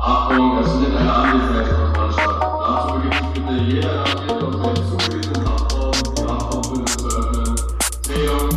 Achtung, 0.00 0.56
das 0.60 0.72
findet 0.72 0.96
eine 0.96 1.12
Anwesenheitskontrolle. 1.12 2.14
Dazu 2.68 2.94
beginnt 2.94 3.14
sich 3.14 3.28
bitte 3.34 3.54
jeder 3.64 3.94
Landwirt 3.94 4.54
aus 4.54 4.74
dem 4.74 4.84
zustehenden 4.98 5.44
Kraftraum, 5.44 5.92
die 6.04 6.22
Kraftraumbündel 6.22 6.86
zu 6.86 7.06
öffnen. 7.08 7.56
Zählung. 8.02 8.48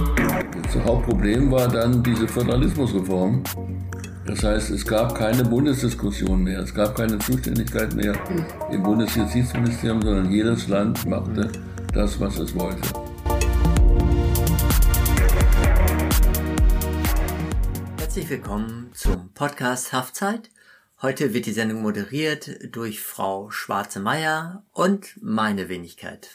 Das 0.63 0.85
Hauptproblem 0.85 1.51
war 1.51 1.67
dann 1.67 2.03
diese 2.03 2.27
Föderalismusreform. 2.27 3.43
Das 4.25 4.43
heißt, 4.43 4.69
es 4.69 4.85
gab 4.85 5.15
keine 5.15 5.43
Bundesdiskussion 5.43 6.43
mehr, 6.43 6.59
es 6.59 6.73
gab 6.73 6.95
keine 6.95 7.17
Zuständigkeit 7.19 7.93
mehr 7.95 8.13
im 8.71 8.83
Bundesjustizministerium, 8.83 10.01
sondern 10.01 10.31
jedes 10.31 10.67
Land 10.67 11.05
machte 11.05 11.49
das, 11.93 12.19
was 12.19 12.37
es 12.39 12.55
wollte. 12.55 13.00
Herzlich 18.11 18.29
willkommen 18.29 18.91
zum 18.93 19.29
Podcast 19.33 19.93
Haftzeit. 19.93 20.49
Heute 21.01 21.33
wird 21.33 21.45
die 21.45 21.53
Sendung 21.53 21.81
moderiert 21.81 22.59
durch 22.75 22.99
Frau 22.99 23.49
Schwarze-Meyer 23.51 24.63
und 24.73 25.15
meine 25.21 25.69
Wenigkeit. 25.69 26.31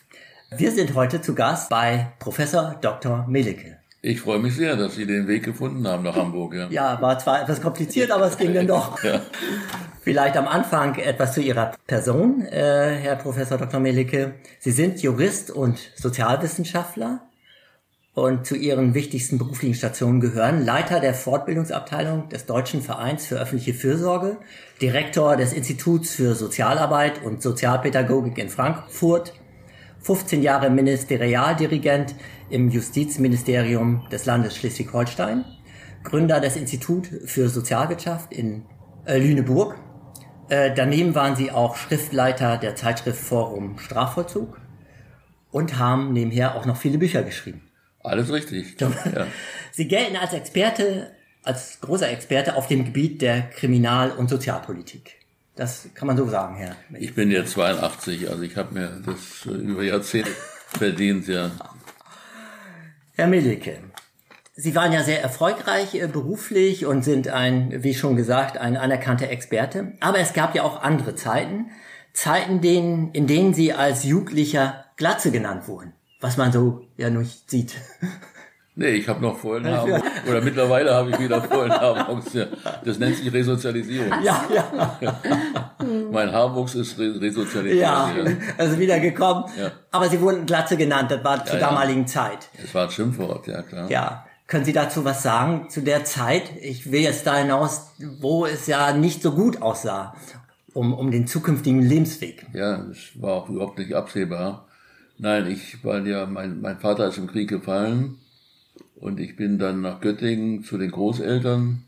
Wir 0.56 0.72
sind 0.72 0.94
heute 0.94 1.20
zu 1.20 1.34
Gast 1.34 1.68
bei 1.68 2.14
Professor 2.18 2.76
Dr. 2.80 3.26
Melicke. 3.28 3.76
Ich 4.00 4.22
freue 4.22 4.38
mich 4.38 4.56
sehr, 4.56 4.76
dass 4.76 4.94
Sie 4.94 5.04
den 5.04 5.28
Weg 5.28 5.44
gefunden 5.44 5.86
haben 5.86 6.02
nach 6.02 6.16
Hamburg. 6.16 6.54
Ja, 6.54 6.68
Ja, 6.70 7.02
war 7.02 7.18
zwar 7.18 7.42
etwas 7.42 7.60
kompliziert, 7.60 8.10
aber 8.10 8.24
es 8.24 8.38
ging 8.38 8.54
dann 8.54 8.66
doch. 8.66 9.02
Ja. 9.04 9.20
Vielleicht 10.00 10.38
am 10.38 10.48
Anfang 10.48 10.94
etwas 10.94 11.34
zu 11.34 11.42
Ihrer 11.42 11.72
Person, 11.86 12.40
äh, 12.46 12.96
Herr 13.02 13.16
Professor 13.16 13.58
Dr. 13.58 13.80
Melicke. 13.80 14.36
Sie 14.60 14.70
sind 14.70 15.02
Jurist 15.02 15.50
und 15.50 15.78
Sozialwissenschaftler 15.94 17.20
und 18.16 18.46
zu 18.46 18.56
Ihren 18.56 18.94
wichtigsten 18.94 19.36
beruflichen 19.36 19.74
Stationen 19.74 20.20
gehören 20.20 20.64
Leiter 20.64 21.00
der 21.00 21.12
Fortbildungsabteilung 21.12 22.30
des 22.30 22.46
Deutschen 22.46 22.80
Vereins 22.80 23.26
für 23.26 23.38
öffentliche 23.38 23.74
Fürsorge, 23.74 24.38
Direktor 24.80 25.36
des 25.36 25.52
Instituts 25.52 26.14
für 26.14 26.34
Sozialarbeit 26.34 27.22
und 27.22 27.42
Sozialpädagogik 27.42 28.38
in 28.38 28.48
Frankfurt, 28.48 29.34
15 30.00 30.42
Jahre 30.42 30.70
Ministerialdirigent 30.70 32.14
im 32.48 32.70
Justizministerium 32.70 34.08
des 34.10 34.24
Landes 34.24 34.56
Schleswig-Holstein, 34.56 35.44
Gründer 36.02 36.40
des 36.40 36.56
Instituts 36.56 37.10
für 37.26 37.50
Sozialwirtschaft 37.50 38.32
in 38.32 38.64
äh, 39.04 39.18
Lüneburg. 39.18 39.76
Äh, 40.48 40.72
daneben 40.74 41.14
waren 41.14 41.36
sie 41.36 41.50
auch 41.50 41.76
Schriftleiter 41.76 42.56
der 42.56 42.76
Zeitschrift 42.76 43.20
Forum 43.20 43.78
Strafvollzug 43.78 44.58
und 45.50 45.78
haben 45.78 46.14
nebenher 46.14 46.54
auch 46.54 46.64
noch 46.64 46.78
viele 46.78 46.96
Bücher 46.96 47.22
geschrieben. 47.22 47.60
Alles 48.06 48.32
richtig. 48.32 48.80
Ja. 48.80 48.90
Sie 49.72 49.88
gelten 49.88 50.16
als 50.16 50.32
Experte, 50.32 51.10
als 51.42 51.80
großer 51.80 52.08
Experte 52.08 52.56
auf 52.56 52.68
dem 52.68 52.84
Gebiet 52.84 53.20
der 53.20 53.42
Kriminal- 53.42 54.12
und 54.12 54.30
Sozialpolitik. 54.30 55.16
Das 55.56 55.88
kann 55.94 56.06
man 56.06 56.16
so 56.16 56.28
sagen, 56.28 56.56
Herr. 56.56 56.76
Ich 56.98 57.14
bin 57.14 57.30
jetzt 57.30 57.52
82, 57.52 58.28
also 58.30 58.42
ich 58.42 58.56
habe 58.56 58.74
mir 58.74 59.02
das 59.04 59.46
äh, 59.46 59.56
über 59.56 59.82
Jahrzehnte 59.82 60.30
verdient, 60.68 61.26
ja. 61.28 61.50
Herr 63.14 63.26
Millicke, 63.26 63.78
Sie 64.58 64.74
waren 64.74 64.92
ja 64.92 65.02
sehr 65.02 65.22
erfolgreich 65.22 65.94
äh, 65.94 66.06
beruflich 66.06 66.86
und 66.86 67.02
sind 67.02 67.28
ein, 67.28 67.82
wie 67.82 67.94
schon 67.94 68.16
gesagt, 68.16 68.56
ein 68.56 68.76
anerkannter 68.76 69.28
Experte. 69.28 69.92
Aber 70.00 70.18
es 70.18 70.32
gab 70.32 70.54
ja 70.54 70.62
auch 70.62 70.82
andere 70.82 71.14
Zeiten. 71.14 71.70
Zeiten, 72.12 72.62
in 73.12 73.26
denen 73.26 73.52
Sie 73.52 73.72
als 73.72 74.04
Jugendlicher 74.04 74.86
Glatze 74.96 75.30
genannt 75.30 75.68
wurden. 75.68 75.92
Was 76.26 76.36
man 76.36 76.50
so 76.50 76.82
ja 76.96 77.08
nicht 77.08 77.48
sieht. 77.48 77.76
Nee, 78.74 78.88
ich 78.88 79.08
habe 79.08 79.22
noch 79.22 79.38
vollen 79.38 79.64
Haarwuchs. 79.64 80.02
Oder 80.28 80.40
mittlerweile 80.40 80.92
habe 80.92 81.10
ich 81.10 81.18
wieder 81.20 81.40
vollen 81.40 81.70
Haarwuchs. 81.70 82.32
Ja. 82.32 82.46
Das 82.84 82.98
nennt 82.98 83.14
sich 83.14 83.32
Resozialisierung. 83.32 84.10
Ja, 84.24 84.44
ja. 84.52 85.20
Mein 86.10 86.32
Haarwuchs 86.32 86.74
ist 86.74 86.98
re 86.98 87.20
resozialisiert. 87.20 87.80
Ja, 87.80 88.10
also 88.58 88.76
wieder 88.76 88.98
gekommen. 88.98 89.44
Ja. 89.56 89.70
Aber 89.92 90.08
Sie 90.08 90.20
wurden 90.20 90.46
Glatze 90.46 90.76
genannt, 90.76 91.12
das 91.12 91.22
war 91.22 91.44
zur 91.44 91.60
ja. 91.60 91.68
damaligen 91.68 92.08
Zeit. 92.08 92.48
Es 92.60 92.74
war 92.74 92.86
ein 92.86 92.90
Schimpfwort, 92.90 93.46
ja 93.46 93.62
klar. 93.62 93.88
Ja. 93.88 94.26
Können 94.48 94.64
Sie 94.64 94.72
dazu 94.72 95.04
was 95.04 95.22
sagen 95.22 95.70
zu 95.70 95.80
der 95.80 96.04
Zeit? 96.04 96.50
Ich 96.60 96.90
will 96.90 97.02
jetzt 97.02 97.24
da 97.24 97.36
hinaus, 97.36 97.92
wo 98.20 98.46
es 98.46 98.66
ja 98.66 98.92
nicht 98.92 99.22
so 99.22 99.30
gut 99.30 99.62
aussah, 99.62 100.16
um, 100.74 100.92
um 100.92 101.12
den 101.12 101.28
zukünftigen 101.28 101.82
Lebensweg. 101.82 102.44
Ja, 102.52 102.84
es 102.90 103.22
war 103.22 103.34
auch 103.34 103.48
überhaupt 103.48 103.78
nicht 103.78 103.94
absehbar. 103.94 104.65
Nein, 105.18 105.50
ich, 105.50 105.82
weil 105.82 106.06
ja, 106.06 106.26
mein, 106.26 106.60
mein 106.60 106.78
Vater 106.78 107.08
ist 107.08 107.16
im 107.16 107.26
Krieg 107.26 107.48
gefallen 107.48 108.16
und 108.96 109.18
ich 109.18 109.36
bin 109.36 109.58
dann 109.58 109.80
nach 109.80 110.00
Göttingen 110.00 110.62
zu 110.62 110.76
den 110.76 110.90
Großeltern 110.90 111.82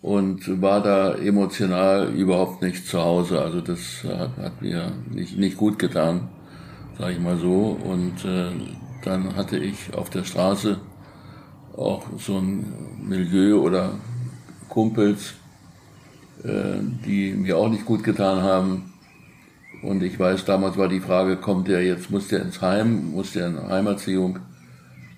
und 0.00 0.62
war 0.62 0.82
da 0.82 1.14
emotional 1.14 2.14
überhaupt 2.14 2.62
nicht 2.62 2.86
zu 2.86 3.00
Hause. 3.00 3.42
Also 3.42 3.60
das 3.60 4.02
hat, 4.04 4.36
hat 4.38 4.62
mir 4.62 4.92
nicht, 5.10 5.36
nicht 5.36 5.56
gut 5.58 5.78
getan, 5.78 6.28
sage 6.96 7.12
ich 7.14 7.20
mal 7.20 7.36
so. 7.36 7.78
Und 7.84 8.24
äh, 8.24 8.50
dann 9.04 9.36
hatte 9.36 9.58
ich 9.58 9.92
auf 9.94 10.08
der 10.08 10.24
Straße 10.24 10.80
auch 11.76 12.06
so 12.18 12.38
ein 12.38 12.72
Milieu 13.06 13.60
oder 13.60 13.92
Kumpels, 14.68 15.34
äh, 16.44 16.78
die 17.04 17.32
mir 17.32 17.58
auch 17.58 17.68
nicht 17.68 17.84
gut 17.84 18.04
getan 18.04 18.42
haben. 18.42 18.87
Und 19.82 20.02
ich 20.02 20.18
weiß, 20.18 20.44
damals 20.44 20.76
war 20.76 20.88
die 20.88 21.00
Frage, 21.00 21.36
kommt 21.36 21.68
der 21.68 21.84
jetzt, 21.84 22.10
muss 22.10 22.28
der 22.28 22.42
ins 22.42 22.60
Heim, 22.60 23.12
muss 23.12 23.32
der 23.32 23.48
in 23.48 23.68
Heimerziehung? 23.68 24.40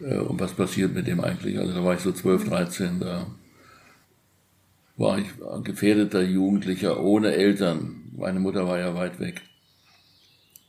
Äh, 0.01 0.19
und 0.19 0.41
was 0.41 0.53
passiert 0.53 0.95
mit 0.95 1.07
dem 1.07 1.21
eigentlich? 1.21 1.59
Also 1.59 1.73
da 1.73 1.85
war 1.85 1.95
ich 1.95 2.01
so 2.01 2.13
12, 2.13 2.49
13, 2.49 3.01
da 3.01 3.27
war 4.97 5.19
ich 5.19 5.27
ein 5.55 5.65
gefährdeter 5.65 6.23
Jugendlicher 6.23 7.03
ohne 7.03 7.33
Eltern. 7.33 8.03
Meine 8.17 8.41
Mutter 8.41 8.69
war 8.69 8.79
ja 8.79 8.95
weit 8.95 9.19
weg. 9.19 9.41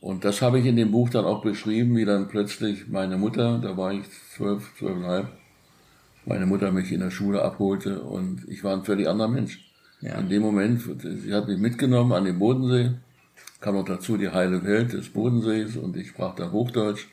Und 0.00 0.24
das 0.24 0.42
habe 0.42 0.58
ich 0.58 0.66
in 0.66 0.76
dem 0.76 0.90
Buch 0.90 1.10
dann 1.10 1.24
auch 1.24 1.42
beschrieben, 1.42 1.96
wie 1.96 2.04
dann 2.04 2.28
plötzlich 2.28 2.88
meine 2.88 3.16
Mutter, 3.18 3.60
da 3.62 3.76
war 3.76 3.92
ich 3.92 4.02
zwölf, 4.34 4.72
zwölfeinhalb, 4.76 5.28
meine 6.24 6.46
Mutter 6.46 6.72
mich 6.72 6.90
in 6.90 7.00
der 7.00 7.10
Schule 7.10 7.42
abholte 7.42 8.00
und 8.02 8.48
ich 8.48 8.64
war 8.64 8.72
ein 8.72 8.84
völlig 8.84 9.08
anderer 9.08 9.28
Mensch. 9.28 9.60
Ja. 10.00 10.18
In 10.18 10.28
dem 10.28 10.42
Moment, 10.42 10.82
sie 11.02 11.32
hat 11.32 11.46
mich 11.46 11.58
mitgenommen 11.58 12.12
an 12.12 12.24
den 12.24 12.38
Bodensee, 12.38 12.90
kam 13.62 13.76
noch 13.76 13.84
dazu 13.84 14.16
die 14.16 14.28
heile 14.28 14.64
Welt 14.64 14.92
des 14.92 15.08
Bodensees 15.08 15.76
und 15.76 15.96
ich 15.96 16.08
sprach 16.08 16.34
da 16.34 16.50
Hochdeutsch. 16.50 17.06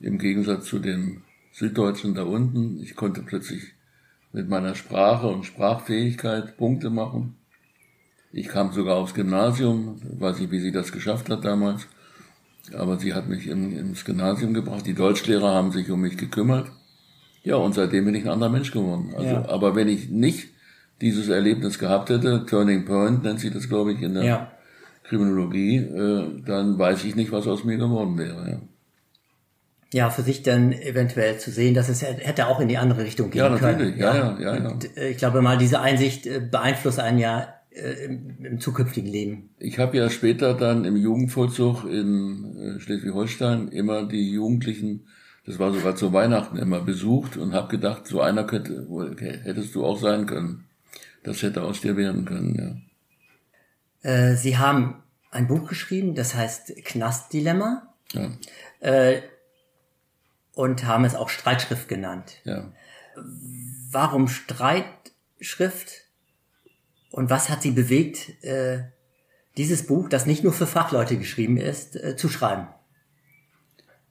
Im 0.00 0.18
Gegensatz 0.18 0.66
zu 0.66 0.78
den 0.78 1.22
Süddeutschen 1.52 2.14
da 2.14 2.22
unten. 2.22 2.80
Ich 2.80 2.94
konnte 2.94 3.22
plötzlich 3.22 3.62
mit 4.32 4.48
meiner 4.48 4.74
Sprache 4.74 5.26
und 5.26 5.44
Sprachfähigkeit 5.44 6.56
Punkte 6.56 6.88
machen. 6.90 7.34
Ich 8.32 8.48
kam 8.48 8.72
sogar 8.72 8.96
aufs 8.96 9.14
Gymnasium, 9.14 10.00
weiß 10.18 10.38
nicht, 10.38 10.52
wie 10.52 10.60
sie 10.60 10.72
das 10.72 10.92
geschafft 10.92 11.30
hat 11.30 11.44
damals, 11.44 11.88
aber 12.74 12.98
sie 12.98 13.14
hat 13.14 13.28
mich 13.28 13.46
in, 13.48 13.76
ins 13.76 14.04
Gymnasium 14.04 14.54
gebracht. 14.54 14.86
Die 14.86 14.94
Deutschlehrer 14.94 15.52
haben 15.52 15.72
sich 15.72 15.90
um 15.90 16.00
mich 16.00 16.16
gekümmert. 16.16 16.70
Ja, 17.42 17.56
und 17.56 17.74
seitdem 17.74 18.04
bin 18.04 18.14
ich 18.14 18.24
ein 18.24 18.30
anderer 18.30 18.50
Mensch 18.50 18.70
geworden. 18.72 19.14
Also, 19.16 19.28
Ja. 19.34 19.48
aber 19.48 19.74
wenn 19.74 19.88
ich 19.88 20.10
nicht 20.10 20.48
dieses 21.00 21.28
Erlebnis 21.28 21.78
gehabt 21.78 22.10
hätte, 22.10 22.44
Turning 22.46 22.84
Point 22.84 23.22
nennt 23.24 23.40
sich 23.40 23.52
das, 23.52 23.68
glaube 23.68 23.92
ich, 23.92 24.02
in 24.02 24.14
der 24.14 24.24
Ja. 24.24 24.52
Kriminologie, 25.08 25.76
äh, 25.76 26.42
dann 26.44 26.78
weiß 26.78 27.04
ich 27.04 27.16
nicht, 27.16 27.32
was 27.32 27.46
aus 27.46 27.64
mir 27.64 27.76
geworden 27.76 28.18
wäre. 28.18 28.50
Ja. 28.50 28.60
Ja, 29.92 30.10
für 30.10 30.22
sich 30.22 30.42
dann 30.42 30.72
eventuell 30.72 31.38
zu 31.38 31.50
sehen, 31.50 31.74
dass 31.74 31.88
es 31.88 32.02
hätte 32.02 32.48
auch 32.48 32.60
in 32.60 32.68
die 32.68 32.76
andere 32.76 33.04
Richtung 33.04 33.30
gehen 33.30 33.38
Ja, 33.38 33.56
können. 33.56 33.78
natürlich. 33.78 33.96
Ja, 33.96 34.14
ja, 34.14 34.38
ja, 34.40 34.56
ja. 34.56 34.68
Und, 34.68 34.96
äh, 34.96 35.10
ich 35.10 35.16
glaube 35.16 35.42
mal, 35.42 35.58
diese 35.58 35.80
Einsicht 35.80 36.26
äh, 36.26 36.40
beeinflusst 36.40 36.98
einen 36.98 37.18
ja 37.18 37.46
äh, 37.70 38.04
im, 38.06 38.44
im 38.44 38.60
zukünftigen 38.60 39.10
Leben. 39.10 39.50
Ich 39.58 39.78
habe 39.78 39.96
ja 39.96 40.10
später 40.10 40.54
dann 40.54 40.84
im 40.84 40.96
Jugendvollzug 40.96 41.84
in 41.84 42.56
äh, 42.56 42.80
Schleswig-Holstein 42.80 43.68
immer 43.68 44.06
die 44.06 44.32
Jugendlichen, 44.32 45.06
das 45.46 45.60
war 45.60 45.72
sogar 45.72 45.94
zu 45.94 46.12
Weihnachten 46.12 46.56
immer 46.56 46.80
besucht 46.80 47.36
und 47.36 47.52
habe 47.52 47.68
gedacht, 47.68 48.06
so 48.08 48.20
einer 48.20 48.44
könnte, 48.44 48.86
okay, 48.90 49.38
hättest 49.44 49.74
du 49.76 49.84
auch 49.84 50.00
sein 50.00 50.26
können. 50.26 50.64
Das 51.22 51.42
hätte 51.42 51.62
aus 51.62 51.80
dir 51.80 51.96
werden 51.96 52.24
können, 52.24 52.54
ja. 52.56 52.76
Äh, 54.06 54.36
Sie 54.36 54.56
haben 54.56 55.02
ein 55.32 55.48
Buch 55.48 55.68
geschrieben, 55.68 56.14
das 56.14 56.34
heißt 56.36 56.72
Knastdilemma 56.84 57.92
Ja, 58.12 58.30
äh, 58.78 59.20
und 60.54 60.86
haben 60.86 61.04
es 61.04 61.16
auch 61.16 61.28
Streitschrift 61.28 61.88
genannt. 61.88 62.40
ja. 62.44 62.72
Warum 63.90 64.28
Streitschrift 64.28 66.04
und 67.10 67.30
was 67.30 67.48
hat 67.48 67.62
Sie 67.62 67.70
bewegt, 67.70 68.44
äh, 68.44 68.84
dieses 69.56 69.86
Buch, 69.86 70.08
das 70.08 70.26
nicht 70.26 70.44
nur 70.44 70.52
für 70.52 70.66
Fachleute 70.66 71.16
geschrieben 71.16 71.56
ist, 71.56 71.96
äh, 71.96 72.14
zu 72.14 72.28
schreiben? 72.28 72.68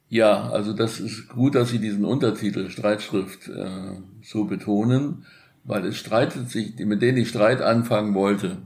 Ja, 0.10 0.50
also 0.50 0.74
das 0.74 1.00
ist 1.00 1.30
gut, 1.30 1.54
dass 1.56 1.70
Sie 1.70 1.80
diesen 1.80 2.04
Untertitel 2.04 2.70
Streitschrift 2.70 3.48
äh, 3.48 4.02
so 4.24 4.46
betonen, 4.46 5.26
weil 5.64 5.86
es 5.86 5.98
streitet 5.98 6.50
sich, 6.50 6.76
mit 6.80 7.02
denen 7.02 7.20
ich 7.20 7.30
Streit 7.30 7.62
anfangen 7.62 8.14
wollte. 8.16 8.58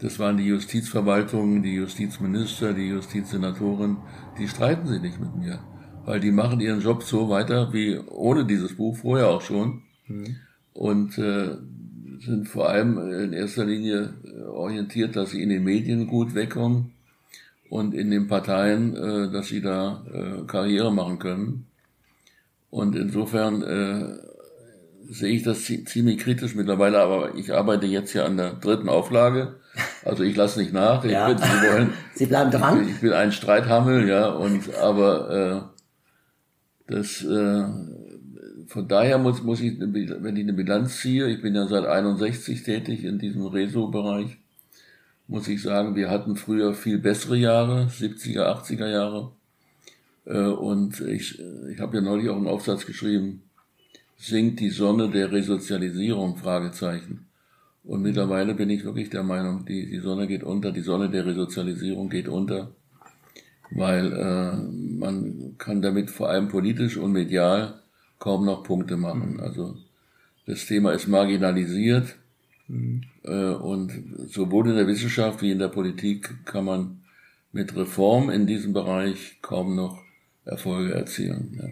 Das 0.00 0.18
waren 0.18 0.36
die 0.36 0.46
Justizverwaltungen, 0.46 1.62
die 1.62 1.74
Justizminister, 1.74 2.72
die 2.72 2.88
Justizsenatoren, 2.88 3.98
die 4.38 4.48
streiten 4.48 4.86
sich 4.86 5.02
nicht 5.02 5.20
mit 5.20 5.36
mir, 5.36 5.60
weil 6.04 6.20
die 6.20 6.32
machen 6.32 6.60
ihren 6.60 6.80
Job 6.80 7.02
so 7.02 7.28
weiter 7.28 7.72
wie 7.72 7.98
ohne 7.98 8.46
dieses 8.46 8.76
Buch 8.76 8.96
vorher 8.96 9.28
auch 9.28 9.42
schon. 9.42 9.82
Und 10.72 11.18
äh, 11.18 11.56
sind 12.20 12.48
vor 12.48 12.68
allem 12.68 12.98
in 12.98 13.32
erster 13.32 13.64
Linie 13.64 14.14
orientiert, 14.50 15.16
dass 15.16 15.30
sie 15.30 15.42
in 15.42 15.48
den 15.48 15.64
Medien 15.64 16.06
gut 16.06 16.34
wegkommen 16.34 16.92
und 17.68 17.94
in 17.94 18.10
den 18.10 18.26
Parteien, 18.26 18.96
äh, 18.96 19.30
dass 19.30 19.48
sie 19.48 19.62
da 19.62 20.04
äh, 20.12 20.46
Karriere 20.46 20.92
machen 20.92 21.18
können. 21.18 21.66
Und 22.70 22.94
insofern 22.96 23.62
äh, 23.62 24.18
sehe 25.08 25.34
ich 25.34 25.42
das 25.42 25.64
ziemlich 25.64 26.18
kritisch 26.18 26.54
mittlerweile, 26.54 27.00
aber 27.00 27.34
ich 27.34 27.52
arbeite 27.52 27.86
jetzt 27.86 28.12
ja 28.12 28.26
an 28.26 28.36
der 28.36 28.54
dritten 28.54 28.88
Auflage. 28.88 29.56
Also 30.04 30.24
ich 30.24 30.34
lasse 30.36 30.58
nicht 30.60 30.72
nach. 30.72 31.04
Ich 31.04 31.12
Ja. 31.12 31.28
bin, 31.28 31.38
Sie, 31.38 31.44
wollen, 31.44 31.92
Sie 32.14 32.26
bleiben 32.26 32.50
dran. 32.50 32.88
ich 32.88 33.00
bin 33.00 33.12
ein 33.12 33.32
Streithammel, 33.32 34.08
ja, 34.08 34.28
und 34.30 34.74
aber 34.76 35.70
äh, 36.88 36.92
das 36.92 37.22
äh, 37.24 37.64
von 38.66 38.88
daher 38.88 39.18
muss 39.18 39.42
muss 39.42 39.60
ich, 39.60 39.78
wenn 39.80 40.36
ich 40.36 40.42
eine 40.42 40.52
Bilanz 40.52 41.00
ziehe, 41.00 41.28
ich 41.28 41.40
bin 41.42 41.54
ja 41.54 41.66
seit 41.66 41.86
61 41.86 42.62
tätig 42.62 43.04
in 43.04 43.18
diesem 43.18 43.46
Reso-Bereich, 43.46 44.38
muss 45.28 45.48
ich 45.48 45.62
sagen, 45.62 45.94
wir 45.96 46.10
hatten 46.10 46.36
früher 46.36 46.74
viel 46.74 46.98
bessere 46.98 47.36
Jahre, 47.36 47.88
70er, 47.88 48.44
80er 48.46 48.88
Jahre. 48.88 49.32
Äh, 50.24 50.38
und 50.40 51.00
ich, 51.00 51.40
ich 51.72 51.80
habe 51.80 51.96
ja 51.96 52.02
neulich 52.02 52.28
auch 52.28 52.36
einen 52.36 52.48
Aufsatz 52.48 52.86
geschrieben, 52.86 53.42
sinkt 54.16 54.60
die 54.60 54.70
Sonne 54.70 55.08
der 55.10 55.30
Resozialisierung, 55.32 56.36
Fragezeichen. 56.36 57.26
Und 57.84 58.02
mittlerweile 58.02 58.54
bin 58.54 58.70
ich 58.70 58.84
wirklich 58.84 59.10
der 59.10 59.22
Meinung, 59.22 59.64
die, 59.64 59.88
die 59.88 60.00
Sonne 60.00 60.26
geht 60.26 60.42
unter, 60.42 60.70
die 60.70 60.82
Sonne 60.82 61.10
der 61.10 61.26
Resozialisierung 61.26 62.10
geht 62.10 62.28
unter, 62.28 62.72
weil 63.70 64.12
äh, 64.12 64.56
man 64.98 65.54
kann 65.58 65.80
damit 65.80 66.10
vor 66.10 66.28
allem 66.28 66.48
politisch 66.48 66.96
und 66.96 67.12
medial 67.12 67.80
kaum 68.18 68.44
noch 68.44 68.64
Punkte 68.64 68.96
machen. 68.96 69.40
Also 69.40 69.76
das 70.46 70.66
Thema 70.66 70.92
ist 70.92 71.08
marginalisiert 71.08 72.16
äh, 73.24 73.54
und 73.54 73.92
sowohl 74.26 74.68
in 74.68 74.76
der 74.76 74.86
Wissenschaft 74.86 75.42
wie 75.42 75.52
in 75.52 75.58
der 75.58 75.68
Politik 75.68 76.44
kann 76.44 76.64
man 76.64 77.00
mit 77.52 77.74
Reform 77.76 78.30
in 78.30 78.46
diesem 78.46 78.72
Bereich 78.72 79.38
kaum 79.42 79.74
noch 79.74 80.02
Erfolge 80.44 80.94
erzielen. 80.94 81.58
Ja. 81.60 81.68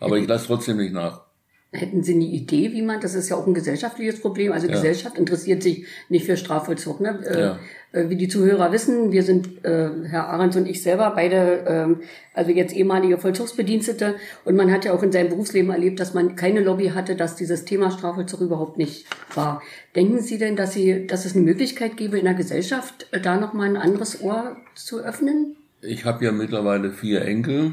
Aber 0.00 0.18
ich 0.18 0.26
lasse 0.26 0.46
trotzdem 0.46 0.78
nicht 0.78 0.92
nach. 0.92 1.27
Hätten 1.70 2.02
Sie 2.02 2.14
eine 2.14 2.24
Idee, 2.24 2.72
wie 2.72 2.80
man, 2.80 2.98
das 2.98 3.14
ist 3.14 3.28
ja 3.28 3.36
auch 3.36 3.46
ein 3.46 3.52
gesellschaftliches 3.52 4.20
Problem, 4.20 4.52
also 4.52 4.66
Ja. 4.66 4.72
Gesellschaft 4.72 5.18
interessiert 5.18 5.62
sich 5.62 5.84
nicht 6.08 6.24
für 6.24 6.38
Strafvollzug. 6.38 6.98
Ne? 7.00 7.20
Äh, 7.26 7.40
Ja. 7.40 7.58
äh, 7.92 8.08
wie 8.08 8.16
die 8.16 8.28
Zuhörer 8.28 8.72
wissen, 8.72 9.12
wir 9.12 9.22
sind, 9.22 9.66
äh, 9.66 9.90
Herr 10.04 10.28
Ahrens 10.30 10.56
und 10.56 10.66
ich 10.66 10.82
selber, 10.82 11.12
beide, 11.14 11.64
ähm, 11.68 12.00
also 12.32 12.52
jetzt 12.52 12.74
ehemalige 12.74 13.18
Vollzugsbedienstete. 13.18 14.14
Und 14.46 14.56
man 14.56 14.72
hat 14.72 14.86
ja 14.86 14.94
auch 14.94 15.02
in 15.02 15.12
seinem 15.12 15.28
Berufsleben 15.28 15.70
erlebt, 15.70 16.00
dass 16.00 16.14
man 16.14 16.36
keine 16.36 16.60
Lobby 16.60 16.88
hatte, 16.94 17.16
dass 17.16 17.36
dieses 17.36 17.66
Thema 17.66 17.90
Strafvollzug 17.90 18.40
überhaupt 18.40 18.78
nicht 18.78 19.04
war. 19.34 19.60
Denken 19.94 20.22
Sie 20.22 20.38
denn, 20.38 20.56
dass, 20.56 20.72
Sie, 20.72 21.06
dass 21.06 21.26
es 21.26 21.36
eine 21.36 21.44
Möglichkeit 21.44 21.98
gäbe, 21.98 22.18
in 22.18 22.24
der 22.24 22.32
Gesellschaft 22.34 23.08
äh, 23.10 23.20
da 23.20 23.38
nochmal 23.38 23.68
ein 23.68 23.76
anderes 23.76 24.22
Ohr 24.22 24.56
zu 24.74 25.00
öffnen? 25.00 25.54
Ich 25.82 26.06
habe 26.06 26.24
ja 26.24 26.32
mittlerweile 26.32 26.92
vier 26.92 27.22
Enkel, 27.26 27.72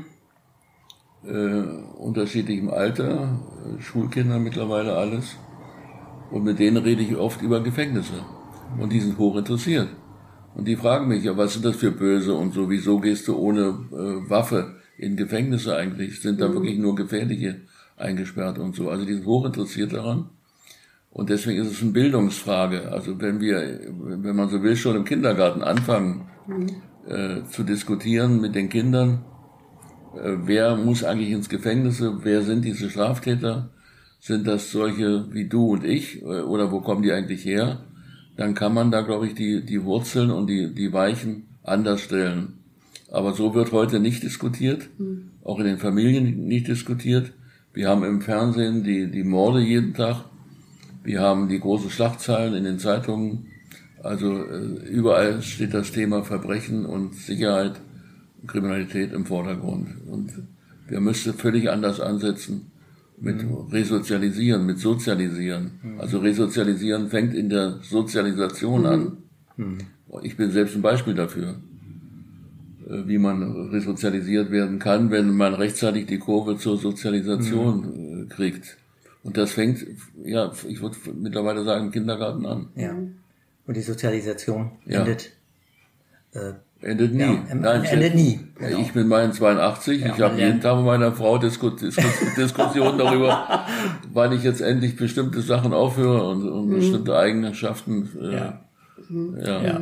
äh, 1.27 1.63
unterschiedlichem 1.97 2.69
Alter, 2.69 3.39
äh, 3.65 3.81
Schulkinder 3.81 4.39
mittlerweile 4.39 4.95
alles. 4.95 5.35
Und 6.31 6.43
mit 6.43 6.59
denen 6.59 6.77
rede 6.77 7.01
ich 7.01 7.15
oft 7.15 7.41
über 7.41 7.61
Gefängnisse. 7.61 8.25
Und 8.79 8.91
die 8.91 8.99
sind 8.99 9.17
hoch 9.17 9.37
interessiert. 9.37 9.89
Und 10.55 10.67
die 10.67 10.75
fragen 10.75 11.07
mich, 11.07 11.23
ja, 11.23 11.37
was 11.37 11.53
sind 11.53 11.65
das 11.65 11.75
für 11.75 11.91
Böse 11.91 12.33
und 12.33 12.53
so, 12.53 12.69
wieso 12.69 12.99
gehst 12.99 13.27
du 13.27 13.35
ohne 13.35 13.61
äh, 13.91 14.29
Waffe 14.29 14.75
in 14.97 15.17
Gefängnisse 15.17 15.75
eigentlich? 15.75 16.21
Sind 16.21 16.39
da 16.39 16.51
wirklich 16.51 16.77
nur 16.77 16.95
Gefährliche 16.95 17.61
eingesperrt 17.97 18.57
und 18.57 18.75
so? 18.75 18.89
Also 18.89 19.05
die 19.05 19.13
sind 19.13 19.25
hoch 19.25 19.45
interessiert 19.45 19.93
daran. 19.93 20.29
Und 21.11 21.29
deswegen 21.29 21.61
ist 21.61 21.71
es 21.71 21.81
eine 21.81 21.91
Bildungsfrage. 21.91 22.91
Also 22.91 23.21
wenn 23.21 23.39
wir, 23.39 23.79
wenn 23.89 24.35
man 24.35 24.49
so 24.49 24.61
will, 24.63 24.75
schon 24.75 24.95
im 24.95 25.05
Kindergarten 25.05 25.61
anfangen 25.61 26.27
äh, 27.07 27.43
zu 27.49 27.63
diskutieren 27.63 28.41
mit 28.41 28.55
den 28.55 28.69
Kindern, 28.69 29.23
wer 30.21 30.75
muss 30.75 31.03
eigentlich 31.03 31.31
ins 31.31 31.49
Gefängnis, 31.49 32.01
wer 32.01 32.41
sind 32.41 32.65
diese 32.65 32.89
Straftäter, 32.89 33.69
sind 34.19 34.47
das 34.47 34.71
solche 34.71 35.31
wie 35.33 35.47
du 35.47 35.73
und 35.73 35.83
ich 35.83 36.21
äh, 36.21 36.41
oder 36.41 36.71
wo 36.71 36.81
kommen 36.81 37.03
die 37.03 37.11
eigentlich 37.11 37.45
her, 37.45 37.81
dann 38.37 38.53
kann 38.53 38.73
man 38.73 38.91
da, 38.91 39.01
glaube 39.01 39.27
ich, 39.27 39.35
die, 39.35 39.65
die 39.65 39.83
Wurzeln 39.83 40.31
und 40.31 40.47
die, 40.47 40.73
die 40.73 40.91
Weichen 40.91 41.43
anders 41.63 42.01
stellen. 42.01 42.53
Aber 43.11 43.33
so 43.33 43.53
wird 43.53 43.71
heute 43.71 43.99
nicht 43.99 44.23
diskutiert, 44.23 44.89
auch 45.43 45.59
in 45.59 45.65
den 45.65 45.77
Familien 45.77 46.47
nicht 46.47 46.67
diskutiert. 46.67 47.31
Wir 47.71 47.87
haben 47.87 48.03
im 48.03 48.21
Fernsehen 48.21 48.83
die, 48.83 49.09
die 49.09 49.23
Morde 49.23 49.61
jeden 49.61 49.93
Tag. 49.93 50.25
Wir 51.03 51.21
haben 51.21 51.47
die 51.47 51.59
großen 51.59 51.89
Schlagzeilen 51.89 52.55
in 52.55 52.63
den 52.63 52.79
Zeitungen. 52.79 53.45
Also 54.01 54.43
äh, 54.43 54.87
überall 54.89 55.41
steht 55.41 55.73
das 55.73 55.91
Thema 55.91 56.23
Verbrechen 56.23 56.85
und 56.85 57.15
Sicherheit, 57.15 57.79
Kriminalität 58.47 59.13
im 59.13 59.25
Vordergrund. 59.25 59.87
Und 60.07 60.31
wir 60.87 60.99
müssten 60.99 61.33
völlig 61.33 61.69
anders 61.69 61.99
ansetzen 61.99 62.71
mit 63.19 63.45
Resozialisieren, 63.71 64.65
mit 64.65 64.79
Sozialisieren. 64.79 65.71
Also 65.99 66.19
Resozialisieren 66.19 67.09
fängt 67.09 67.33
in 67.33 67.49
der 67.49 67.79
Sozialisation 67.81 68.85
an. 68.85 69.17
Ich 70.21 70.37
bin 70.37 70.51
selbst 70.51 70.75
ein 70.75 70.81
Beispiel 70.81 71.13
dafür, 71.13 71.55
äh, 72.87 73.07
wie 73.07 73.17
man 73.17 73.69
resozialisiert 73.69 74.51
werden 74.51 74.79
kann, 74.79 75.11
wenn 75.11 75.35
man 75.35 75.53
rechtzeitig 75.53 76.05
die 76.05 76.19
Kurve 76.19 76.57
zur 76.57 76.77
Sozialisation 76.77 78.27
äh, 78.29 78.33
kriegt. 78.33 78.77
Und 79.23 79.37
das 79.37 79.51
fängt, 79.51 79.85
ja, 80.23 80.51
ich 80.67 80.81
würde 80.81 80.95
mittlerweile 81.19 81.63
sagen, 81.63 81.85
im 81.87 81.91
Kindergarten 81.91 82.45
an. 82.45 82.67
Ja. 82.75 82.95
Und 83.65 83.75
die 83.75 83.81
Sozialisation 83.81 84.71
Ja. 84.85 84.99
endet. 84.99 85.31
Äh, 86.33 86.53
Endet 86.81 87.13
nie. 87.13 87.21
Ja, 87.21 87.55
Nein, 87.55 87.83
endet 87.83 88.15
nie. 88.15 88.39
Ja, 88.59 88.67
Genau. 88.67 88.81
Ich 88.81 88.93
bin 88.93 89.07
mein 89.07 89.33
82. 89.33 90.01
Ja, 90.01 90.13
ich 90.15 90.21
habe 90.21 90.39
jeden. 90.39 90.61
Tag 90.61 90.77
mit 90.77 90.85
meiner 90.85 91.11
Frau 91.11 91.37
Disku 91.37 91.71
Disku 91.71 92.01
Diskussionen 92.37 92.97
darüber, 92.97 93.65
wann 94.13 94.31
ich 94.33 94.43
jetzt 94.43 94.61
endlich 94.61 94.95
bestimmte 94.95 95.41
Sachen 95.41 95.73
aufhöre 95.73 96.29
und, 96.29 96.47
und 96.47 96.69
bestimmte 96.69 97.17
Eigenschaften. 97.17 98.09
Äh, 98.21 98.51
Mhm. 99.09 99.37
Ja. 99.39 99.61
ja. 99.61 99.61
Ja. 99.63 99.79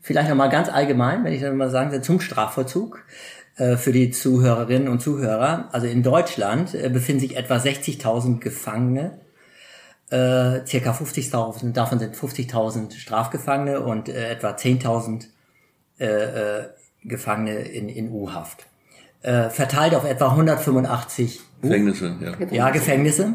Vielleicht 0.00 0.28
nochmal 0.28 0.50
ganz 0.50 0.68
allgemein, 0.68 1.24
wenn 1.24 1.32
ich 1.32 1.40
dann 1.40 1.56
mal 1.56 1.70
sagen 1.70 1.90
soll, 1.90 2.02
zum 2.02 2.20
Strafvollzug 2.20 3.02
äh, 3.56 3.76
für 3.76 3.92
die 3.92 4.10
Zuhörerinnen 4.10 4.88
und 4.88 5.00
Zuhörer. 5.00 5.68
Also 5.72 5.86
in 5.86 6.02
Deutschland 6.02 6.74
äh, 6.74 6.88
befinden 6.90 7.20
sich 7.20 7.36
etwa 7.36 7.56
60.000 7.56 8.40
Gefangene, 8.40 9.18
äh, 10.10 10.66
circa 10.66 10.92
50.000, 10.92 11.72
davon 11.72 11.98
sind 11.98 12.14
50.000 12.14 12.96
Strafgefangene 12.98 13.80
und 13.80 14.08
äh, 14.08 14.30
etwa 14.30 14.50
10.000 14.50 15.26
äh, 16.00 16.60
äh, 16.60 16.64
Gefangene 17.04 17.60
in, 17.60 17.88
in 17.88 18.10
U-Haft. 18.10 18.66
Äh, 19.22 19.50
verteilt 19.50 19.94
auf 19.94 20.04
etwa 20.04 20.30
185 20.30 21.40
Gefängnisse, 21.62 22.16
ja. 22.20 22.46
ja, 22.50 22.70
Gefängnisse. 22.70 23.34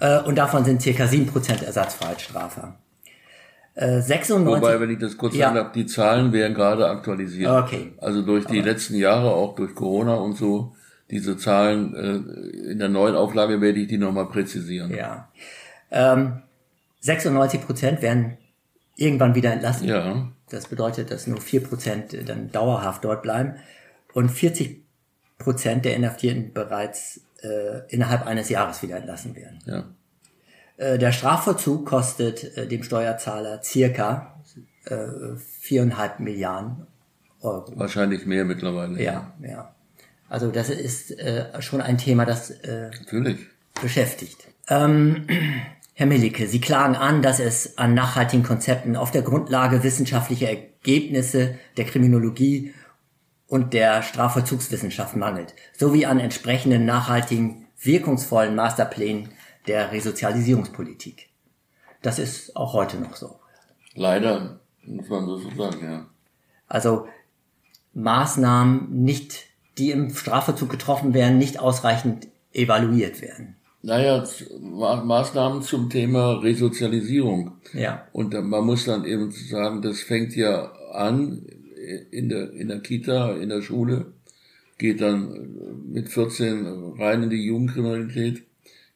Äh, 0.00 0.20
und 0.20 0.36
davon 0.36 0.64
sind 0.64 0.82
circa 0.82 1.04
7% 1.04 1.64
Ersatzfreiheitsstrafer. 1.64 2.76
Äh, 3.74 4.00
96, 4.00 4.46
Wobei, 4.46 4.80
wenn 4.80 4.90
ich 4.90 4.98
das 4.98 5.16
kurz 5.16 5.34
Ja. 5.34 5.46
sagen 5.46 5.56
darf, 5.56 5.72
die 5.72 5.86
Zahlen 5.86 6.32
werden 6.32 6.54
gerade 6.54 6.88
aktualisiert. 6.88 7.50
Okay. 7.50 7.92
Also 7.98 8.22
durch 8.22 8.46
die 8.46 8.60
letzten 8.60 8.96
Jahre, 8.96 9.32
auch 9.32 9.54
durch 9.54 9.74
Corona 9.74 10.14
und 10.16 10.36
so, 10.36 10.74
diese 11.10 11.36
Zahlen, 11.36 11.94
äh, 11.94 12.70
in 12.72 12.78
der 12.78 12.88
neuen 12.88 13.14
Auflage 13.14 13.60
werde 13.60 13.78
ich 13.80 13.88
die 13.88 13.98
nochmal 13.98 14.26
präzisieren. 14.26 14.92
Ja. 14.94 15.28
Ähm, 15.90 16.42
96 17.00 17.60
Prozent 17.64 18.02
werden 18.02 18.38
irgendwann 18.96 19.34
wieder 19.34 19.52
entlassen. 19.52 19.88
Ja. 19.88 20.28
Das 20.50 20.68
bedeutet, 20.68 21.10
dass 21.10 21.26
nur 21.26 21.40
4 21.40 21.64
Prozent 21.64 22.28
dann 22.28 22.52
dauerhaft 22.52 23.04
dort 23.04 23.22
bleiben 23.22 23.56
und 24.12 24.28
40 24.28 24.82
Prozent 25.38 25.84
der 25.84 25.96
Inhaftierten 25.96 26.52
bereits 26.52 27.20
äh, 27.42 27.80
innerhalb 27.88 28.26
eines 28.26 28.48
Jahres 28.48 28.82
wieder 28.82 28.96
entlassen 28.96 29.34
werden. 29.34 29.58
ja. 29.66 29.84
Äh, 30.76 30.98
der 30.98 31.12
Strafvollzug 31.12 31.86
kostet 31.86 32.56
äh, 32.56 32.66
dem 32.66 32.82
Steuerzahler 32.82 33.62
circa 33.62 34.40
äh, 34.86 35.36
viereinhalb 35.60 36.20
Milliarden 36.20 36.86
Euro. 37.40 37.72
Wahrscheinlich 37.76 38.26
mehr 38.26 38.44
mittlerweile. 38.44 39.00
Ja, 39.02 39.32
ja. 39.40 39.74
Also 40.28 40.50
das 40.50 40.70
ist 40.70 41.10
äh, 41.18 41.60
schon 41.60 41.80
ein 41.80 41.98
Thema, 41.98 42.24
das 42.24 42.50
äh, 42.50 42.90
Natürlich. 42.90 43.38
beschäftigt. 43.80 44.48
Ähm, 44.68 45.26
Herr 46.02 46.08
Millicke, 46.08 46.48
Sie 46.48 46.60
klagen 46.60 46.96
an, 46.96 47.22
dass 47.22 47.38
es 47.38 47.78
an 47.78 47.94
nachhaltigen 47.94 48.42
Konzepten 48.42 48.96
auf 48.96 49.12
der 49.12 49.22
Grundlage 49.22 49.84
wissenschaftlicher 49.84 50.48
Ergebnisse 50.48 51.60
der 51.76 51.84
Kriminologie 51.84 52.74
und 53.46 53.72
der 53.72 54.02
Strafvollzugswissenschaft 54.02 55.14
mangelt, 55.14 55.54
sowie 55.78 56.04
an 56.04 56.18
entsprechenden 56.18 56.86
nachhaltigen, 56.86 57.68
wirkungsvollen 57.80 58.56
Masterplänen 58.56 59.28
der 59.68 59.92
Resozialisierungspolitik. 59.92 61.28
Das 62.02 62.18
ist 62.18 62.56
auch 62.56 62.72
heute 62.72 62.96
noch 62.96 63.14
so. 63.14 63.38
Leider, 63.94 64.58
muss 64.84 65.08
man 65.08 65.24
so 65.24 65.38
sagen, 65.56 65.84
ja. 65.84 66.06
Also 66.66 67.06
Maßnahmen 67.94 69.04
nicht, 69.04 69.44
die 69.78 69.92
im 69.92 70.12
Strafvollzug 70.12 70.68
getroffen 70.68 71.14
werden, 71.14 71.38
nicht 71.38 71.60
ausreichend 71.60 72.26
evaluiert 72.52 73.22
werden. 73.22 73.54
Naja, 73.82 74.24
Maßnahmen 74.60 75.62
zum 75.62 75.90
Thema 75.90 76.34
Resozialisierung. 76.40 77.52
Ja. 77.72 78.06
Und 78.12 78.32
man 78.32 78.64
muss 78.64 78.84
dann 78.84 79.04
eben 79.04 79.32
sagen, 79.32 79.82
das 79.82 80.00
fängt 80.00 80.36
ja 80.36 80.72
an 80.92 81.44
in 82.10 82.28
der, 82.28 82.52
in 82.52 82.68
der 82.68 82.80
Kita, 82.80 83.32
in 83.32 83.48
der 83.48 83.62
Schule, 83.62 84.12
geht 84.78 85.00
dann 85.00 85.90
mit 85.90 86.08
14 86.08 86.94
rein 86.98 87.24
in 87.24 87.30
die 87.30 87.44
Jugendkriminalität, 87.44 88.44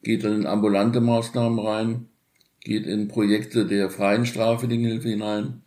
geht 0.03 0.23
dann 0.23 0.41
in 0.41 0.45
ambulante 0.45 1.01
Maßnahmen 1.01 1.59
rein, 1.59 2.05
geht 2.61 2.85
in 2.85 3.07
Projekte 3.07 3.65
der 3.65 3.89
freien 3.89 4.25
Strafenhilfe 4.25 5.09
hinein, 5.09 5.63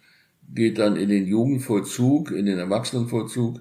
geht 0.55 0.79
dann 0.79 0.97
in 0.97 1.09
den 1.09 1.27
Jugendvollzug, 1.27 2.31
in 2.31 2.47
den 2.47 2.59
Erwachsenenvollzug. 2.59 3.61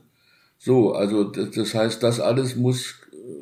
So, 0.57 0.93
also 0.93 1.23
das, 1.23 1.51
das 1.51 1.73
heißt, 1.73 2.03
das 2.03 2.19
alles 2.19 2.55
muss 2.55 2.98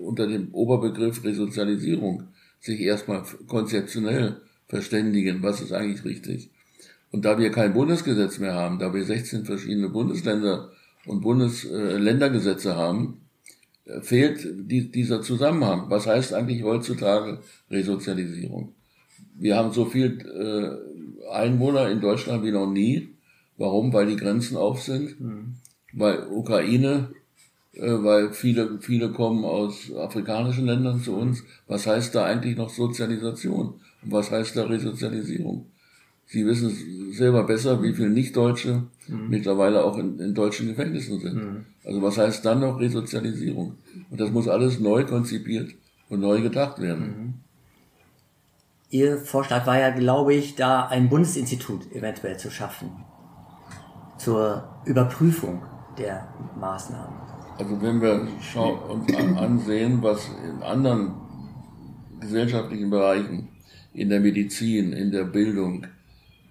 unter 0.07 0.25
dem 0.25 0.53
Oberbegriff 0.53 1.23
Resozialisierung 1.23 2.23
sich 2.59 2.79
erstmal 2.79 3.23
konzeptionell 3.47 4.41
verständigen, 4.67 5.43
was 5.43 5.61
ist 5.61 5.73
eigentlich 5.73 6.05
richtig. 6.05 6.49
Und 7.11 7.25
da 7.25 7.37
wir 7.37 7.51
kein 7.51 7.73
Bundesgesetz 7.73 8.39
mehr 8.39 8.53
haben, 8.53 8.79
da 8.79 8.93
wir 8.93 9.03
16 9.03 9.45
verschiedene 9.45 9.89
Bundesländer 9.89 10.71
und 11.05 11.21
Bundesländergesetze 11.21 12.69
äh, 12.69 12.75
haben, 12.75 13.21
äh, 13.85 14.01
fehlt 14.01 14.45
die, 14.69 14.91
dieser 14.91 15.21
Zusammenhang. 15.21 15.89
Was 15.89 16.07
heißt 16.07 16.33
eigentlich 16.33 16.63
heutzutage 16.63 17.39
Resozialisierung? 17.69 18.73
Wir 19.35 19.55
haben 19.55 19.71
so 19.71 19.85
viel 19.85 20.19
äh, 20.25 21.31
Einwohner 21.31 21.89
in 21.89 22.01
Deutschland 22.01 22.43
wie 22.43 22.51
noch 22.51 22.69
nie. 22.69 23.09
Warum? 23.57 23.93
Weil 23.93 24.07
die 24.07 24.17
Grenzen 24.17 24.55
auf 24.57 24.81
sind, 24.81 25.19
mhm. 25.19 25.55
weil 25.93 26.27
Ukraine, 26.27 27.09
weil 27.79 28.31
viele, 28.31 28.79
viele 28.79 29.12
kommen 29.12 29.46
aus 29.46 29.91
afrikanischen 29.96 30.65
Ländern 30.65 31.01
zu 31.01 31.15
uns. 31.15 31.43
Was 31.67 31.88
heißt 31.88 32.15
da 32.15 32.25
eigentlich 32.25 32.57
noch 32.57 32.69
Sozialisation? 32.69 33.75
Und 34.03 34.12
was 34.12 34.31
heißt 34.31 34.55
da 34.55 34.65
Resozialisierung? 34.65 35.65
Sie 36.25 36.46
wissen 36.46 37.13
selber 37.13 37.43
besser, 37.43 37.81
wie 37.81 37.93
viele 37.93 38.10
Nichtdeutsche 38.10 38.84
mhm. 39.07 39.29
mittlerweile 39.29 39.84
auch 39.84 39.98
in, 39.98 40.19
in, 40.19 40.34
deutschen 40.34 40.67
Gefängnissen 40.67 41.19
sind. 41.19 41.36
Mhm. 41.36 41.65
Also 41.86 42.01
was 42.01 42.17
heißt 42.17 42.46
dann 42.46 42.60
noch 42.60 42.79
Resozialisierung? 42.79 43.75
Und 44.10 44.19
das 44.19 44.31
muss 44.31 44.48
alles 44.48 44.79
neu 44.79 45.05
konzipiert 45.05 45.72
und 46.10 46.19
neu 46.19 46.41
gedacht 46.41 46.81
werden. 46.81 47.05
Mhm. 47.05 47.34
Ihr 48.89 49.17
Vorschlag 49.17 49.65
war 49.67 49.79
ja, 49.79 49.89
glaube 49.89 50.34
ich, 50.34 50.55
da 50.55 50.88
ein 50.88 51.10
Bundesinstitut 51.10 51.91
eventuell 51.93 52.38
zu 52.38 52.50
schaffen 52.50 52.89
zur 54.17 54.67
Überprüfung 54.86 55.62
der 55.98 56.27
Maßnahmen. 56.60 57.26
Also 57.57 57.81
wenn 57.81 58.01
wir 58.01 58.21
uns 58.89 59.37
ansehen, 59.37 59.99
was 60.01 60.29
in 60.47 60.61
anderen 60.61 61.13
gesellschaftlichen 62.19 62.89
Bereichen, 62.89 63.49
in 63.93 64.09
der 64.09 64.19
Medizin, 64.19 64.93
in 64.93 65.11
der 65.11 65.23
Bildung, 65.23 65.87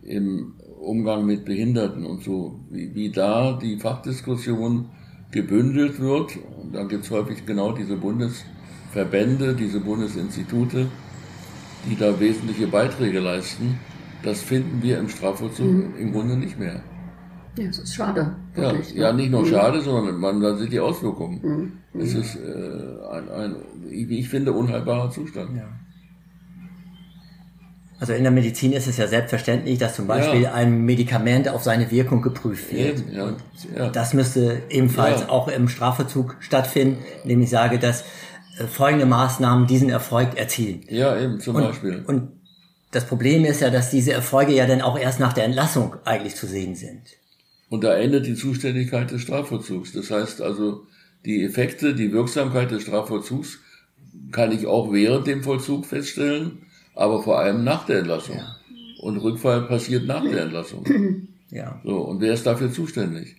im 0.02 0.54
Umgang 0.80 1.26
mit 1.26 1.44
Behinderten 1.44 2.04
und 2.04 2.22
so, 2.22 2.60
wie, 2.70 2.94
wie 2.94 3.10
da 3.10 3.52
die 3.60 3.76
Fachdiskussion 3.76 4.86
gebündelt 5.30 6.00
wird. 6.00 6.32
Und 6.60 6.74
dann 6.74 6.88
gibt 6.88 7.04
es 7.04 7.10
häufig 7.10 7.46
genau 7.46 7.72
diese 7.72 7.96
Bundesverbände, 7.96 9.54
diese 9.54 9.80
Bundesinstitute, 9.80 10.88
die 11.88 11.96
da 11.96 12.18
wesentliche 12.18 12.66
Beiträge 12.66 13.20
leisten. 13.20 13.78
Das 14.22 14.42
finden 14.42 14.82
wir 14.82 14.98
im 14.98 15.08
Strafvollzug 15.08 15.66
mhm. 15.66 15.94
im 15.98 16.12
Grunde 16.12 16.36
nicht 16.36 16.58
mehr. 16.58 16.82
Ja, 17.58 17.66
das 17.66 17.78
ist 17.78 17.94
schade. 17.94 18.36
Wirklich, 18.54 18.94
ja, 18.94 19.08
ja, 19.08 19.12
nicht 19.12 19.30
nur 19.30 19.42
mhm. 19.42 19.46
schade, 19.46 19.80
sondern 19.80 20.16
man, 20.16 20.40
da 20.40 20.56
sind 20.56 20.72
die 20.72 20.80
Auswirkungen. 20.80 21.40
Mhm. 21.92 22.00
Es 22.00 22.14
ist 22.14 22.36
äh, 22.36 23.08
ein, 23.10 23.28
ein, 23.30 23.56
wie 23.88 24.18
ich 24.18 24.28
finde, 24.28 24.52
unheilbarer 24.52 25.10
Zustand. 25.10 25.56
Ja. 25.56 25.68
Also 27.98 28.12
in 28.12 28.24
der 28.24 28.32
Medizin 28.32 28.72
ist 28.72 28.86
es 28.86 28.98
ja 28.98 29.06
selbstverständlich, 29.06 29.78
dass 29.78 29.96
zum 29.96 30.06
Beispiel 30.06 30.42
ja. 30.42 30.52
ein 30.52 30.84
Medikament 30.84 31.48
auf 31.48 31.62
seine 31.62 31.90
Wirkung 31.90 32.20
geprüft 32.20 32.70
wird. 32.70 33.02
Ja, 33.10 33.24
und 33.24 33.36
ja. 33.74 33.88
das 33.88 34.12
müsste 34.12 34.62
ebenfalls 34.68 35.28
auch 35.30 35.48
im 35.48 35.68
Strafvollzug 35.68 36.36
stattfinden, 36.40 37.02
indem 37.22 37.40
ich 37.40 37.48
sage, 37.48 37.78
dass 37.78 38.02
äh, 38.58 38.64
folgende 38.64 39.06
Maßnahmen 39.06 39.66
diesen 39.66 39.88
Erfolg 39.88 40.36
erzielen. 40.36 40.82
Ja, 40.88 41.18
eben 41.18 41.40
zum 41.40 41.56
und, 41.56 41.62
Beispiel. 41.62 42.04
Und 42.06 42.32
das 42.90 43.06
Problem 43.06 43.46
ist 43.46 43.62
ja, 43.62 43.70
dass 43.70 43.90
diese 43.90 44.12
Erfolge 44.12 44.52
ja 44.52 44.66
dann 44.66 44.82
auch 44.82 44.98
erst 44.98 45.18
nach 45.18 45.32
der 45.32 45.44
Entlassung 45.44 45.96
eigentlich 46.04 46.36
zu 46.36 46.46
sehen 46.46 46.74
sind. 46.74 47.00
Und 47.68 47.84
da 47.84 47.96
endet 47.96 48.26
die 48.26 48.34
Zuständigkeit 48.34 49.10
des 49.10 49.22
Strafvollzugs. 49.22 49.92
Das 49.92 50.10
heißt 50.10 50.40
also, 50.40 50.86
die 51.24 51.42
Effekte, 51.42 51.94
die 51.94 52.12
Wirksamkeit 52.12 52.70
des 52.70 52.82
Strafvollzugs 52.82 53.58
kann 54.30 54.52
ich 54.52 54.66
auch 54.66 54.92
während 54.92 55.26
dem 55.26 55.42
Vollzug 55.42 55.86
feststellen 55.86 56.58
aber 56.96 57.22
vor 57.22 57.38
allem 57.38 57.62
nach 57.62 57.86
der 57.86 58.00
Entlassung. 58.00 58.36
Ja. 58.36 58.56
Und 59.00 59.18
Rückfall 59.18 59.62
passiert 59.68 60.06
nach 60.06 60.24
der 60.24 60.42
Entlassung. 60.42 60.84
Ja. 61.48 61.80
So, 61.84 61.98
und 61.98 62.20
wer 62.20 62.34
ist 62.34 62.44
dafür 62.44 62.72
zuständig? 62.72 63.36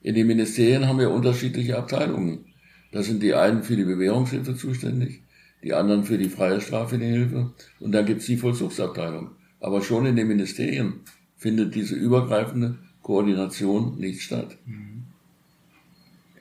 In 0.00 0.14
den 0.14 0.28
Ministerien 0.28 0.86
haben 0.86 1.00
wir 1.00 1.10
unterschiedliche 1.10 1.76
Abteilungen. 1.76 2.44
Da 2.92 3.02
sind 3.02 3.20
die 3.20 3.34
einen 3.34 3.64
für 3.64 3.74
die 3.74 3.84
Bewährungshilfe 3.84 4.54
zuständig, 4.54 5.24
die 5.64 5.74
anderen 5.74 6.04
für 6.04 6.18
die 6.18 6.28
freie 6.28 6.60
Strafhilfe 6.60 7.52
und 7.80 7.92
dann 7.92 8.06
gibt's 8.06 8.26
die 8.26 8.36
Vollzugsabteilung. 8.36 9.32
Aber 9.58 9.82
schon 9.82 10.06
in 10.06 10.14
den 10.14 10.28
Ministerien 10.28 11.00
findet 11.36 11.74
diese 11.74 11.96
übergreifende 11.96 12.78
Koordination 13.08 13.96
nicht 13.96 14.20
statt. 14.20 14.58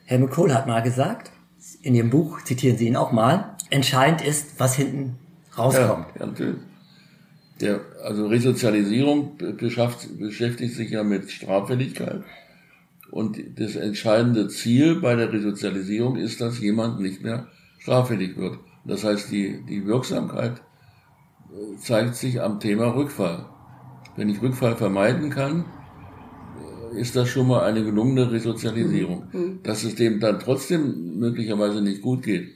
Helmut 0.03 0.31
Kohl 0.31 0.53
hat 0.53 0.67
mal 0.67 0.81
gesagt, 0.81 1.31
in 1.81 1.95
Ihrem 1.95 2.09
Buch 2.09 2.41
zitieren 2.41 2.77
Sie 2.77 2.87
ihn 2.87 2.97
auch 2.97 3.13
mal, 3.13 3.55
entscheidend 3.69 4.21
ist, 4.21 4.59
was 4.59 4.75
hinten 4.75 5.15
rauskommt. 5.57 6.07
Ja, 6.19 6.25
natürlich. 6.25 6.59
Der, 7.61 7.79
also 8.03 8.27
Resozialisierung 8.27 9.37
beschäftigt 9.37 10.75
sich 10.75 10.91
ja 10.91 11.03
mit 11.05 11.31
Straffälligkeit. 11.31 12.23
Und 13.11 13.39
das 13.57 13.77
entscheidende 13.77 14.49
Ziel 14.49 14.99
bei 14.99 15.15
der 15.15 15.31
Resozialisierung 15.31 16.17
ist, 16.17 16.41
dass 16.41 16.59
jemand 16.59 16.99
nicht 16.99 17.23
mehr 17.23 17.47
straffällig 17.79 18.35
wird. 18.35 18.59
Das 18.83 19.05
heißt, 19.05 19.31
die, 19.31 19.63
die 19.69 19.85
Wirksamkeit 19.85 20.61
äh, 21.49 21.77
zeigt 21.77 22.15
sich 22.15 22.41
am 22.41 22.59
Thema 22.59 22.87
Rückfall. 22.93 23.45
Wenn 24.17 24.27
ich 24.27 24.41
Rückfall 24.41 24.75
vermeiden 24.75 25.29
kann, 25.29 25.63
ist 26.97 27.15
das 27.15 27.29
schon 27.29 27.47
mal 27.47 27.63
eine 27.63 27.83
gelungene 27.83 28.31
Resozialisierung. 28.31 29.27
Mhm. 29.31 29.39
mhm. 29.39 29.59
Dass 29.63 29.83
es 29.83 29.95
dem 29.95 30.19
dann 30.19 30.39
trotzdem 30.39 31.19
möglicherweise 31.19 31.81
nicht 31.81 32.01
gut 32.01 32.23
geht, 32.23 32.49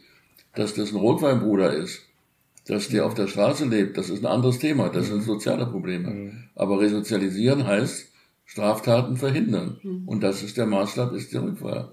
dass 0.55 0.74
das 0.74 0.91
ein 0.91 0.98
Rotweinbruder 0.98 1.74
ist, 1.74 2.01
dass 2.67 2.89
der 2.89 3.05
auf 3.05 3.13
der 3.13 3.27
Straße 3.27 3.65
lebt, 3.65 3.98
das 3.98 4.10
ist 4.10 4.24
ein 4.24 4.31
anderes 4.31 4.60
Thema, 4.60 4.89
das 4.89 5.07
sind 5.07 5.24
soziale 5.24 5.65
Probleme. 5.65 6.10
Mhm. 6.10 6.43
Aber 6.55 6.79
resozialisieren 6.79 7.65
heißt 7.65 8.12
Straftaten 8.45 9.17
verhindern. 9.17 9.79
Mhm. 9.81 10.03
Und 10.07 10.24
das 10.24 10.43
ist 10.43 10.57
der 10.57 10.65
Maßstab, 10.65 11.13
ist 11.13 11.33
der 11.33 11.43
Rückfall. 11.43 11.91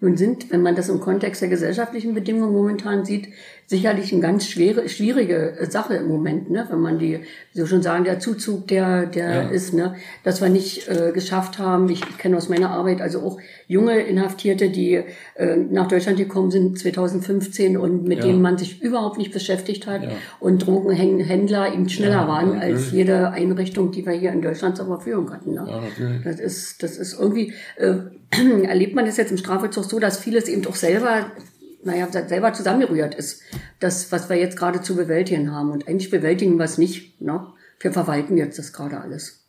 Nun 0.00 0.16
sind, 0.16 0.50
wenn 0.50 0.62
man 0.62 0.76
das 0.76 0.88
im 0.88 1.00
Kontext 1.00 1.42
der 1.42 1.48
gesellschaftlichen 1.50 2.14
Bedingungen 2.14 2.52
momentan 2.52 3.04
sieht, 3.04 3.28
sicherlich 3.70 4.12
eine 4.12 4.20
ganz 4.20 4.48
schwere, 4.48 4.88
schwierige 4.88 5.56
Sache 5.70 5.94
im 5.94 6.08
Moment, 6.08 6.50
ne? 6.50 6.66
wenn 6.68 6.80
man 6.80 6.98
die, 6.98 7.20
so 7.54 7.66
schon 7.66 7.82
sagen, 7.82 8.02
der 8.02 8.18
Zuzug, 8.18 8.66
der, 8.66 9.06
der 9.06 9.44
ja. 9.44 9.48
ist, 9.48 9.74
ne? 9.74 9.94
dass 10.24 10.42
wir 10.42 10.48
nicht 10.48 10.88
äh, 10.88 11.12
geschafft 11.14 11.60
haben. 11.60 11.88
Ich, 11.88 12.00
ich 12.02 12.18
kenne 12.18 12.36
aus 12.36 12.48
meiner 12.48 12.70
Arbeit 12.70 13.00
also 13.00 13.20
auch 13.20 13.38
junge 13.68 14.00
Inhaftierte, 14.00 14.70
die 14.70 15.04
äh, 15.36 15.56
nach 15.56 15.86
Deutschland 15.86 16.18
gekommen 16.18 16.50
sind 16.50 16.80
2015 16.80 17.76
und 17.76 18.08
mit 18.08 18.18
ja. 18.18 18.24
denen 18.24 18.42
man 18.42 18.58
sich 18.58 18.82
überhaupt 18.82 19.18
nicht 19.18 19.32
beschäftigt 19.32 19.86
hat 19.86 20.02
ja. 20.02 20.10
und 20.40 20.66
Drogenhändler 20.66 21.72
eben 21.72 21.88
schneller 21.88 22.26
waren 22.26 22.58
als 22.58 22.90
jede 22.90 23.30
Einrichtung, 23.30 23.92
die 23.92 24.04
wir 24.04 24.14
hier 24.14 24.32
in 24.32 24.42
Deutschland 24.42 24.76
zur 24.78 24.86
Verfügung 24.86 25.32
hatten. 25.32 25.52
Ne? 25.54 26.20
Das 26.24 26.40
ist, 26.40 26.82
das 26.82 26.96
ist 26.96 27.16
irgendwie, 27.16 27.54
äh, 27.76 27.98
erlebt 28.64 28.96
man 28.96 29.06
das 29.06 29.16
jetzt 29.16 29.30
im 29.30 29.38
Strafvollzug 29.38 29.84
so, 29.84 30.00
dass 30.00 30.18
vieles 30.18 30.48
eben 30.48 30.62
doch 30.62 30.74
selber 30.74 31.26
naja, 31.82 32.08
selber 32.10 32.52
zusammengerührt 32.52 33.14
ist. 33.14 33.42
Das, 33.78 34.10
was 34.12 34.28
wir 34.28 34.36
jetzt 34.36 34.56
gerade 34.56 34.82
zu 34.82 34.96
bewältigen 34.96 35.52
haben. 35.52 35.70
Und 35.70 35.88
eigentlich 35.88 36.10
bewältigen 36.10 36.58
wir 36.58 36.64
es 36.64 36.78
nicht. 36.78 37.20
Ne? 37.20 37.46
Wir 37.80 37.92
verwalten 37.92 38.36
jetzt 38.36 38.58
das 38.58 38.72
gerade 38.72 39.00
alles. 39.00 39.44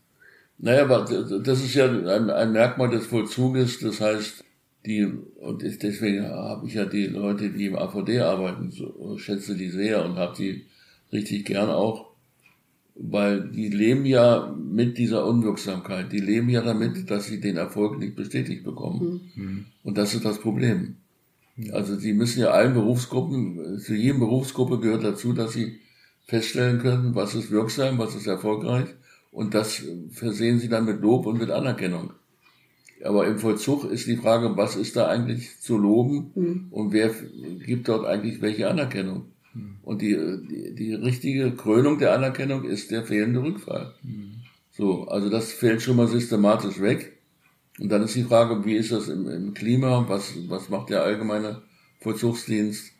Naja, 0.58 0.84
aber 0.84 1.06
das 1.44 1.64
ist 1.64 1.74
ja 1.74 1.86
ein, 1.90 2.30
ein 2.30 2.52
Merkmal 2.52 2.90
des 2.90 3.08
Vollzuges. 3.08 3.80
Das 3.80 4.00
heißt, 4.00 4.44
die, 4.86 5.06
und 5.06 5.62
deswegen 5.62 6.28
habe 6.28 6.68
ich 6.68 6.76
ja 6.76 6.86
die 6.86 7.08
Leute, 7.08 7.50
die 7.50 7.68
im 7.68 7.76
AVD 7.76 8.20
arbeiten, 8.20 8.72
so, 8.72 9.18
schätze 9.18 9.56
die 9.56 9.70
sehr 9.70 10.06
und 10.06 10.16
habe 10.16 10.36
die 10.38 10.66
richtig 11.12 11.46
gern 11.46 11.70
auch, 11.70 12.12
weil 12.96 13.50
die 13.50 13.70
leben 13.70 14.06
ja 14.06 14.56
mit 14.58 14.98
dieser 14.98 15.26
Unwirksamkeit. 15.26 16.12
Die 16.12 16.20
leben 16.20 16.50
ja 16.50 16.62
damit, 16.62 17.10
dass 17.10 17.26
sie 17.26 17.40
den 17.40 17.58
Erfolg 17.58 18.00
nicht 18.00 18.16
bestätigt 18.16 18.64
bekommen. 18.64 19.32
Mhm. 19.36 19.66
Und 19.84 19.98
das 19.98 20.14
ist 20.14 20.26
das 20.26 20.40
Problem. 20.40 20.98
Also 21.72 21.96
sie 21.96 22.14
müssen 22.14 22.42
ja 22.42 22.52
allen 22.52 22.74
Berufsgruppen, 22.74 23.80
zu 23.80 23.94
jedem 23.94 24.20
Berufsgruppe 24.20 24.80
gehört 24.80 25.04
dazu, 25.04 25.34
dass 25.34 25.54
sie 25.54 25.80
feststellen 26.26 26.80
können, 26.80 27.16
was 27.16 27.36
ist 27.36 27.52
wirksam, 27.52 27.98
was 27.98 28.16
ist 28.16 28.28
erfolgreich 28.28 28.88
und 29.32 29.54
das 29.54 29.84
versehen 30.12 30.60
sie 30.60 30.70
dann 30.70 30.86
mit 30.86 31.02
Lob 31.02 31.26
und 31.26 31.40
mit 31.40 31.52
Anerkennung. 31.52 32.14
Aber 33.04 33.28
im 33.28 33.40
Vollzug 33.40 33.86
ist 33.92 34.08
die 34.08 34.18
Frage, 34.18 34.56
was 34.56 34.76
ist 34.76 34.96
da 34.96 35.08
eigentlich 35.08 35.60
zu 35.60 35.78
loben 35.78 36.32
mhm. 36.36 36.68
und 36.72 36.94
wer 36.94 37.12
gibt 37.66 37.88
dort 37.88 38.06
eigentlich 38.06 38.42
welche 38.42 38.70
Anerkennung? 38.70 39.26
Und 39.84 40.02
die, 40.02 40.16
die, 40.50 40.76
die 40.76 40.94
richtige 40.94 41.52
Krönung 41.52 41.98
der 42.00 42.14
Anerkennung 42.14 42.64
ist 42.64 42.92
der 42.92 43.04
fehlende 43.04 43.44
Rückfall. 43.44 43.94
So, 44.72 45.08
also 45.08 45.30
das 45.30 45.52
fällt 45.52 45.82
schon 45.82 45.98
mal 45.98 46.08
systematisch 46.08 46.80
weg. 46.80 47.18
Und 47.82 47.90
dann 47.90 48.04
ist 48.04 48.16
die 48.16 48.24
Frage, 48.24 48.64
wie 48.64 48.76
ist 48.76 48.92
das 48.92 49.08
im, 49.08 49.28
im 49.28 49.56
Klima? 49.56 50.06
Was, 50.08 50.36
was 50.48 50.70
macht 50.70 50.92
der 50.92 51.02
allgemeine 51.02 51.64
Vollzugsdienst? 52.00 52.92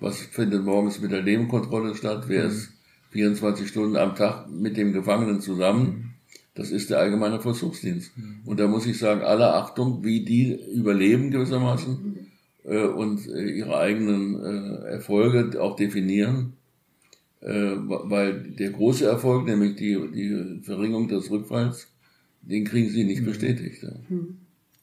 Was 0.00 0.22
findet 0.22 0.64
morgens 0.64 0.98
mit 0.98 1.12
der 1.12 1.22
Nebenkontrolle 1.22 1.94
statt? 1.94 2.24
Wer 2.26 2.44
ist 2.44 2.70
24 3.10 3.68
Stunden 3.68 3.96
am 3.96 4.16
Tag 4.16 4.50
mit 4.50 4.78
dem 4.78 4.94
Gefangenen 4.94 5.42
zusammen? 5.42 6.14
Das 6.54 6.70
ist 6.70 6.88
der 6.88 7.00
allgemeine 7.00 7.38
Vollzugsdienst. 7.38 8.12
Und 8.46 8.58
da 8.58 8.66
muss 8.66 8.86
ich 8.86 8.96
sagen, 8.96 9.20
alle 9.20 9.52
Achtung, 9.52 10.02
wie 10.04 10.24
die 10.24 10.58
überleben 10.74 11.30
gewissermaßen 11.30 12.30
äh, 12.64 12.84
und 12.86 13.28
äh, 13.28 13.44
ihre 13.44 13.76
eigenen 13.76 14.42
äh, 14.42 14.92
Erfolge 14.92 15.60
auch 15.60 15.76
definieren. 15.76 16.54
Äh, 17.42 17.72
weil 17.76 18.40
der 18.58 18.70
große 18.70 19.04
Erfolg, 19.04 19.44
nämlich 19.44 19.76
die, 19.76 19.98
die 20.14 20.62
Verringerung 20.62 21.08
des 21.08 21.30
Rückfalls, 21.30 21.89
den 22.42 22.64
kriegen 22.64 22.88
sie 22.90 23.04
nicht 23.04 23.24
bestätigt. 23.24 23.82
Ja. 23.82 23.90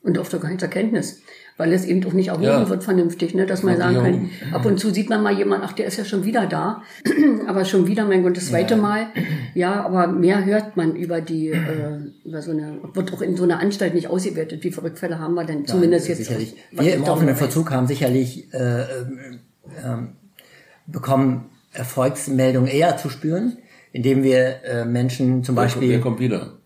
Und 0.03 0.17
oft 0.17 0.31
sogar 0.31 0.49
hinter 0.49 0.67
Kenntnis, 0.67 1.21
weil 1.57 1.73
es 1.73 1.83
eben 1.83 2.05
auch 2.05 2.13
nicht 2.13 2.27
erhoben 2.27 2.43
Ja. 2.45 2.69
wird 2.69 2.83
vernünftig, 2.83 3.33
ne? 3.33 3.45
dass 3.45 3.63
man 3.63 3.77
sagen 3.77 4.21
nicht 4.21 4.39
kann, 4.39 4.53
ab 4.53 4.65
und 4.65 4.79
zu 4.79 4.93
sieht 4.93 5.09
man 5.09 5.21
mal 5.21 5.37
jemanden, 5.37 5.65
ach, 5.67 5.73
der 5.73 5.87
ist 5.87 5.97
ja 5.97 6.05
schon 6.05 6.23
wieder 6.23 6.45
da, 6.45 6.83
aber 7.47 7.65
schon 7.65 7.87
wieder, 7.87 8.05
mein 8.05 8.23
Gott, 8.23 8.37
das 8.37 8.47
zweite 8.47 8.77
Mal. 8.77 9.07
Ja, 9.53 9.83
aber 9.83 10.07
mehr 10.07 10.45
hört 10.45 10.77
man 10.77 10.95
über 10.95 11.19
die, 11.19 11.49
äh, 11.49 11.99
über 12.23 12.41
so 12.41 12.51
eine, 12.51 12.77
wird 12.93 13.11
auch 13.11 13.21
in 13.21 13.35
so 13.35 13.43
einer 13.43 13.59
Anstalt 13.59 13.95
nicht 13.95 14.07
ausgewertet, 14.07 14.63
wie 14.63 14.71
viele 14.71 14.83
Rückfälle 14.83 15.19
haben 15.19 15.33
wir 15.33 15.43
denn, 15.43 15.65
zumindest 15.65 16.07
jetzt. 16.07 16.19
Sicherlich. 16.19 16.55
was 16.71 16.85
Wir 16.85 16.93
im 16.95 17.03
offenen. 17.03 17.35
Verzug 17.35 17.71
haben 17.71 17.87
sicherlich 17.87 18.53
äh, 18.53 18.81
ähm, 18.81 19.39
ähm, 19.83 20.09
bekommen 20.85 21.49
Erfolgsmeldungen 21.73 22.69
eher 22.69 22.97
zu 22.97 23.09
spüren, 23.09 23.57
indem 23.91 24.23
wir 24.23 24.63
äh, 24.63 24.85
Menschen 24.85 25.43
zum 25.43 25.55
Wer 25.55 25.63
Beispiel, 25.63 25.99
kommt 25.99 26.19
wieder? 26.19 26.56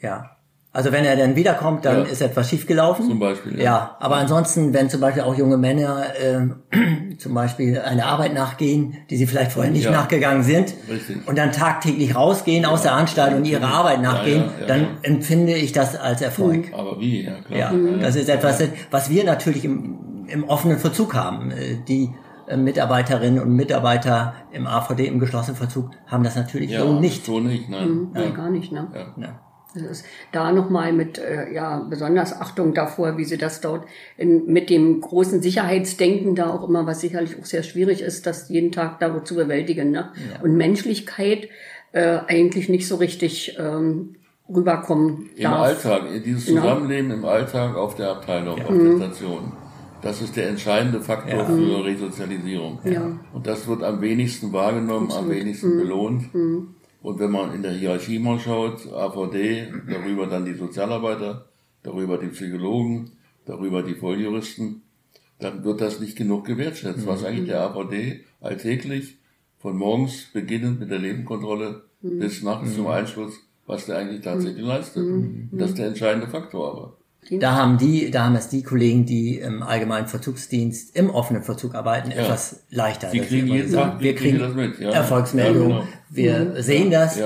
Ja, 0.00 0.30
also 0.72 0.92
wenn 0.92 1.04
er 1.04 1.16
dann 1.16 1.34
wiederkommt, 1.34 1.84
dann 1.84 1.98
Ja. 1.98 2.02
ist 2.04 2.22
etwas 2.22 2.48
schiefgelaufen. 2.48 3.04
Zum 3.08 3.18
Beispiel, 3.18 3.58
ja. 3.58 3.64
Ja, 3.64 3.96
aber 3.98 4.16
ansonsten, 4.16 4.72
wenn 4.72 4.88
zum 4.88 5.00
Beispiel 5.00 5.24
auch 5.24 5.34
junge 5.36 5.56
Männer 5.56 6.04
äh, 6.14 7.16
zum 7.18 7.34
Beispiel 7.34 7.80
eine 7.80 8.06
Arbeit 8.06 8.34
nachgehen, 8.34 8.96
die 9.10 9.16
sie 9.16 9.26
vielleicht 9.26 9.50
vorher 9.50 9.72
nicht 9.72 9.86
Ja. 9.86 9.90
nachgegangen 9.90 10.44
sind, 10.44 10.72
Richtig. 10.88 11.26
und 11.26 11.36
dann 11.36 11.50
tagtäglich 11.50 12.14
rausgehen 12.14 12.64
aus 12.66 12.82
der 12.82 12.92
Anstalt 12.92 13.34
und 13.34 13.44
ihrer 13.46 13.66
Arbeit 13.66 14.00
nachgehen, 14.00 14.44
ja, 14.44 14.60
ja, 14.60 14.66
dann 14.68 14.80
ja. 14.82 14.86
empfinde 15.02 15.54
ich 15.54 15.72
das 15.72 15.96
als 15.96 16.22
Erfolg. 16.22 16.72
Aber 16.72 17.00
wie? 17.00 17.24
Ja, 17.24 17.32
klar. 17.40 17.58
Ja, 17.58 17.72
das 18.00 18.14
ist 18.14 18.28
etwas, 18.28 18.62
was 18.92 19.10
wir 19.10 19.24
natürlich 19.24 19.64
im, 19.64 20.24
im 20.28 20.44
offenen 20.44 20.78
Verzug 20.78 21.14
haben. 21.14 21.50
Äh, 21.50 21.78
Die 21.88 22.10
äh, 22.46 22.56
Mitarbeiterinnen 22.56 23.40
und 23.42 23.50
Mitarbeiter 23.56 24.34
im 24.52 24.68
AVD, 24.68 25.06
im 25.08 25.18
geschlossenen 25.18 25.56
Verzug, 25.56 25.90
haben 26.06 26.22
das 26.22 26.36
natürlich 26.36 26.70
ja, 26.70 26.80
so 26.80 27.00
nicht. 27.00 27.24
So 27.24 27.40
nicht, 27.40 27.68
nein. 27.68 28.08
Nein, 28.14 28.34
gar 28.34 28.50
nicht, 28.50 28.70
ne? 28.70 28.86
Ja. 29.16 29.40
Das 29.74 29.82
ist 29.84 30.04
da 30.32 30.52
nochmal 30.52 30.92
mit 30.92 31.18
äh, 31.18 31.52
ja, 31.52 31.78
besonders 31.78 32.38
Achtung 32.40 32.74
davor, 32.74 33.18
wie 33.18 33.24
sie 33.24 33.38
das 33.38 33.60
dort 33.60 33.86
in, 34.16 34.46
mit 34.46 34.68
dem 34.68 35.00
großen 35.00 35.42
Sicherheitsdenken 35.42 36.34
da 36.34 36.50
auch 36.50 36.68
immer, 36.68 36.86
was 36.86 37.00
sicherlich 37.00 37.38
auch 37.38 37.44
sehr 37.44 37.62
schwierig 37.62 38.02
ist, 38.02 38.26
das 38.26 38.48
jeden 38.48 38.72
Tag 38.72 38.98
da 39.00 39.24
zu 39.24 39.34
bewältigen. 39.36 39.90
Ne? 39.90 40.10
Und 40.42 40.56
Menschlichkeit 40.56 41.48
äh, 41.92 42.18
eigentlich 42.26 42.68
nicht 42.68 42.88
so 42.88 42.96
richtig 42.96 43.56
ähm, 43.58 44.16
rüberkommen 44.48 45.30
Im 45.36 45.42
darf. 45.42 45.60
Alltag, 45.60 46.02
dieses. 46.24 46.46
Zusammenleben 46.46 47.10
im 47.10 47.24
Alltag 47.24 47.76
auf 47.76 47.94
der 47.94 48.10
Abteilung, 48.10 48.60
auf 48.62 48.74
der 48.76 48.96
Station. 48.96 49.52
Das 50.02 50.22
ist 50.22 50.34
der 50.34 50.48
entscheidende 50.48 51.00
Faktor 51.00 51.44
für 51.44 51.84
Resozialisierung. 51.84 52.78
Ja. 52.84 53.02
Und 53.34 53.46
das 53.46 53.68
wird 53.68 53.82
am 53.82 54.00
wenigsten 54.00 54.52
wahrgenommen, 54.52 55.12
am 55.12 55.28
wenigsten 55.28 55.76
belohnt. 55.76 56.24
Und 57.02 57.18
wenn 57.18 57.30
man 57.30 57.54
in 57.54 57.62
der 57.62 57.72
Hierarchie 57.72 58.18
mal 58.18 58.38
schaut, 58.38 58.86
AVD, 58.92 59.72
darüber 59.88 60.26
dann 60.26 60.44
die 60.44 60.54
Sozialarbeiter, 60.54 61.46
darüber 61.82 62.18
die 62.18 62.28
Psychologen, 62.28 63.12
darüber 63.46 63.82
die 63.82 63.94
Volljuristen, 63.94 64.82
dann 65.38 65.64
wird 65.64 65.80
das 65.80 66.00
nicht 66.00 66.16
genug 66.16 66.44
gewertschätzt, 66.44 67.06
was 67.06 67.24
eigentlich 67.24 67.48
der 67.48 67.62
AVD 67.62 68.24
alltäglich 68.40 69.16
von 69.58 69.76
morgens 69.76 70.26
beginnend 70.32 70.80
mit 70.80 70.90
der 70.90 70.98
Nebenkontrolle 70.98 71.84
bis 72.02 72.42
nachts 72.42 72.74
zum 72.74 72.86
Einschluss, 72.86 73.40
was 73.66 73.86
der 73.86 73.96
eigentlich 73.96 74.22
tatsächlich 74.22 74.64
leistet. 74.64 75.06
Das 75.52 75.70
ist 75.70 75.78
der 75.78 75.88
entscheidende 75.88 76.28
Faktor 76.28 76.70
aber. 76.70 76.96
Da 77.30 77.54
haben 77.54 77.78
die, 77.78 78.10
da 78.10 78.24
haben 78.24 78.34
es 78.34 78.48
die 78.48 78.62
Kollegen, 78.62 79.06
die 79.06 79.36
im 79.38 79.62
allgemeinen 79.62 80.08
Verzugsdienst 80.08 80.96
im 80.96 81.10
offenen 81.10 81.42
Verzug 81.42 81.74
arbeiten, 81.74 82.10
etwas 82.10 82.60
leichter. 82.70 83.10
Die 83.10 83.18
Das 83.18 83.28
kriegen 83.28 83.46
jeden. 83.46 83.72
Tag- 83.72 84.00
wir 84.00 84.14
kriegen 84.16 84.38
kriegen 84.38 84.38
das 84.40 84.54
mit, 84.54 84.80
ja. 84.80 84.90
Erfolgsmeldungen, 84.90 85.70
Ja, 85.70 85.78
genau. 85.78 86.54
wir 86.54 86.62
sehen 86.62 86.90
das. 86.90 87.18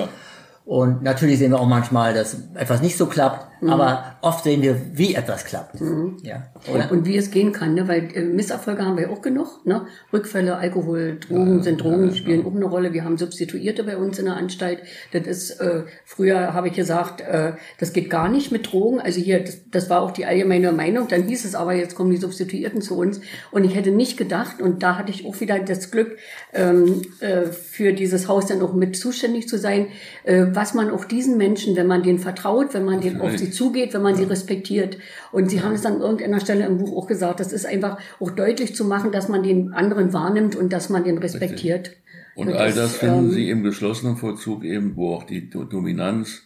Ja. 0.67 0.73
Und 0.73 1.03
natürlich 1.03 1.39
sehen 1.39 1.51
wir 1.51 1.61
auch 1.61 1.69
manchmal, 1.69 2.15
dass 2.15 2.37
etwas 2.55 2.81
nicht 2.81 2.97
so 2.97 3.07
klappt, 3.07 3.47
aber 3.71 4.17
oft 4.21 4.45
sehen 4.45 4.63
wir, 4.63 4.81
wie 4.93 5.15
etwas 5.15 5.45
klappt. 5.45 5.77
Ja. 6.23 6.51
Oder? 6.73 6.91
Und 6.91 7.07
wie 7.07 7.17
es 7.17 7.31
gehen 7.31 7.53
kann, 7.53 7.75
ne? 7.75 7.89
weil 7.89 8.09
äh, 8.15 8.23
Misserfolge 8.23 8.85
haben 8.85 8.97
wir 8.97 9.11
auch 9.11 9.23
genug. 9.23 9.65
Ne? 9.65 9.87
Rückfälle, 10.13 10.57
Alkohol, 10.57 11.19
Drogen 11.19 11.63
sind 11.63 11.83
Drogen, 11.83 12.15
spielen 12.15 12.45
auch 12.45 12.55
eine 12.55 12.65
Rolle. 12.65 12.93
Wir 12.93 13.05
haben 13.05 13.17
Substituierte 13.17 13.85
bei 13.85 13.97
uns 13.97 14.19
in 14.19 14.27
der 14.27 14.37
Anstalt. 14.37 14.81
Das 15.13 15.27
ist, 15.27 15.61
äh, 15.61 15.85
früher 16.05 16.53
habe 16.53 16.69
ich 16.69 16.75
gesagt, 16.75 17.21
äh, 17.21 17.53
das 17.79 17.93
geht 17.93 18.11
gar 18.11 18.29
nicht 18.29 18.53
mit 18.53 18.71
Drogen. 18.71 19.01
Also 19.01 19.21
hier, 19.21 19.43
das, 19.43 19.59
das 19.71 19.91
war 19.91 20.03
auch 20.03 20.11
die 20.11 20.27
allgemeine 20.27 20.73
Meinung. 20.73 21.09
Dann 21.09 21.23
hieß 21.23 21.45
es 21.45 21.55
aber, 21.55 21.75
jetzt 21.75 21.95
kommen 21.95 22.11
die 22.11 22.17
Substituierten 22.17 22.83
zu 22.83 22.99
uns. 22.99 23.21
Und 23.51 23.65
ich 23.65 23.75
hätte 23.75 23.91
nicht 23.91 24.17
gedacht, 24.17 24.61
und 24.61 24.83
da 24.83 24.99
hatte 24.99 25.11
ich 25.11 25.27
auch 25.27 25.41
wieder 25.41 25.59
das 25.59 25.91
Glück, 25.91 26.19
ähm, 26.53 27.03
äh, 27.21 27.47
für 27.47 27.93
dieses 27.93 28.29
Haus 28.29 28.47
dann 28.47 28.63
auch 28.63 28.75
mit 28.75 28.97
zuständig 28.97 29.49
zu 29.49 29.59
sein, 29.59 29.89
äh, 30.25 30.54
was 30.57 30.75
man 30.75 30.91
auch 30.91 31.05
diesen 31.05 31.37
Menschen, 31.37 31.77
wenn 31.77 31.87
man 31.87 32.03
denen 32.03 32.19
vertraut, 32.19 32.75
wenn 32.75 32.85
man 32.85 33.01
denen 33.01 33.21
auf 33.21 33.37
sie 33.39 33.51
zugeht, 33.51 33.95
wenn 33.95 34.03
man 34.03 34.15
sie 34.17 34.25
respektiert. 34.25 34.99
Und 35.33 35.51
sie 35.51 35.63
haben 35.63 35.75
es 35.75 35.85
an 35.87 36.01
irgendeiner 36.01 36.41
Stelle 36.41 36.67
im 36.67 36.79
Buch 36.79 36.97
auch 36.97 37.07
gesagt, 37.07 37.41
das 37.41 37.53
ist 37.53 37.67
einfach 37.67 37.99
auch 38.21 38.31
deutlich 38.31 38.75
zu 38.75 38.85
machen, 38.85 39.13
dass 39.13 39.29
man 39.29 39.43
den 39.43 39.73
anderen 39.73 40.13
wahrnimmt 40.13 40.57
und 40.57 40.73
dass 40.73 40.89
man 40.89 41.05
den 41.05 41.19
respektiert. 41.19 41.93
Und 42.37 42.49
Das 42.49 42.57
all 42.57 42.69
ist, 42.71 42.79
das 42.79 42.97
finden 42.97 43.27
ähm, 43.27 43.31
Sie 43.31 43.49
im 43.51 43.63
geschlossenen 43.63 44.17
Vollzug 44.17 44.65
eben, 44.65 44.97
wo 44.97 45.15
auch 45.15 45.25
die 45.25 45.49
Do- 45.51 45.65
Dominanz 45.65 46.43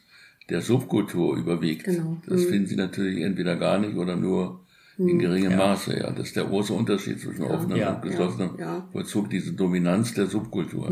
der 0.50 0.60
Subkultur 0.60 1.36
überwiegt. 1.36 1.84
Genau. 1.84 2.18
Das 2.26 2.44
finden 2.44 2.66
Sie 2.66 2.76
natürlich 2.76 3.22
entweder 3.22 3.56
gar 3.56 3.78
nicht 3.78 3.96
oder 3.96 4.16
nur 4.16 4.60
in 4.98 5.18
geringem 5.18 5.56
Maße. 5.56 5.96
Ja, 5.96 6.10
das 6.10 6.26
ist 6.28 6.36
der 6.36 6.44
große 6.44 6.72
Unterschied 6.72 7.20
zwischen 7.20 7.44
offenem 7.44 7.78
Ja. 7.78 7.94
und 7.94 8.02
geschlossenem 8.02 8.50
Ja. 8.58 8.64
Ja. 8.78 8.88
Vollzug, 8.92 9.30
diese 9.30 9.52
Dominanz 9.52 10.12
der 10.12 10.26
Subkultur. 10.26 10.90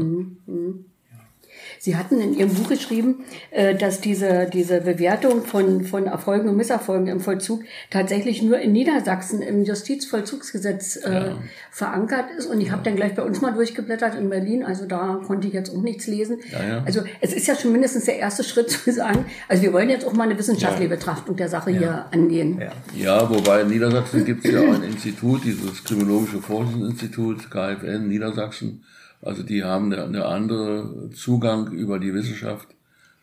Sie 1.79 1.97
hatten 1.97 2.21
in 2.21 2.35
Ihrem 2.35 2.55
Buch 2.55 2.69
geschrieben, 2.69 3.25
äh, 3.51 3.75
dass 3.75 4.01
diese, 4.01 4.49
diese 4.53 4.81
Bewertung 4.81 5.45
von, 5.45 5.85
von 5.85 6.07
Erfolgen 6.07 6.49
und 6.49 6.57
Misserfolgen 6.57 7.09
im 7.09 7.21
Vollzug 7.21 7.63
tatsächlich 7.91 8.43
nur 8.43 8.59
in 8.59 8.73
Niedersachsen 8.73 9.43
im 9.43 9.65
Justizvollzugsgesetz 9.65 10.97
äh, 10.97 11.33
verankert 11.71 12.27
ist. 12.37 12.47
Und 12.47 12.61
ich 12.61 12.71
habe 12.71 12.83
dann 12.83 12.97
gleich 12.97 13.15
bei 13.15 13.23
uns 13.23 13.41
mal 13.41 13.53
durchgeblättert 13.53 14.15
in 14.15 14.31
Berlin, 14.31 14.65
also 14.65 14.87
da 14.87 15.21
konnte 15.27 15.49
ich 15.49 15.55
jetzt 15.55 15.71
auch 15.75 15.83
nichts 15.83 16.07
lesen. 16.07 16.39
Ja, 16.53 16.67
ja. 16.67 16.83
Also 16.85 17.03
es 17.21 17.33
ist 17.33 17.47
ja 17.47 17.55
schon 17.55 17.73
mindestens 17.73 18.05
der 18.05 18.19
erste 18.19 18.45
Schritt 18.45 18.71
zu 18.85 18.93
sagen, 18.93 19.27
also 19.49 19.63
wir 19.63 19.73
wollen 19.73 19.91
jetzt 19.91 20.07
auch 20.07 20.13
mal 20.13 20.25
eine 20.25 20.39
wissenschaftliche 20.39 20.89
Betrachtung 20.89 21.37
der 21.37 21.49
Sache 21.49 21.71
hier 21.71 22.07
angehen. 22.13 22.61
Ja. 22.61 22.73
Ja, 22.95 23.31
wobei 23.31 23.63
in 23.63 23.69
Niedersachsen 23.69 24.25
gibt 24.25 24.45
es 24.45 24.53
ja 24.53 24.61
ein 24.63 24.83
Institut, 24.83 25.45
dieses 25.45 25.85
Kriminologische 25.85 26.41
Forschungsinstitut, 26.41 27.51
KFN 27.51 28.09
Niedersachsen. 28.09 28.83
Also 29.27 29.43
die 29.43 29.65
haben 29.65 29.93
eine, 29.93 30.05
eine 30.05 30.25
andere 30.27 31.11
Zugang 31.11 31.73
über 31.73 31.99
die 31.99 32.15
Wissenschaft 32.15 32.69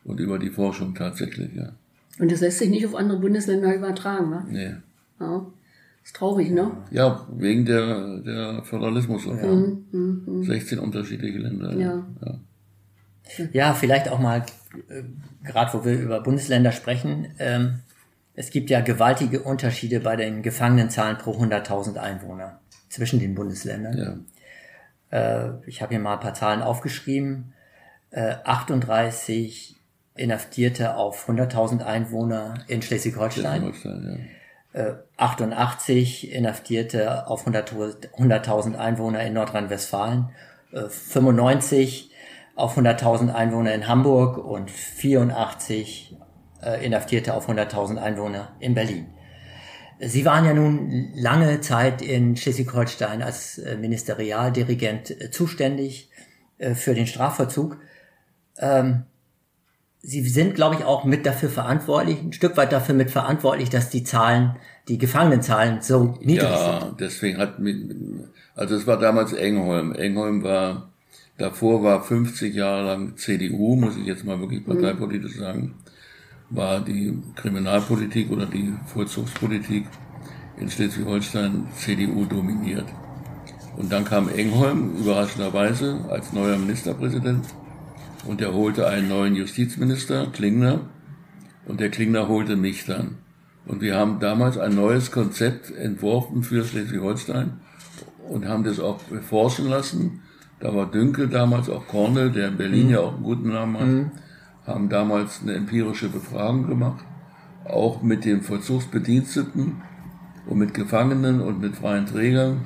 und 0.04 0.20
über 0.20 0.38
die 0.38 0.50
Forschung 0.50 0.96
tatsächlich, 0.96 1.56
ja. 1.56 1.70
Und 2.20 2.32
das 2.32 2.42
lässt 2.42 2.60
sich 2.60 2.70
nicht 2.70 2.86
auf 2.86 2.96
andere 2.96 3.20
Bundesländer 3.20 3.74
übertragen. 3.74 4.30
Ne? 4.30 4.46
Nee. 4.50 4.76
Ja. 5.20 5.46
Ist 6.04 6.16
traurig, 6.16 6.52
ne? 6.52 6.72
Ja, 6.92 7.26
wegen 7.32 7.66
der, 7.66 8.18
der 8.20 8.64
Föderalismusreform. 8.64 10.44
16 10.44 10.80
unterschiedliche 10.80 11.40
Länder. 11.40 11.74
Ja. 11.74 12.06
ja. 12.26 12.40
Ja, 13.54 13.74
vielleicht 13.74 14.10
auch 14.10 14.20
mal, 14.20 14.46
äh, 14.90 15.04
gerade 15.46 15.74
wo 15.74 15.86
wir 15.86 16.00
über 16.00 16.22
Bundesländer 16.22 16.74
sprechen, 16.74 17.28
ähm, 17.40 17.80
es 18.36 18.50
gibt 18.50 18.70
ja 18.70 18.82
gewaltige 18.82 19.42
Unterschiede 19.42 20.02
bei 20.02 20.18
den 20.18 20.42
Gefangenenzahlen 20.42 21.18
pro 21.18 21.32
100.000 21.32 21.96
Einwohner 21.96 22.60
zwischen 22.90 23.20
den 23.20 23.34
Bundesländern. 23.34 23.98
ja. 23.98 24.18
Äh, 25.14 25.52
ich 25.68 25.82
habe 25.82 25.92
hier 25.92 26.00
mal 26.00 26.16
ein 26.16 26.20
paar 26.20 26.34
Zahlen 26.34 26.64
aufgeschrieben. 26.64 27.54
Äh, 28.10 28.36
38 28.44 29.76
Inhaftierte 30.16 30.96
auf 30.96 31.30
100.000 31.30 31.84
Einwohner 31.84 32.56
in 32.68 32.82
Schleswig-Holstein. 32.82 33.74
Ja. 34.74 34.88
Äh, 34.88 34.94
88 35.18 36.32
Inhaftierte 36.32 37.28
auf 37.28 37.48
100.000 37.48 38.12
100.000 38.12 38.76
Einwohner 38.76 39.24
in 39.24 39.34
Nordrhein-Westfalen. 39.34 40.30
Äh, 40.72 40.90
95 40.90 42.12
auf 42.56 42.78
100.000 42.78 43.34
Einwohner 43.34 43.74
in 43.74 43.88
Hamburg 43.88 44.38
und 44.38 44.72
84 44.72 46.16
äh, 46.64 46.86
Inhaftierte 46.86 47.34
auf 47.36 47.50
100.000 47.50 47.98
Einwohner 47.98 48.56
in 48.60 48.74
Berlin. 48.74 49.13
Sie 50.00 50.26
waren 50.26 50.46
ja 50.46 50.54
nun 50.54 51.12
lange 51.16 51.62
Zeit 51.62 52.02
in 52.02 52.36
Schleswig-Holstein 52.36 53.22
als 53.22 53.58
äh, 53.58 53.78
Ministerialdirigent 53.78 55.12
äh, 55.22 55.32
zuständig 55.32 56.10
äh, 56.58 56.74
für 56.76 56.94
den 56.94 57.08
Strafvollzug. 57.08 57.78
Ähm, 58.58 59.04
Sie 60.06 60.22
sind, 60.28 60.56
glaube 60.56 60.76
ich, 60.76 60.84
auch 60.84 61.06
mit 61.06 61.26
dafür 61.26 61.48
verantwortlich, 61.50 62.20
ein 62.22 62.34
Stück 62.34 62.58
weit 62.58 62.74
dafür 62.74 62.94
mit 62.94 63.10
verantwortlich, 63.10 63.70
dass 63.70 63.90
die 63.90 64.04
Zahlen, 64.04 64.58
die 64.90 64.98
Gefangenenzahlen 64.98 65.82
so 65.82 66.18
niedrig 66.20 66.50
Ja, 66.50 66.82
sind. 66.82 67.00
deswegen 67.00 67.38
hat, 67.38 67.54
also 68.54 68.76
es 68.76 68.86
war 68.86 69.00
damals 69.00 69.32
Engholm. 69.32 69.94
Engholm 69.94 70.44
war, 70.44 70.90
davor 71.38 71.84
war 71.84 72.04
50 72.04 72.54
Jahre 72.54 72.84
lang 72.86 73.16
CDU, 73.16 73.78
muss 73.78 73.96
ich 73.96 74.06
jetzt 74.06 74.26
mal 74.26 74.38
wirklich 74.42 74.66
parteipolitisch 74.66 75.38
sagen, 75.38 75.76
war 76.54 76.82
die 76.82 77.18
Kriminalpolitik 77.36 78.32
oder 78.32 78.46
die 78.46 78.74
Vollzugspolitik 78.86 79.86
in 80.58 80.70
Schleswig-Holstein 80.70 81.68
CDU 81.76 82.26
dominiert. 82.26 82.86
Und 83.76 83.92
dann 83.92 84.06
kam 84.06 84.30
Engholm 84.30 84.96
überraschenderweise 84.98 86.06
als 86.10 86.32
neuer 86.32 86.58
Ministerpräsident 86.58 87.44
und 88.26 88.40
er 88.40 88.54
holte 88.54 88.88
einen 88.88 89.10
neuen 89.10 89.36
Justizminister, 89.36 90.28
Klingner, 90.28 90.82
und 91.66 91.80
der 91.80 91.90
Klingner 91.90 92.28
holte 92.28 92.56
mich 92.56 92.86
dann. 92.86 93.18
Und 93.66 93.82
wir 93.82 93.96
haben 93.96 94.20
damals 94.20 94.58
ein 94.58 94.76
neues 94.76 95.12
Konzept 95.12 95.72
entworfen 95.72 96.44
für 96.44 96.64
Schleswig-Holstein 96.66 97.54
und 98.30 98.48
haben 98.48 98.64
das 98.64 98.80
auch 98.80 99.00
beforschen 99.04 99.70
lassen. 99.70 100.22
Da 100.60 100.76
war 100.76 100.92
Dünkel 100.92 101.30
damals, 101.30 101.70
auch 101.70 101.88
Kornel, 101.88 102.32
der 102.32 102.50
in 102.50 102.58
Berlin 102.58 102.90
ja 102.90 103.00
auch 103.00 103.16
einen 103.16 103.24
guten 103.24 103.50
Namen 103.50 103.80
hat, 103.80 104.23
haben 104.66 104.90
damals 104.90 105.42
eine 105.42 105.54
empirische 105.54 106.10
Befragung 106.10 106.68
gemacht, 106.68 107.04
auch 107.66 108.02
mit 108.02 108.26
den 108.26 108.42
Vollzugsbediensteten 108.42 109.82
und 110.48 110.58
mit 110.58 110.74
Gefangenen 110.74 111.42
und 111.42 111.62
mit 111.62 111.76
freien 111.76 112.06
Trägern 112.06 112.62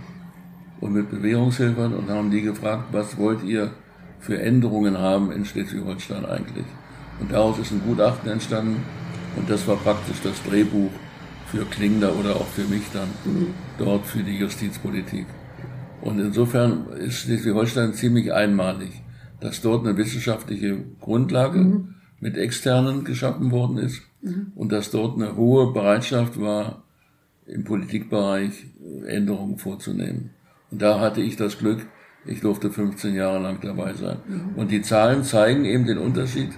und 0.80 0.94
mit 0.94 1.10
Bewährungshelfern 1.10 1.94
und 1.94 2.10
haben 2.10 2.32
die 2.32 2.42
gefragt, 2.42 2.86
was 2.92 3.18
wollt 3.18 3.44
ihr 3.44 3.72
für 4.20 4.40
Änderungen 4.42 4.98
haben 4.98 5.32
in 5.32 5.46
Schleswig-Holstein 5.46 6.26
eigentlich. 6.26 6.66
Und 7.20 7.32
daraus 7.32 7.58
ist 7.60 7.72
ein 7.72 7.82
Gutachten 7.86 8.30
entstanden 8.30 8.84
und 9.36 9.50
das 9.50 9.68
war 9.68 9.78
praktisch 9.78 10.18
das 10.24 10.42
Drehbuch 10.44 10.92
für 11.48 11.66
Klingler 11.66 12.16
oder 12.16 12.36
auch 12.36 12.48
für 12.48 12.66
mich 12.66 12.84
dann 12.94 13.08
dort 13.78 14.06
für 14.06 14.22
die 14.24 14.38
Justizpolitik. 14.38 15.26
Und 16.02 16.20
insofern 16.20 16.88
ist 16.98 17.16
Schleswig-Holstein 17.20 17.94
ziemlich 17.94 18.34
einmalig, 18.34 18.92
dass 19.40 19.62
dort 19.62 19.86
eine 19.86 19.98
wissenschaftliche 19.98 20.78
Grundlage 21.00 21.86
mit 22.20 22.38
Externen 22.38 23.04
geschaffen 23.04 23.52
worden 23.52 23.78
ist 23.78 24.02
und 24.56 24.72
dass 24.72 24.92
dort 24.92 25.16
eine 25.16 25.36
hohe 25.36 25.74
Bereitschaft 25.74 26.40
war, 26.40 26.84
im 27.46 27.64
Politikbereich 27.64 28.68
Änderungen 29.06 29.58
vorzunehmen. 29.58 30.32
Und 30.70 30.82
da 30.82 31.00
hatte 31.00 31.22
ich 31.22 31.38
das 31.38 31.58
Glück, 31.58 31.86
ich 32.26 32.42
durfte 32.42 32.72
15 32.72 33.16
Jahre 33.16 33.42
lang 33.42 33.60
dabei 33.62 33.94
sein. 33.94 34.18
Und 34.58 34.72
die 34.72 34.82
Zahlen 34.82 35.24
zeigen 35.24 35.64
eben 35.64 35.86
den 35.86 35.98
Unterschied. 35.98 36.50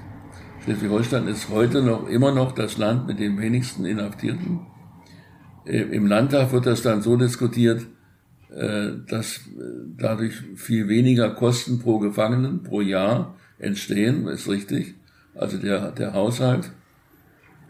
Schleswig-Holstein 0.64 1.28
ist 1.28 1.50
heute 1.50 1.84
noch 1.84 2.08
immer 2.08 2.34
noch 2.34 2.54
das 2.54 2.78
Land 2.78 3.08
mit 3.08 3.20
den 3.20 3.40
wenigsten 3.40 3.86
Inhaftierten. 3.86 4.62
Äh, 5.66 5.82
Im 5.82 6.08
Landtag 6.08 6.52
wird 6.52 6.66
das 6.66 6.82
dann 6.82 7.02
so 7.02 7.16
diskutiert, 7.18 7.82
äh, 7.82 7.99
dass 9.08 9.38
äh, 9.38 9.42
dadurch 9.98 10.34
viel 10.56 10.90
weniger 10.90 11.30
Kosten 11.30 11.80
pro 11.80 12.00
Gefangenen 12.00 12.64
pro 12.64 12.82
Jahr 12.82 13.36
entstehen, 13.58 14.28
ist 14.28 14.50
richtig. 14.50 14.96
Also 15.36 15.58
der, 15.58 15.92
der 15.92 16.14
Haushalt 16.14 16.72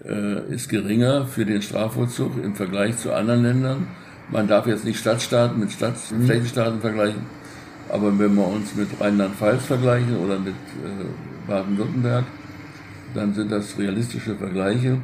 äh, 0.04 0.52
ist 0.52 0.70
geringer 0.70 1.28
für 1.28 1.46
den 1.46 1.62
Strafvollzug 1.62 2.44
im 2.44 2.56
Vergleich 2.56 2.98
zu 2.98 3.14
anderen 3.14 3.44
Ländern. 3.44 3.88
Man 4.32 4.48
darf 4.48 4.66
jetzt 4.66 4.86
nicht 4.86 5.00
Stadtstaaten 5.00 5.60
mit 5.60 5.72
Stadt 5.72 5.98
Flächenstaaten 5.98 6.82
vergleichen, 6.82 7.22
aber 7.90 8.18
wenn 8.18 8.36
wir 8.36 8.48
uns 8.48 8.76
mit 8.76 8.88
Rheinland-Pfalz 9.00 9.66
vergleichen 9.66 10.18
oder 10.18 10.40
mit 10.40 10.54
äh, 10.54 11.48
Baden-Württemberg, 11.48 12.26
dann 13.14 13.34
sind 13.34 13.52
das 13.52 13.78
realistische 13.78 14.36
Vergleiche. 14.36 15.02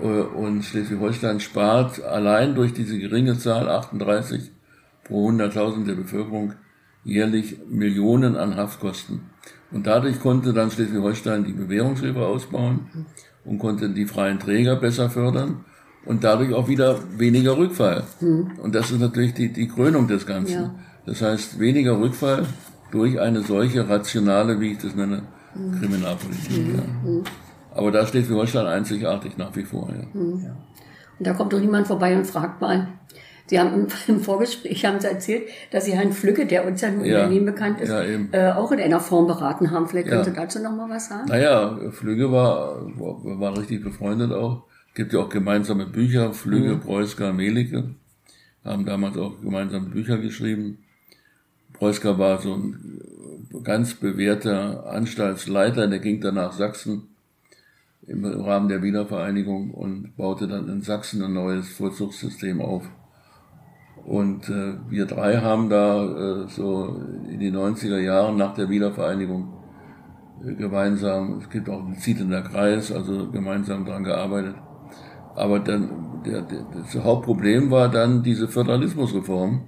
Äh, 0.00 0.06
Und 0.06 0.64
Schleswig-Holstein 0.64 1.40
spart 1.40 2.02
allein 2.04 2.54
durch 2.54 2.72
diese 2.72 2.98
geringe 2.98 3.38
Zahl, 3.38 3.68
38 3.68 4.52
pro 5.06 5.30
100.000 5.30 5.84
der 5.84 5.94
Bevölkerung, 5.94 6.54
jährlich 7.04 7.58
Millionen 7.68 8.36
an 8.36 8.56
Haftkosten. 8.56 9.20
Und 9.70 9.86
dadurch 9.86 10.20
konnte 10.20 10.52
dann 10.52 10.70
Schleswig-Holstein 10.70 11.44
die 11.44 11.52
Bewährungshilfe 11.52 12.24
ausbauen 12.24 13.06
und 13.44 13.58
konnte 13.58 13.90
die 13.90 14.06
freien 14.06 14.38
Träger 14.38 14.76
besser 14.76 15.10
fördern 15.10 15.64
und 16.04 16.24
dadurch 16.24 16.52
auch 16.54 16.68
wieder 16.68 16.98
weniger 17.18 17.56
Rückfall. 17.56 18.04
Und 18.20 18.74
das 18.74 18.90
ist 18.90 19.00
natürlich 19.00 19.34
die, 19.34 19.52
die 19.52 19.68
Krönung 19.68 20.08
des 20.08 20.26
Ganzen. 20.26 20.62
Ja. 20.62 20.74
Das 21.04 21.22
heißt, 21.22 21.58
weniger 21.58 21.98
Rückfall 21.98 22.46
durch 22.90 23.20
eine 23.20 23.42
solche 23.42 23.88
rationale, 23.88 24.60
wie 24.60 24.72
ich 24.72 24.78
das 24.78 24.94
nenne, 24.94 25.22
Kriminalpolitik. 25.78 26.74
Ja. 26.74 27.22
Aber 27.74 27.90
da 27.90 28.06
steht 28.06 28.26
für 28.26 28.34
Holstein 28.34 28.66
einzigartig 28.66 29.36
nach 29.36 29.54
wie 29.54 29.64
vor. 29.64 29.88
Ja. 29.90 30.06
Und 30.14 31.26
da 31.26 31.32
kommt 31.34 31.52
doch 31.52 31.60
niemand 31.60 31.86
vorbei 31.86 32.16
und 32.16 32.26
fragt 32.26 32.60
mal. 32.60 32.88
Sie 33.46 33.58
haben 33.60 33.86
im, 34.08 34.20
Vorgespräch 34.20 34.84
haben 34.84 35.00
Sie 35.00 35.06
erzählt, 35.08 35.48
dass 35.70 35.84
Sie 35.84 35.92
Herrn 35.92 36.12
Flücke, 36.12 36.46
der 36.46 36.66
uns 36.66 36.80
ja 36.80 36.90
nun 36.90 37.04
in 37.04 37.10
Ja. 37.12 37.20
Berlin 37.20 37.44
bekannt 37.44 37.80
ist, 37.80 37.90
Ja, 37.90 38.02
äh, 38.02 38.52
auch 38.52 38.72
in 38.72 38.80
einer 38.80 39.00
Form 39.00 39.26
beraten 39.26 39.70
haben. 39.70 39.86
Vielleicht 39.88 40.08
können 40.08 40.20
Ja. 40.20 40.24
Sie 40.24 40.32
dazu 40.32 40.60
noch 40.60 40.72
mal 40.72 40.88
was 40.90 41.08
sagen? 41.08 41.28
Naja, 41.28 41.78
Flügge 41.90 42.30
war, 42.32 42.82
war, 42.98 43.40
war 43.40 43.58
richtig 43.58 43.82
befreundet 43.84 44.32
auch. 44.32 44.64
Gibt 44.94 45.12
ja 45.12 45.20
auch 45.20 45.28
gemeinsame 45.28 45.86
Bücher, 45.86 46.32
Flügge, 46.32 46.76
Preusker, 46.76 47.32
Melike. 47.32 47.90
Haben 48.64 48.84
damals 48.86 49.16
auch 49.16 49.40
gemeinsame 49.40 49.90
Bücher 49.90 50.18
geschrieben. 50.18 50.78
Preusker 51.74 52.18
war 52.18 52.40
so 52.40 52.54
ein 52.54 53.00
ganz 53.62 53.94
bewährter 53.94 54.86
Anstaltsleiter, 54.90 55.86
der 55.86 55.98
ging 55.98 56.20
dann 56.20 56.36
nach 56.36 56.52
Sachsen 56.52 57.08
im 58.06 58.24
Rahmen 58.24 58.68
der 58.68 58.82
Wiedervereinigung 58.82 59.72
und 59.72 60.16
baute 60.16 60.48
dann 60.48 60.68
in 60.68 60.80
Sachsen 60.80 61.22
ein 61.22 61.32
neues 61.34 61.68
Vollzugssystem 61.72 62.60
auf. 62.60 62.88
Und 64.06 64.48
äh, 64.48 64.74
wir 64.88 65.04
drei 65.06 65.38
haben 65.38 65.68
da 65.68 66.04
äh, 66.04 66.48
so 66.48 67.02
in 67.28 67.40
die 67.40 67.50
90er 67.50 67.98
Jahren 67.98 68.36
nach 68.36 68.54
der 68.54 68.68
Wiedervereinigung 68.68 69.52
äh, 70.46 70.54
gemeinsam, 70.54 71.40
es 71.40 71.50
gibt 71.50 71.68
auch 71.68 71.84
ein 71.84 71.96
zielender 71.98 72.42
Kreis, 72.42 72.92
also 72.92 73.28
gemeinsam 73.32 73.84
daran 73.84 74.04
gearbeitet. 74.04 74.54
Aber 75.34 75.58
dann, 75.58 76.22
der, 76.24 76.42
der, 76.42 76.64
das 76.72 77.02
Hauptproblem 77.02 77.72
war 77.72 77.90
dann 77.90 78.22
diese 78.22 78.46
Föderalismusreform. 78.46 79.62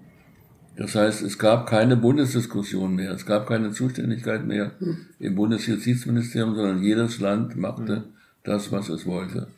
Das 0.77 0.95
heißt, 0.95 1.23
es 1.23 1.37
gab 1.41 1.67
keine 1.67 1.97
Bundesdiskussion 1.97 2.95
mehr, 2.95 3.11
es 3.11 3.27
gab 3.27 3.49
keine 3.49 3.73
Zuständigkeit 3.73 4.47
mehr 4.47 4.71
im 5.19 5.35
Bundesjustizministerium, 5.35 6.55
sondern 6.55 6.81
jedes 6.81 7.19
Land 7.19 7.57
machte 7.57 8.05
das, 8.45 8.71
was 8.71 8.89
es 8.89 9.05
wollte. 9.05 9.49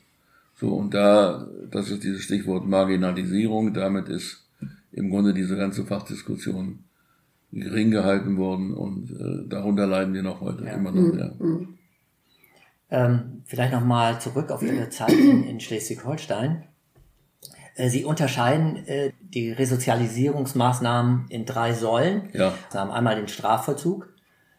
So, 0.54 0.70
und 0.70 0.94
da, 0.94 1.46
das 1.70 1.90
ist 1.90 2.02
dieses 2.02 2.22
Stichwort 2.22 2.66
Marginalisierung, 2.66 3.74
damit 3.74 4.08
ist 4.08 4.46
im 4.92 5.10
Grunde 5.10 5.34
diese 5.34 5.56
ganze 5.56 5.84
Fachdiskussion 5.84 6.84
gering 7.52 7.90
gehalten 7.90 8.36
worden 8.36 8.74
und 8.74 9.10
äh, 9.10 9.48
darunter 9.48 9.86
leiden 9.86 10.14
wir 10.14 10.22
noch 10.22 10.40
heute 10.40 10.64
immer 10.64 10.92
noch. 10.92 11.16
Ja. 11.18 11.32
Ähm, 12.92 13.42
vielleicht 13.44 13.72
nochmal 13.72 14.20
zurück 14.20 14.50
auf 14.50 14.62
Ihre 14.62 14.88
Zeit 14.88 15.12
in, 15.12 15.44
in 15.44 15.60
Schleswig-Holstein. 15.60 16.64
Äh, 17.76 17.88
Sie 17.88 18.04
unterscheiden 18.04 18.76
äh, 18.86 19.12
die 19.20 19.52
Resozialisierungsmaßnahmen 19.52 21.26
in 21.28 21.44
drei 21.44 21.72
Säulen. 21.72 22.30
Ja. 22.32 22.54
Sie 22.70 22.78
haben 22.78 22.90
einmal 22.90 23.16
den 23.16 23.28
Strafvollzug 23.28 24.12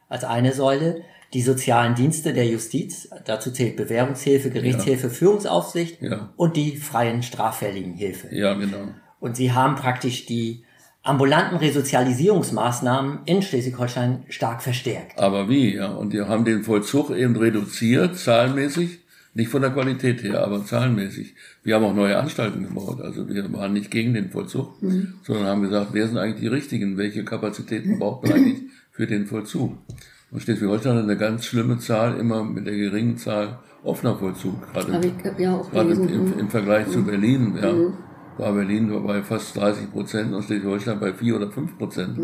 als 0.10 0.24
eine 0.24 0.54
Säule, 0.54 1.02
die 1.34 1.42
sozialen 1.42 1.96
Dienste 1.96 2.34
der 2.34 2.46
Justiz, 2.46 3.10
dazu 3.26 3.52
zählt 3.52 3.78
Bewährungshilfe, 3.78 4.50
Gerichtshilfe, 4.50 5.10
Führungsaufsicht 5.10 6.02
Ja. 6.02 6.34
und 6.36 6.58
die 6.58 6.76
freien 6.76 7.24
Straffälligenhilfe. 7.24 8.34
ja, 8.36 8.54
genau. 8.56 8.90
Und 9.22 9.38
Sie 9.38 9.54
haben 9.54 9.76
praktisch 9.76 10.26
die 10.26 10.64
ambulanten 11.04 11.58
Resozialisierungsmaßnahmen 11.58 13.20
in 13.26 13.42
Schleswig-Holstein 13.42 14.24
stark 14.30 14.62
verstärkt. 14.62 15.18
Aber 15.18 15.48
wie, 15.48 15.76
ja. 15.76 15.88
Und 15.88 16.12
wir 16.12 16.28
haben 16.28 16.44
den 16.44 16.64
Vollzug 16.64 17.12
eben 17.12 17.36
reduziert, 17.36 18.18
zahlenmäßig, 18.18 19.00
nicht 19.34 19.50
von 19.50 19.62
der 19.62 19.72
Qualität 19.72 20.24
her, 20.24 20.44
aber 20.44 20.66
zahlenmäßig. 20.66 21.36
Wir 21.64 21.76
haben 21.76 21.86
auch 21.86 21.94
neue 21.94 22.18
Anstalten 22.18 22.64
gebaut. 22.68 23.00
Also 23.02 23.30
wir 23.30 23.52
waren 23.54 23.74
nicht 23.74 23.90
gegen 23.90 24.14
den 24.14 24.30
Vollzug, 24.30 24.74
sondern 25.24 25.46
haben 25.46 25.62
gesagt, 25.62 25.90
wer 25.94 26.08
sind 26.08 26.18
eigentlich 26.18 26.42
die 26.42 26.48
Richtigen? 26.48 26.98
Welche 26.98 27.24
Kapazitäten 27.24 27.98
braucht 27.98 28.24
man 28.24 28.34
eigentlich 28.34 28.62
für 28.92 29.08
den 29.08 29.28
Vollzug? 29.28 29.78
Und 30.32 30.42
Schleswig-Holstein 30.42 30.98
hat 30.98 31.04
eine 31.04 31.18
ganz 31.18 31.46
schlimme 31.46 31.78
Zahl, 31.80 32.20
immer 32.20 32.44
mit 32.44 32.66
der 32.66 32.76
geringen 32.76 33.18
Zahl 33.18 33.60
offener 33.84 34.16
Vollzug. 34.18 34.74
Gerade 34.74 35.02
ich 35.06 35.40
ja 35.40 35.56
auch 35.56 35.72
Gerade 35.72 35.94
im, 35.94 36.40
im 36.40 36.50
Vergleich 36.50 36.88
zu 36.90 37.04
Berlin, 37.04 37.58
ja, 37.62 37.74
war 38.42 38.54
Berlin 38.54 38.92
bei 39.06 39.22
fast 39.22 39.56
30 39.56 39.92
Prozent 39.92 40.34
und 40.34 40.44
Schleswig-Holstein 40.44 41.00
bei 41.00 41.14
4 41.14 41.36
oder 41.36 41.50
5 41.50 41.78
Prozent. 41.78 42.20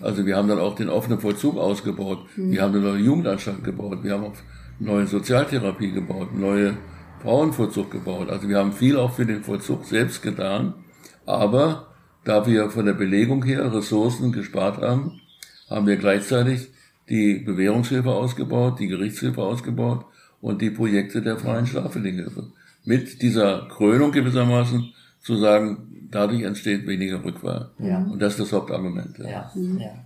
Also 0.00 0.24
wir 0.24 0.36
haben 0.36 0.48
dann 0.48 0.58
auch 0.58 0.74
den 0.74 0.88
offenen 0.88 1.20
Vollzug 1.20 1.58
ausgebaut. 1.58 2.20
Wir 2.36 2.62
haben 2.62 2.74
eine 2.74 2.82
neue 2.82 3.00
Jugendanstalt 3.00 3.62
gebaut. 3.62 3.98
Wir 4.02 4.14
haben 4.14 4.24
auch 4.24 4.34
neue 4.80 5.06
Sozialtherapie 5.06 5.92
gebaut, 5.92 6.34
neue 6.34 6.76
Frauenvollzug 7.22 7.90
gebaut. 7.90 8.30
Also 8.30 8.48
wir 8.48 8.58
haben 8.58 8.72
viel 8.72 8.96
auch 8.96 9.12
für 9.12 9.26
den 9.26 9.42
Vollzug 9.42 9.84
selbst 9.84 10.22
getan, 10.22 10.74
aber 11.26 11.88
da 12.24 12.46
wir 12.46 12.70
von 12.70 12.86
der 12.86 12.94
Belegung 12.94 13.44
her 13.44 13.72
Ressourcen 13.72 14.32
gespart 14.32 14.80
haben, 14.80 15.20
haben 15.68 15.86
wir 15.86 15.96
gleichzeitig 15.96 16.68
die 17.08 17.38
Bewährungshilfe 17.38 18.10
ausgebaut, 18.10 18.78
die 18.80 18.86
Gerichtshilfe 18.86 19.42
ausgebaut 19.42 20.04
und 20.40 20.62
die 20.62 20.70
Projekte 20.70 21.22
der 21.22 21.36
freien 21.36 21.66
Strafverlegenhilfe. 21.66 22.52
Mit 22.84 23.22
dieser 23.22 23.66
Krönung 23.68 24.12
gewissermaßen 24.12 24.92
zu 25.28 25.36
sagen, 25.36 26.08
dadurch 26.10 26.42
entsteht 26.42 26.86
weniger 26.86 27.22
Rückwahl. 27.22 27.70
Ja. 27.78 27.98
Und 27.98 28.18
das 28.18 28.32
ist 28.32 28.40
das 28.40 28.52
Hauptargument. 28.54 29.18
Ja, 29.18 29.52
ja. 29.54 30.04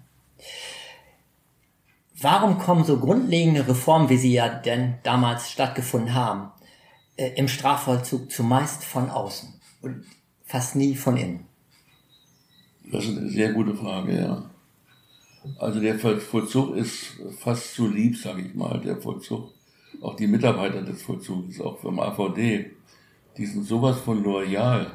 Warum 2.21 2.59
kommen 2.59 2.85
so 2.85 2.99
grundlegende 2.99 3.69
Reformen, 3.69 4.09
wie 4.09 4.17
sie 4.17 4.33
ja 4.33 4.49
denn 4.49 4.95
damals 5.05 5.49
stattgefunden 5.49 6.13
haben, 6.13 6.51
äh, 7.17 7.31
im 7.37 7.47
Strafvollzug 7.47 8.33
zumeist 8.33 8.83
von 8.83 9.11
außen 9.11 9.49
und 9.83 10.05
fast 10.45 10.75
nie 10.75 10.97
von 10.97 11.17
innen? 11.17 11.47
Das 12.91 13.05
ist 13.05 13.17
eine 13.17 13.29
sehr 13.29 13.53
gute 13.53 13.77
Frage, 13.77 14.21
ja. 14.21 14.51
Also 15.59 15.79
der 15.79 16.01
Vollzug 16.01 16.75
ist 16.77 17.21
fast 17.39 17.75
zu 17.75 17.87
lieb, 17.89 18.17
sage 18.17 18.43
ich 18.43 18.55
mal, 18.55 18.81
der 18.81 18.97
Vollzug. 18.97 19.53
Auch 20.01 20.17
die 20.17 20.27
Mitarbeiter 20.27 20.83
des 20.83 21.01
Vollzugs, 21.01 21.61
auch 21.61 21.79
vom 21.79 22.01
AVD, 22.01 22.73
die 23.37 23.47
sind 23.47 23.65
sowas 23.65 24.01
von 24.01 24.23
loyal. 24.25 24.91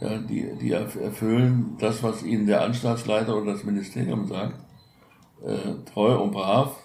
Ja, 0.00 0.18
die, 0.18 0.46
die 0.60 0.72
erfüllen 0.72 1.76
das, 1.78 2.02
was 2.02 2.24
ihnen 2.24 2.46
der 2.46 2.62
Anstaltsleiter 2.62 3.36
oder 3.36 3.52
das 3.52 3.64
Ministerium 3.64 4.26
sagt, 4.26 4.58
äh, 5.44 5.74
treu 5.92 6.18
und 6.18 6.32
brav 6.32 6.76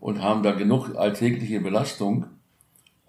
und 0.00 0.22
haben 0.22 0.42
da 0.42 0.52
genug 0.52 0.96
alltägliche 0.96 1.60
Belastung, 1.60 2.26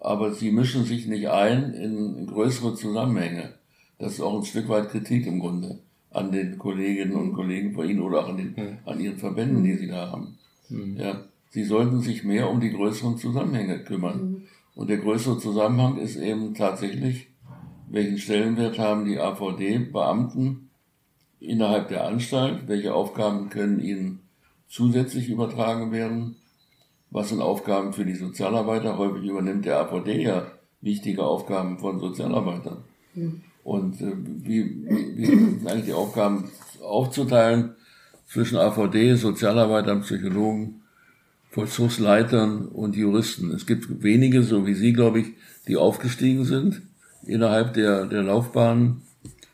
aber 0.00 0.32
sie 0.32 0.50
mischen 0.50 0.84
sich 0.84 1.06
nicht 1.06 1.28
ein 1.28 1.74
in 1.74 2.26
größere 2.26 2.74
Zusammenhänge. 2.74 3.54
Das 3.98 4.14
ist 4.14 4.20
auch 4.20 4.38
ein 4.38 4.44
Stück 4.44 4.68
weit 4.68 4.90
Kritik 4.90 5.26
im 5.26 5.40
Grunde 5.40 5.80
an 6.10 6.32
den 6.32 6.58
Kolleginnen 6.58 7.14
und 7.14 7.34
Kollegen 7.34 7.74
von 7.74 7.88
Ihnen 7.88 8.00
oder 8.00 8.20
auch 8.20 8.28
an, 8.28 8.36
den, 8.36 8.54
mhm. 8.56 8.78
an 8.84 9.00
Ihren 9.00 9.18
Verbänden, 9.18 9.62
die 9.62 9.74
Sie 9.74 9.88
da 9.88 10.10
haben. 10.10 10.38
Mhm. 10.68 10.96
Ja, 10.96 11.24
Sie 11.50 11.64
sollten 11.64 12.00
sich 12.00 12.24
mehr 12.24 12.50
um 12.50 12.60
die 12.60 12.72
größeren 12.72 13.16
Zusammenhänge 13.18 13.80
kümmern. 13.84 14.30
Mhm. 14.30 14.42
Und 14.74 14.90
der 14.90 14.98
größere 14.98 15.38
Zusammenhang 15.38 15.98
ist 15.98 16.16
eben 16.16 16.54
tatsächlich, 16.54 17.27
welchen 17.90 18.18
Stellenwert 18.18 18.78
haben 18.78 19.04
die 19.04 19.18
AVD-Beamten 19.18 20.70
innerhalb 21.40 21.88
der 21.88 22.04
Anstalt, 22.04 22.66
welche 22.66 22.94
Aufgaben 22.94 23.48
können 23.48 23.80
ihnen 23.80 24.20
zusätzlich 24.68 25.28
übertragen 25.28 25.92
werden, 25.92 26.36
was 27.10 27.30
sind 27.30 27.40
Aufgaben 27.40 27.92
für 27.92 28.04
die 28.04 28.14
Sozialarbeiter, 28.14 28.98
häufig 28.98 29.24
übernimmt 29.24 29.64
der 29.64 29.80
AVD 29.80 30.22
ja 30.22 30.46
wichtige 30.80 31.24
Aufgaben 31.24 31.78
von 31.78 31.98
Sozialarbeitern. 32.00 32.84
Mhm. 33.14 33.42
Und 33.64 34.00
äh, 34.00 34.12
wie, 34.16 34.84
wie, 35.16 35.26
sind 35.26 35.66
eigentlich 35.66 35.86
die 35.86 35.92
Aufgaben 35.92 36.50
aufzuteilen 36.82 37.74
zwischen 38.26 38.58
AVD, 38.58 39.14
Sozialarbeitern, 39.14 40.02
Psychologen, 40.02 40.82
Vollzugsleitern 41.50 42.66
und 42.68 42.94
Juristen. 42.94 43.50
Es 43.52 43.66
gibt 43.66 44.02
wenige, 44.02 44.42
so 44.42 44.66
wie 44.66 44.74
Sie, 44.74 44.92
glaube 44.92 45.20
ich, 45.20 45.26
die 45.66 45.76
aufgestiegen 45.76 46.44
sind 46.44 46.82
innerhalb 47.28 47.74
der, 47.74 48.06
der 48.06 48.22
Laufbahn 48.22 49.02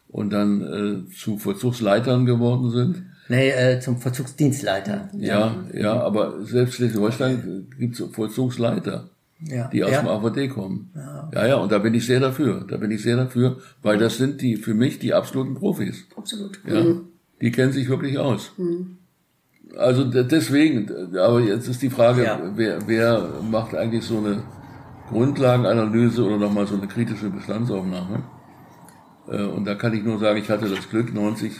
und 0.09 0.31
dann 0.31 1.07
äh, 1.09 1.15
zu 1.15 1.39
Vollzugsleitern 1.39 2.27
geworden 2.27 2.71
sind. 2.71 3.03
Nee, 3.29 3.51
äh, 3.51 3.81
zum 3.81 3.99
Vollzugsdienstleiter. 3.99 5.09
Ja, 5.19 5.57
ja, 5.73 5.81
ja 5.81 6.01
aber 6.01 6.45
selbst 6.45 6.75
Schleswig-Holstein 6.75 7.69
gibt 7.79 7.99
es 7.99 8.07
Vollzugsleiter 8.13 9.09
ja. 9.49 9.69
die 9.69 9.85
aus 9.85 9.91
ja. 9.91 10.01
dem 10.01 10.09
AVD 10.09 10.49
kommen. 10.49 10.91
Ja. 10.95 11.31
ja, 11.35 11.47
ja, 11.47 11.57
und 11.57 11.73
da 11.73 11.79
bin 11.79 11.95
ich 11.95 12.07
sehr 12.07 12.21
dafür. 12.21 12.65
Da 12.69 12.77
bin 12.77 12.91
ich 12.91 13.03
sehr 13.03 13.17
dafür, 13.17 13.59
weil 13.83 13.99
das 13.99 14.17
sind 14.17 14.41
die 14.41 14.57
für 14.57 14.75
mich 14.75 14.99
die 14.99 15.15
absoluten 15.15 15.55
Profis. 15.55 16.05
Absolut. 16.17 16.61
Ja, 16.67 16.83
mhm. 16.83 17.09
die 17.41 17.51
kennen 17.51 17.73
sich 17.73 17.89
wirklich 17.89 18.19
aus. 18.19 18.53
Mhm. 18.57 18.99
Also 19.77 20.05
deswegen, 20.05 21.17
aber 21.17 21.41
jetzt 21.41 21.67
ist 21.67 21.83
die 21.83 21.91
Frage, 21.91 22.53
wer, 22.55 22.87
wer 22.87 23.29
macht 23.51 23.75
eigentlich 23.75 24.05
so 24.05 24.19
eine 24.19 24.43
Grundlagenanalyse 25.09 26.25
oder 26.25 26.39
nochmal 26.39 26.67
so 26.67 26.77
eine 26.77 26.87
kritische 26.87 27.31
Bestandsaufnahme? 27.31 28.23
Äh, 29.29 29.43
und 29.43 29.65
da 29.65 29.75
kann 29.75 29.95
ich 29.95 30.03
nur 30.03 30.19
sagen, 30.19 30.39
ich 30.39 30.51
hatte 30.51 30.69
das 30.69 30.89
Glück, 30.89 31.13
90 31.13 31.53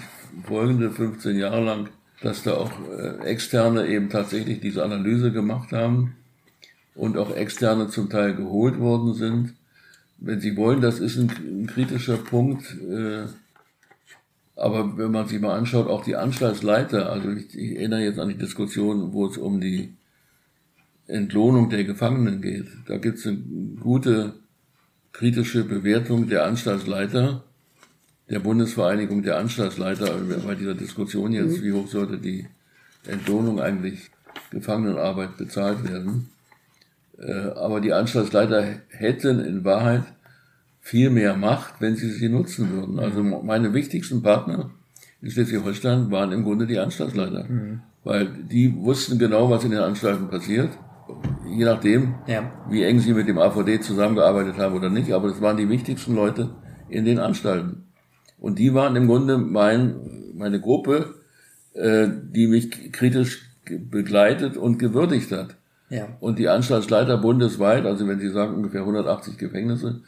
folgende 0.47 0.91
15 0.91 1.37
Jahre 1.37 1.63
lang, 1.63 1.89
dass 2.23 2.43
da 2.43 2.55
auch 2.55 2.73
äh, 2.99 3.25
Externe 3.25 3.87
eben 3.87 4.09
tatsächlich 4.09 4.61
diese 4.61 4.83
Analyse 4.85 5.33
gemacht 5.33 5.73
haben 5.73 6.17
und 6.95 7.17
auch 7.19 7.35
externe 7.35 7.89
zum 7.89 8.09
Teil 8.09 8.35
geholt 8.35 8.79
worden 8.79 9.15
sind. 9.15 9.55
Wenn 10.19 10.41
Sie 10.41 10.57
wollen, 10.57 10.81
das 10.81 11.01
ist 11.01 11.19
ein, 11.19 11.67
kritischer 11.67 12.17
Punkt. 12.17 12.77
Äh, 12.81 13.25
aber 14.57 14.97
wenn 14.97 15.11
man 15.11 15.27
sich 15.27 15.41
mal 15.41 15.57
anschaut, 15.57 15.89
auch 15.89 16.05
die 16.05 16.15
Anstaltsleiter, 16.15 17.11
also 17.11 17.31
ich, 17.31 17.59
ich 17.59 17.77
erinnere 17.77 18.05
jetzt 18.05 18.21
an 18.21 18.29
die 18.29 18.39
Diskussion, 18.39 19.13
wo 19.13 19.27
es 19.27 19.37
um 19.37 19.61
die 19.61 19.93
Entlohnung 21.07 21.71
der 21.71 21.85
Gefangenen 21.85 22.41
geht. 22.41 22.67
Da 22.87 22.97
gibt 22.97 23.19
es 23.19 23.27
eine 23.27 23.39
gute 23.81 24.35
kritische 25.13 25.65
Bewertung 25.65 26.29
der 26.29 26.45
Anstaltsleiter, 26.45 27.45
der 28.31 28.39
Bundesvereinigung 28.41 29.23
der 29.23 29.39
Anstaltsleiter, 29.39 30.17
bei 30.47 30.55
dieser 30.55 30.75
Diskussion 30.75 31.33
jetzt, 31.33 31.61
mhm. 31.61 31.65
wie 31.65 31.73
hoch 31.73 31.89
sollte 31.89 32.19
die 32.19 32.47
Entlohnung 33.07 33.61
eigentlich 33.61 34.11
Gefangenenarbeit 34.51 35.37
bezahlt 35.37 35.89
werden. 35.89 36.31
Äh, 37.19 37.33
aber 37.33 37.81
die 37.81 37.93
Anstaltsleiter 37.93 38.65
hätten 38.89 39.41
in 39.41 39.65
Wahrheit 39.65 40.05
viel 40.81 41.11
mehr 41.11 41.37
Macht, 41.37 41.75
wenn 41.81 41.97
sie 41.97 42.11
sie 42.11 42.29
nutzen 42.29 42.71
würden. 42.71 42.99
Also 42.99 43.23
meine 43.23 43.73
wichtigsten 43.73 44.23
Partner 44.23 44.71
in 45.23 45.31
Schleswig-Holstein 45.31 46.11
waren 46.11 46.33
im 46.33 46.45
Grunde 46.45 46.67
die 46.67 46.79
Anstaltsleiter, 46.79 47.45
mhm. 47.45 47.81
weil 48.05 48.27
die 48.27 48.75
wussten 48.75 49.19
genau, 49.19 49.49
was 49.49 49.65
in 49.65 49.71
den 49.71 49.81
Anstalten 49.81 50.29
passiert, 50.29 50.71
je 51.47 51.65
nachdem, 51.65 52.15
ja. 52.27 52.53
wie 52.69 52.83
eng 52.85 53.01
sie 53.01 53.13
mit 53.13 53.29
dem 53.29 53.39
AVD 53.39 53.81
zusammengearbeitet 53.81 54.59
haben 54.59 54.75
oder 54.75 54.91
nicht, 54.91 55.13
aber 55.13 55.29
das 55.29 55.41
waren 55.41 55.57
die 55.57 55.69
wichtigsten 55.69 56.15
Leute 56.15 56.51
in 56.89 57.05
den 57.05 57.19
Anstalten. 57.19 57.85
Und 58.39 58.59
die 58.59 58.75
waren 58.75 58.97
im 58.97 59.07
Grunde 59.07 59.39
mein, 59.39 59.97
meine 60.35 60.61
Gruppe, 60.61 61.15
äh, 61.75 62.09
die 62.09 62.47
mich 62.47 62.93
kritisch 62.93 63.51
begleitet 63.65 64.57
und 64.57 64.79
gewürdigt 64.79 65.33
hat. 65.33 65.57
Ja. 65.89 66.09
Und 66.21 66.39
die 66.39 66.49
Anstaltsleiter 66.49 67.19
bundesweit, 67.19 67.87
also 67.87 68.07
wenn 68.09 68.21
Sie 68.21 68.31
sagen 68.31 68.55
ungefähr 68.55 68.81
180 68.81 69.39
Gefängnisse, 69.39 70.03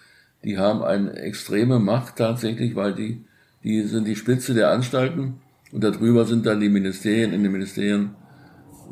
die 0.44 0.59
haben 0.59 0.83
eine 0.83 1.12
extreme 1.14 1.79
Macht 1.79 2.16
tatsächlich, 2.16 2.77
weil 2.77 2.94
die, 2.94 3.25
die 3.64 3.83
sind 3.83 4.07
die 4.07 4.16
Spitze 4.16 4.55
der 4.55 4.70
Anstalten 4.70 5.40
und 5.72 5.83
darüber 5.83 6.25
sind 6.25 6.46
dann 6.46 6.61
die 6.61 6.68
Ministerien. 6.68 7.33
In 7.33 7.42
den 7.42 7.53
Ministerien 7.53 8.11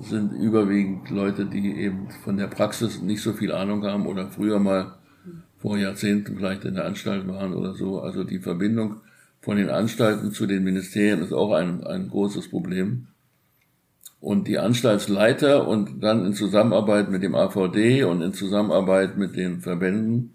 sind 0.00 0.32
überwiegend 0.32 1.10
Leute, 1.10 1.46
die 1.46 1.74
eben 1.76 2.10
von 2.24 2.36
der 2.36 2.48
Praxis 2.48 3.00
nicht 3.00 3.22
so 3.22 3.32
viel 3.32 3.52
Ahnung 3.52 3.84
haben 3.84 4.06
oder 4.06 4.28
früher 4.28 4.58
mal 4.58 4.94
vor 5.58 5.78
Jahrzehnten 5.78 6.36
vielleicht 6.36 6.64
in 6.64 6.74
der 6.74 6.84
Anstalt 6.84 7.26
waren 7.26 7.54
oder 7.54 7.74
so. 7.74 8.00
Also 8.00 8.24
die 8.24 8.38
Verbindung 8.38 8.96
von 9.40 9.56
den 9.56 9.70
Anstalten 9.70 10.32
zu 10.32 10.46
den 10.46 10.64
Ministerien 10.64 11.22
ist 11.22 11.32
auch 11.32 11.52
ein, 11.52 11.84
ein 11.84 12.08
großes 12.08 12.50
Problem. 12.50 13.08
Und 14.20 14.48
die 14.48 14.58
Anstaltsleiter 14.58 15.68
und 15.68 16.02
dann 16.02 16.24
in 16.24 16.34
Zusammenarbeit 16.34 17.10
mit 17.10 17.22
dem 17.22 17.34
AVD 17.34 18.04
und 18.04 18.22
in 18.22 18.32
Zusammenarbeit 18.32 19.18
mit 19.18 19.36
den 19.36 19.60
Verbänden, 19.60 20.34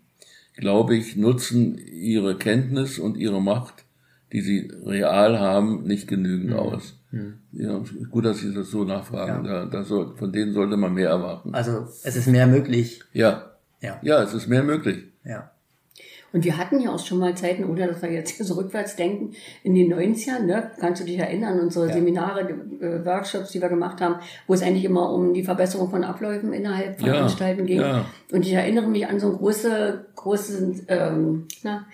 glaube 0.56 0.96
ich, 0.96 1.16
nutzen 1.16 1.78
ihre 1.78 2.38
Kenntnis 2.38 3.00
und 3.00 3.18
ihre 3.18 3.42
Macht, 3.42 3.86
die 4.32 4.42
sie 4.42 4.72
real 4.86 5.40
haben, 5.40 5.84
nicht 5.84 6.08
genügend 6.08 6.52
mhm. 6.52 6.58
aus. 6.58 6.99
Mhm. 7.12 7.40
Ja, 7.54 7.82
gut, 8.10 8.26
dass 8.26 8.40
Sie 8.40 8.54
das 8.54 8.70
so 8.70 8.84
nachfragen. 8.84 9.46
Ja. 9.46 9.66
Da, 9.66 9.84
soll, 9.84 10.16
von 10.16 10.32
denen 10.32 10.54
sollte 10.54 10.78
man 10.78 10.94
mehr 10.94 11.10
erwarten. 11.10 11.54
Also 11.54 11.88
es 12.04 12.16
ist 12.16 12.28
mehr 12.28 12.48
möglich. 12.48 13.02
Ja. 13.14 13.52
Ja, 13.82 14.00
ja 14.02 14.22
es 14.22 14.34
ist 14.34 14.48
mehr 14.48 14.64
möglich. 14.64 15.06
Ja. 15.24 15.52
Und 16.32 16.46
wir 16.46 16.58
hatten 16.58 16.80
ja 16.80 16.92
auch 16.92 17.04
schon 17.04 17.18
mal 17.18 17.36
Zeiten, 17.36 17.64
ohne 17.64 17.88
dass 17.88 18.02
wir 18.02 18.12
jetzt 18.12 18.30
hier 18.32 18.46
so 18.46 18.54
rückwärts 18.54 18.96
denken, 18.96 19.34
in 19.64 19.74
den 19.74 19.92
90ern, 19.92 20.44
ne? 20.44 20.72
kannst 20.80 21.02
du 21.02 21.06
dich 21.06 21.18
erinnern, 21.18 21.60
unsere 21.60 21.88
ja. 21.88 21.94
Seminare, 21.94 22.46
die, 22.46 22.86
äh, 22.86 23.04
Workshops, 23.04 23.52
die 23.52 23.62
wir 23.62 23.70
gemacht 23.70 24.00
haben, 24.00 24.16
wo 24.46 24.54
es 24.54 24.62
eigentlich 24.62 24.86
immer 24.86 25.12
um 25.12 25.34
die 25.34 25.44
Verbesserung 25.44 25.90
von 25.90 26.04
Abläufen 26.04 26.54
innerhalb 26.54 27.00
von 27.00 27.10
ja. 27.10 27.22
Anstalten 27.22 27.66
ging. 27.66 27.82
Ja. 27.82 28.06
Und 28.32 28.46
ich 28.46 28.54
erinnere 28.54 28.88
mich 28.88 29.08
an 29.08 29.20
so 29.20 29.32
ein 29.32 29.38
große, 29.38 30.06
großen, 30.16 30.86
ähm, 30.88 31.48
na, 31.64 31.88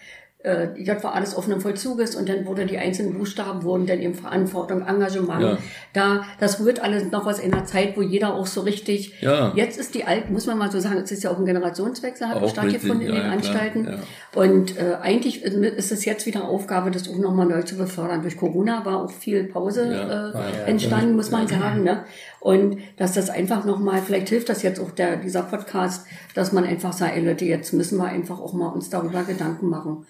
äh, 0.46 0.84
das 0.84 1.04
war 1.04 1.16
alles 1.16 1.36
offenen 1.36 1.60
Vollzuges 1.60 2.16
und 2.16 2.30
dann 2.30 2.46
wurde 2.46 2.66
die 2.66 2.78
einzelnen 2.78 3.18
Buchstaben 3.18 3.64
wurden 3.64 3.86
dann 3.86 4.00
eben 4.00 4.14
Verantwortung, 4.14 4.86
Engagement. 4.86 5.42
Ja. 5.42 5.58
Da, 5.94 6.24
das 6.40 6.60
rührt 6.60 6.82
alles 6.82 7.12
noch 7.12 7.26
aus 7.26 7.40
einer 7.42 7.66
Zeit, 7.66 7.98
wo 7.98 8.02
jeder 8.02 8.36
auch 8.36 8.46
so 8.46 8.62
richtig, 8.62 9.22
Ja. 9.22 9.52
jetzt 9.56 9.80
ist 9.80 9.96
die 9.96 10.06
alt, 10.06 10.30
muss 10.30 10.46
man 10.46 10.58
mal 10.58 10.72
so 10.72 10.80
sagen, 10.80 10.98
es 11.04 11.12
ist 11.12 11.24
ja 11.24 11.32
auch 11.32 11.40
ein 11.40 11.46
Generationswechsel, 11.46 12.30
hat 12.30 12.42
Auch 12.42 12.50
stattgefunden 12.50 13.08
in 13.08 13.16
den 13.16 13.24
Anstalten. 13.24 13.90
Und 14.34 14.78
äh, 14.78 14.98
eigentlich 15.02 15.44
ist 15.44 15.92
es 15.92 16.06
jetzt 16.06 16.26
wieder 16.26 16.44
Aufgabe, 16.46 16.92
das 16.92 17.10
auch 17.10 17.18
nochmal 17.18 17.48
neu 17.48 17.64
zu 17.64 17.76
befördern. 17.76 18.22
Durch 18.22 18.38
Corona 18.38 18.86
war 18.86 19.04
auch 19.04 19.12
viel 19.12 19.46
Pause 19.46 19.84
äh, 19.86 20.38
Ja, 20.38 20.44
entstanden, 20.66 21.16
muss 21.16 21.32
man 21.32 21.48
sagen. 21.48 21.84
Ne? 21.84 22.04
Und 22.40 22.78
dass 22.98 23.14
das 23.14 23.30
einfach 23.30 23.66
nochmal, 23.66 24.02
vielleicht 24.06 24.30
hilft 24.30 24.50
das 24.50 24.62
jetzt 24.62 24.80
auch 24.80 24.92
der, 24.92 25.18
dieser 25.18 25.42
Podcast, 25.44 26.06
dass 26.36 26.52
man 26.52 26.64
einfach 26.64 26.94
sagt, 26.94 27.16
ey 27.16 27.26
Leute, 27.26 27.46
jetzt 27.46 27.74
müssen 27.74 27.98
wir 27.98 28.06
einfach 28.06 28.40
auch 28.40 28.54
mal 28.54 28.68
uns 28.68 28.90
darüber 28.90 29.24
Gedanken 29.24 29.70
machen. 29.70 30.06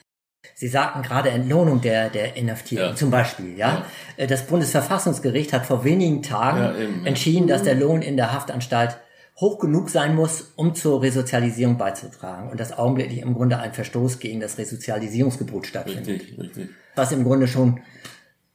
Sie 0.53 0.67
sagten 0.67 1.01
gerade 1.01 1.29
Entlohnung 1.29 1.81
der, 1.81 2.09
der 2.09 2.35
Inhaftierten 2.37 2.89
Ja. 2.91 2.95
zum 2.95 3.09
Beispiel. 3.11 3.57
Ja? 3.57 3.85
Äh, 4.17 4.27
Das 4.27 4.45
Bundesverfassungsgericht 4.47 5.51
hat 5.53 5.65
vor 5.65 5.83
wenigen 5.83 6.21
Tagen 6.21 6.59
Ja, 6.59 6.75
eben, 6.77 7.01
ja. 7.01 7.07
entschieden, 7.07 7.47
dass 7.47 7.63
der 7.63 7.75
Lohn 7.75 8.01
in 8.01 8.15
der 8.17 8.31
Haftanstalt 8.33 8.97
hoch 9.39 9.59
genug 9.59 9.89
sein 9.89 10.15
muss, 10.15 10.53
um 10.55 10.75
zur 10.75 11.01
Resozialisierung 11.01 11.77
beizutragen. 11.77 12.49
Und 12.49 12.59
dass 12.59 12.77
augenblicklich 12.77 13.19
im 13.19 13.33
Grunde 13.33 13.57
ein 13.59 13.73
Verstoß 13.73 14.19
gegen 14.19 14.39
das 14.39 14.57
Resozialisierungsgebot 14.57 15.67
stattfindet. 15.67 16.07
Richtig, 16.07 16.39
richtig. 16.39 16.69
Was 16.95 17.11
im 17.11 17.23
Grunde 17.25 17.47
schon 17.47 17.81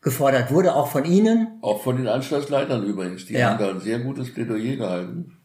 gefordert 0.01 0.51
wurde, 0.51 0.75
auch 0.75 0.87
von 0.89 1.05
Ihnen. 1.05 1.59
Auch 1.61 1.83
von 1.83 1.99
den 1.99 2.09
Anstaltsleitern 2.09 2.83
übrigens. 2.85 3.27
Die 3.27 3.35
Ja. 3.35 3.51
haben 3.51 3.59
da 3.59 3.69
ein 3.71 3.81
sehr 3.81 3.99
gutes 3.99 4.33
Plädoyer 4.33 4.77
gehalten. 4.77 5.37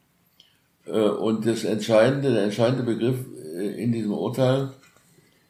Äh, 0.88 0.92
Und 0.92 1.46
das 1.46 1.66
entscheidende, 1.66 2.32
der 2.34 2.44
entscheidende 2.44 2.84
Begriff 2.84 3.18
äh, 3.58 3.84
in 3.84 3.92
diesem 3.92 4.14
Urteil 4.14 4.70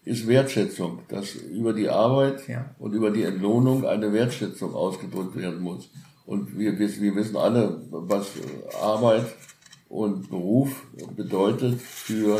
ist 0.06 0.28
Wertschätzung, 0.28 1.00
dass 1.10 1.34
über 1.36 1.74
die 1.74 1.90
Arbeit 1.90 2.48
Ja. 2.48 2.74
und 2.80 2.94
über 2.94 3.10
die 3.12 3.24
Entlohnung 3.24 3.86
eine 3.86 4.14
Wertschätzung 4.14 4.74
ausgedrückt 4.74 5.36
werden 5.36 5.62
muss. 5.62 5.90
Und 6.26 6.58
wir, 6.58 6.78
wissen- 6.80 7.02
wir 7.04 7.16
wissen 7.16 7.36
alle, 7.36 7.82
was 7.90 8.28
Arbeit 8.82 9.26
und 9.90 10.30
Beruf 10.30 10.84
bedeutet 11.16 11.80
für 11.82 12.40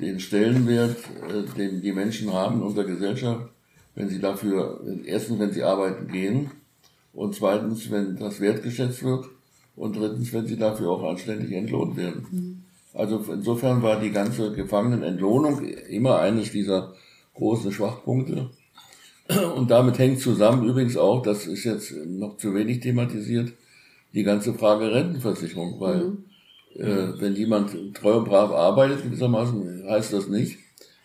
den 0.00 0.20
Stellenwert, 0.20 0.96
äh, 1.28 1.42
den 1.58 1.82
die 1.82 1.92
Menschen 1.92 2.32
haben 2.32 2.56
in 2.56 2.62
unserer 2.62 2.84
Gesellschaft, 2.84 3.48
wenn 3.94 4.08
sie 4.08 4.20
dafür, 4.20 4.80
erstens, 5.04 5.38
wenn 5.38 5.52
sie 5.52 5.62
arbeiten 5.62 6.06
gehen 6.08 6.50
und 7.12 7.34
zweitens, 7.34 7.90
wenn 7.90 8.16
das 8.16 8.40
wertgeschätzt 8.40 9.02
wird 9.02 9.26
und 9.74 9.96
drittens, 9.96 10.32
wenn 10.32 10.46
sie 10.46 10.56
dafür 10.56 10.90
auch 10.90 11.02
anständig 11.10 11.50
entlohnt 11.52 11.96
werden. 11.96 12.64
Also 12.94 13.24
insofern 13.32 13.82
war 13.82 14.00
die 14.00 14.10
ganze 14.10 14.52
Gefangenenentlohnung 14.52 15.62
immer 15.88 16.18
eines 16.18 16.52
dieser 16.52 16.94
großen 17.34 17.72
Schwachpunkte. 17.72 18.50
Und 19.56 19.70
damit 19.70 19.98
hängt 19.98 20.20
zusammen 20.20 20.66
übrigens 20.66 20.96
auch, 20.96 21.22
das 21.22 21.46
ist 21.46 21.64
jetzt 21.64 21.94
noch 22.06 22.38
zu 22.38 22.54
wenig 22.54 22.80
thematisiert, 22.80 23.52
die 24.14 24.22
ganze 24.22 24.54
Frage 24.54 24.90
Rentenversicherung, 24.90 25.78
weil 25.80 26.16
äh, 26.74 27.20
wenn 27.20 27.34
jemand 27.34 27.94
treu 27.94 28.18
und 28.18 28.24
brav 28.24 28.50
arbeitet, 28.52 29.02
gewissermaßen, 29.02 29.84
heißt 29.86 30.14
das 30.14 30.28
nicht, 30.28 30.58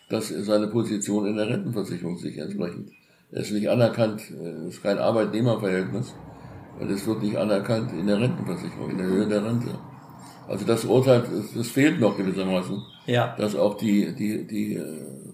dass 0.08 0.28
seine 0.28 0.68
Position 0.68 1.26
in 1.26 1.36
der 1.36 1.48
Rentenversicherung 1.48 2.16
sich 2.16 2.38
entsprechend. 2.38 2.90
Er 3.30 3.40
ist 3.40 3.52
nicht 3.52 3.68
anerkannt, 3.68 4.22
äh, 4.30 4.68
ist 4.68 4.82
kein 4.82 4.98
Arbeitnehmerverhältnis, 4.98 6.14
weil 6.78 6.90
es 6.90 7.06
wird 7.06 7.22
nicht 7.22 7.36
anerkannt 7.36 7.92
in 7.92 8.06
der 8.06 8.20
Rentenversicherung, 8.20 8.90
in 8.90 8.98
der 8.98 9.06
Höhe 9.06 9.26
der 9.26 9.44
Rente. 9.44 9.78
Also 10.48 10.64
das 10.64 10.84
Urteil, 10.84 11.24
das, 11.54 11.68
fehlt 11.68 12.00
noch 12.00 12.16
gewissermaßen, 12.16 12.82
Ja. 13.06 13.34
dass 13.36 13.54
auch 13.54 13.76
die, 13.76 14.14
die, 14.14 14.46
die 14.46 14.74
äh, 14.74 14.82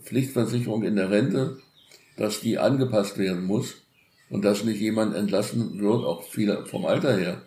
Pflichtversicherung 0.03 0.83
in 0.85 0.97
der 0.97 1.11
Rente, 1.11 1.59
dass 2.17 2.41
die 2.41 2.59
angepasst 2.59 3.19
werden 3.19 3.45
muss 3.45 3.77
und 4.29 4.45
dass 4.45 4.65
nicht 4.65 4.81
jemand 4.81 5.15
entlassen 5.15 5.81
wird, 5.81 6.05
auch 6.05 6.23
viele 6.23 6.67
vom 6.67 6.87
Alter 6.87 7.17
her, 7.17 7.43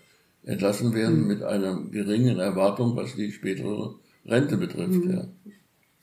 entlassen 0.46 0.94
werden 0.94 1.28
mit 1.28 1.44
einer 1.44 1.80
geringen 1.92 2.40
Erwartung, 2.40 2.96
was 2.96 3.16
die 3.16 3.32
spätere 3.32 3.96
Rente 4.26 4.58
betrifft. 4.58 5.06
Ja. 5.06 5.26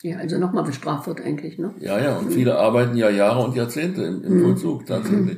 Ja, 0.03 0.17
also 0.17 0.39
nochmal 0.39 0.65
bestraft 0.65 1.07
wird 1.09 1.21
eigentlich, 1.21 1.59
ne? 1.59 1.75
ja, 1.79 2.01
ja, 2.01 2.17
und 2.17 2.33
viele 2.33 2.59
arbeiten 2.59 2.97
ja 2.97 3.11
Jahre 3.11 3.45
und 3.45 3.55
Jahrzehnte 3.55 4.03
im, 4.03 4.25
im 4.25 4.43
Vollzug 4.43 4.87
tatsächlich. 4.87 5.37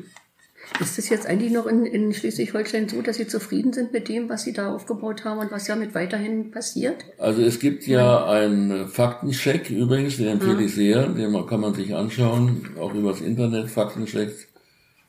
Ist 0.81 0.99
es 0.99 1.09
jetzt 1.09 1.27
eigentlich 1.27 1.53
noch 1.53 1.67
in, 1.67 1.85
in 1.87 2.13
Schleswig-Holstein 2.13 2.89
so, 2.89 3.03
dass 3.03 3.17
Sie 3.17 3.27
zufrieden 3.27 3.73
sind 3.73 3.93
mit 3.93 4.09
dem, 4.09 4.29
was 4.29 4.43
Sie 4.45 4.53
da 4.53 4.73
aufgebaut 4.75 5.25
haben 5.25 5.39
und 5.39 5.51
was 5.53 5.67
damit 5.67 5.95
weiterhin 5.95 6.51
passiert? 6.51 7.05
Also 7.19 7.43
es 7.43 7.59
gibt 7.61 7.87
ja 7.87 8.27
einen 8.27 8.89
Faktencheck 8.89 9.71
übrigens, 9.71 10.17
den 10.17 10.29
empfehle 10.29 10.65
ich 10.65 10.75
sehr, 10.75 11.09
den 11.09 11.33
kann 11.47 11.61
man 11.61 11.75
sich 11.75 11.95
anschauen, 11.95 12.69
auch 12.81 12.95
übers 12.95 13.21
Internet, 13.21 13.71
Faktencheck 13.71 14.31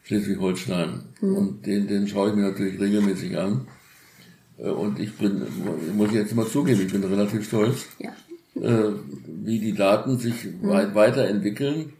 Schleswig-Holstein. 0.03 1.01
Und 1.21 1.65
den, 1.65 1.87
den 1.87 2.07
schaue 2.07 2.29
ich 2.29 2.35
mir 2.35 2.43
natürlich 2.43 2.79
regelmäßig 2.79 3.37
an. 3.37 3.67
Äh, 4.57 4.69
Und 4.69 4.99
ich 4.99 5.13
bin, 5.17 5.41
muss 5.95 6.09
ich 6.09 6.15
jetzt 6.15 6.35
mal 6.35 6.45
zugeben, 6.45 6.81
ich 6.85 6.91
bin 6.91 7.03
relativ 7.03 7.45
stolz, 7.45 7.85
Ja. 7.99 8.11
äh, 8.61 8.91
wie 9.43 9.59
die 9.59 9.73
Daten 9.73 10.17
sich 10.17 10.33
weit 10.61 10.93
weiterentwickeln. 10.93 11.93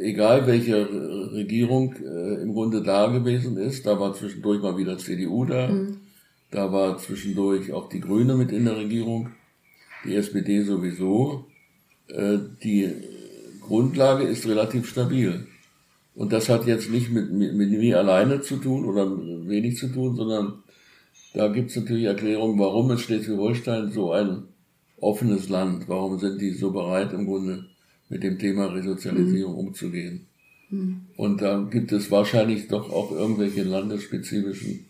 Egal 0.00 0.46
welche 0.46 0.76
Re- 0.88 1.32
Regierung 1.32 1.94
äh, 1.96 2.42
im 2.42 2.52
Grunde 2.54 2.82
da 2.82 3.06
gewesen 3.08 3.56
ist, 3.56 3.86
da 3.86 3.98
war 4.00 4.14
zwischendurch 4.14 4.62
mal 4.62 4.76
wieder 4.76 4.98
CDU 4.98 5.44
da, 5.44 5.68
da 6.50 6.72
war 6.72 6.98
zwischendurch 6.98 7.72
auch 7.72 7.88
die 7.88 8.00
Grüne 8.00 8.34
mit 8.36 8.52
in 8.52 8.64
der 8.64 8.76
Regierung, 8.76 9.30
die 10.04 10.14
SPD 10.14 10.62
sowieso. 10.62 11.46
Äh, 12.08 12.38
die 12.62 12.90
Grundlage 13.60 14.24
ist 14.24 14.46
relativ 14.46 14.88
stabil. 14.88 15.46
Und 16.14 16.32
das 16.32 16.48
hat 16.48 16.66
jetzt 16.66 16.90
nicht 16.90 17.10
mit, 17.10 17.32
mit, 17.32 17.54
mit 17.54 17.70
mir 17.70 17.98
alleine 17.98 18.40
zu 18.40 18.56
tun 18.56 18.84
oder 18.84 19.10
wenig 19.48 19.76
zu 19.78 19.88
tun, 19.88 20.14
sondern 20.16 20.62
da 21.34 21.48
gibt 21.48 21.70
es 21.70 21.76
natürlich 21.76 22.04
Erklärungen, 22.04 22.58
warum 22.58 22.90
ist 22.92 23.02
Schleswig-Holstein 23.02 23.90
so 23.90 24.12
ein 24.12 24.44
offenes 25.00 25.48
Land? 25.48 25.88
Warum 25.88 26.18
sind 26.20 26.40
die 26.40 26.50
so 26.52 26.70
bereit, 26.70 27.12
im 27.12 27.26
Grunde 27.26 27.64
mit 28.14 28.22
dem 28.22 28.38
Thema 28.38 28.66
Resozialisierung 28.66 29.56
umzugehen? 29.56 30.26
Und 31.16 31.42
da 31.42 31.68
gibt 31.70 31.90
es 31.92 32.10
wahrscheinlich 32.10 32.68
doch 32.68 32.90
auch 32.90 33.10
irgendwelche 33.10 33.64
landesspezifischen 33.64 34.86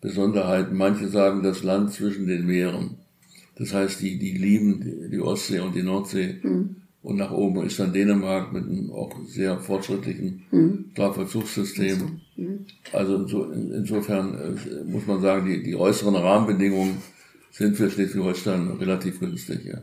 Besonderheiten. 0.00 0.76
Manche 0.76 1.08
sagen 1.08 1.42
das 1.42 1.62
Land 1.62 1.92
zwischen 1.92 2.26
den 2.26 2.44
Meeren. 2.44 2.96
Das 3.56 3.72
heißt, 3.72 4.02
die, 4.02 4.18
die 4.18 4.32
lieben 4.32 5.10
die, 5.10 5.20
Ostsee 5.20 5.60
und 5.60 5.74
die 5.76 5.82
Nordsee. 5.82 6.36
Und 7.02 7.16
nach 7.16 7.30
oben 7.30 7.64
ist 7.64 7.78
dann 7.78 7.92
Dänemark 7.92 8.52
mit 8.52 8.64
einem 8.64 8.90
auch 8.90 9.12
sehr 9.26 9.58
fortschrittlichen 9.58 10.42
Strafvollzugssystem. 10.92 12.20
Also 12.92 13.16
inso, 13.16 13.44
in, 13.44 13.72
insofern 13.72 14.34
äh, 14.34 14.84
muss 14.84 15.06
man 15.06 15.20
sagen, 15.22 15.46
die, 15.46 15.62
die 15.62 15.76
äußeren 15.76 16.16
Rahmenbedingungen 16.16 16.96
sind 17.52 17.76
für 17.76 17.88
Schleswig-Holstein 17.88 18.70
relativ 18.80 19.20
günstig. 19.20 19.64
Ja. 19.64 19.80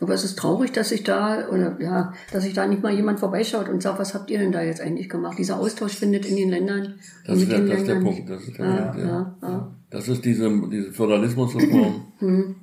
Aber 0.00 0.14
es 0.14 0.24
ist 0.24 0.36
traurig, 0.38 0.72
dass 0.72 0.88
sich 0.88 1.04
da, 1.04 1.48
oder 1.48 1.76
ja, 1.80 2.12
dass 2.32 2.42
sich 2.42 2.54
da 2.54 2.66
nicht 2.66 2.82
mal 2.82 2.92
jemand 2.92 3.20
vorbeischaut 3.20 3.68
und 3.68 3.82
sagt, 3.82 4.00
was 4.00 4.14
habt 4.14 4.30
ihr 4.30 4.38
denn 4.38 4.50
da 4.50 4.62
jetzt 4.62 4.80
eigentlich 4.80 5.08
gemacht? 5.08 5.38
Dieser 5.38 5.58
Austausch 5.60 5.92
findet 5.92 6.26
in 6.26 6.36
den 6.36 6.50
Ländern. 6.50 6.94
Das 7.24 7.40
ist, 7.40 7.52
der, 7.52 7.60
das 7.60 7.78
ist 7.80 7.88
der 7.88 8.00
Punkt. 8.00 8.28
Das 8.28 8.42
ist 8.42 8.58
der 8.58 8.66
Ja, 8.66 8.82
Punkt 8.82 8.98
ja. 8.98 9.06
ja, 9.06 9.48
ja. 9.48 9.72
Das 9.90 10.08
ist 10.08 10.24
diese, 10.24 10.50
diese 10.70 10.92
Föderalismusreform, 10.92 12.06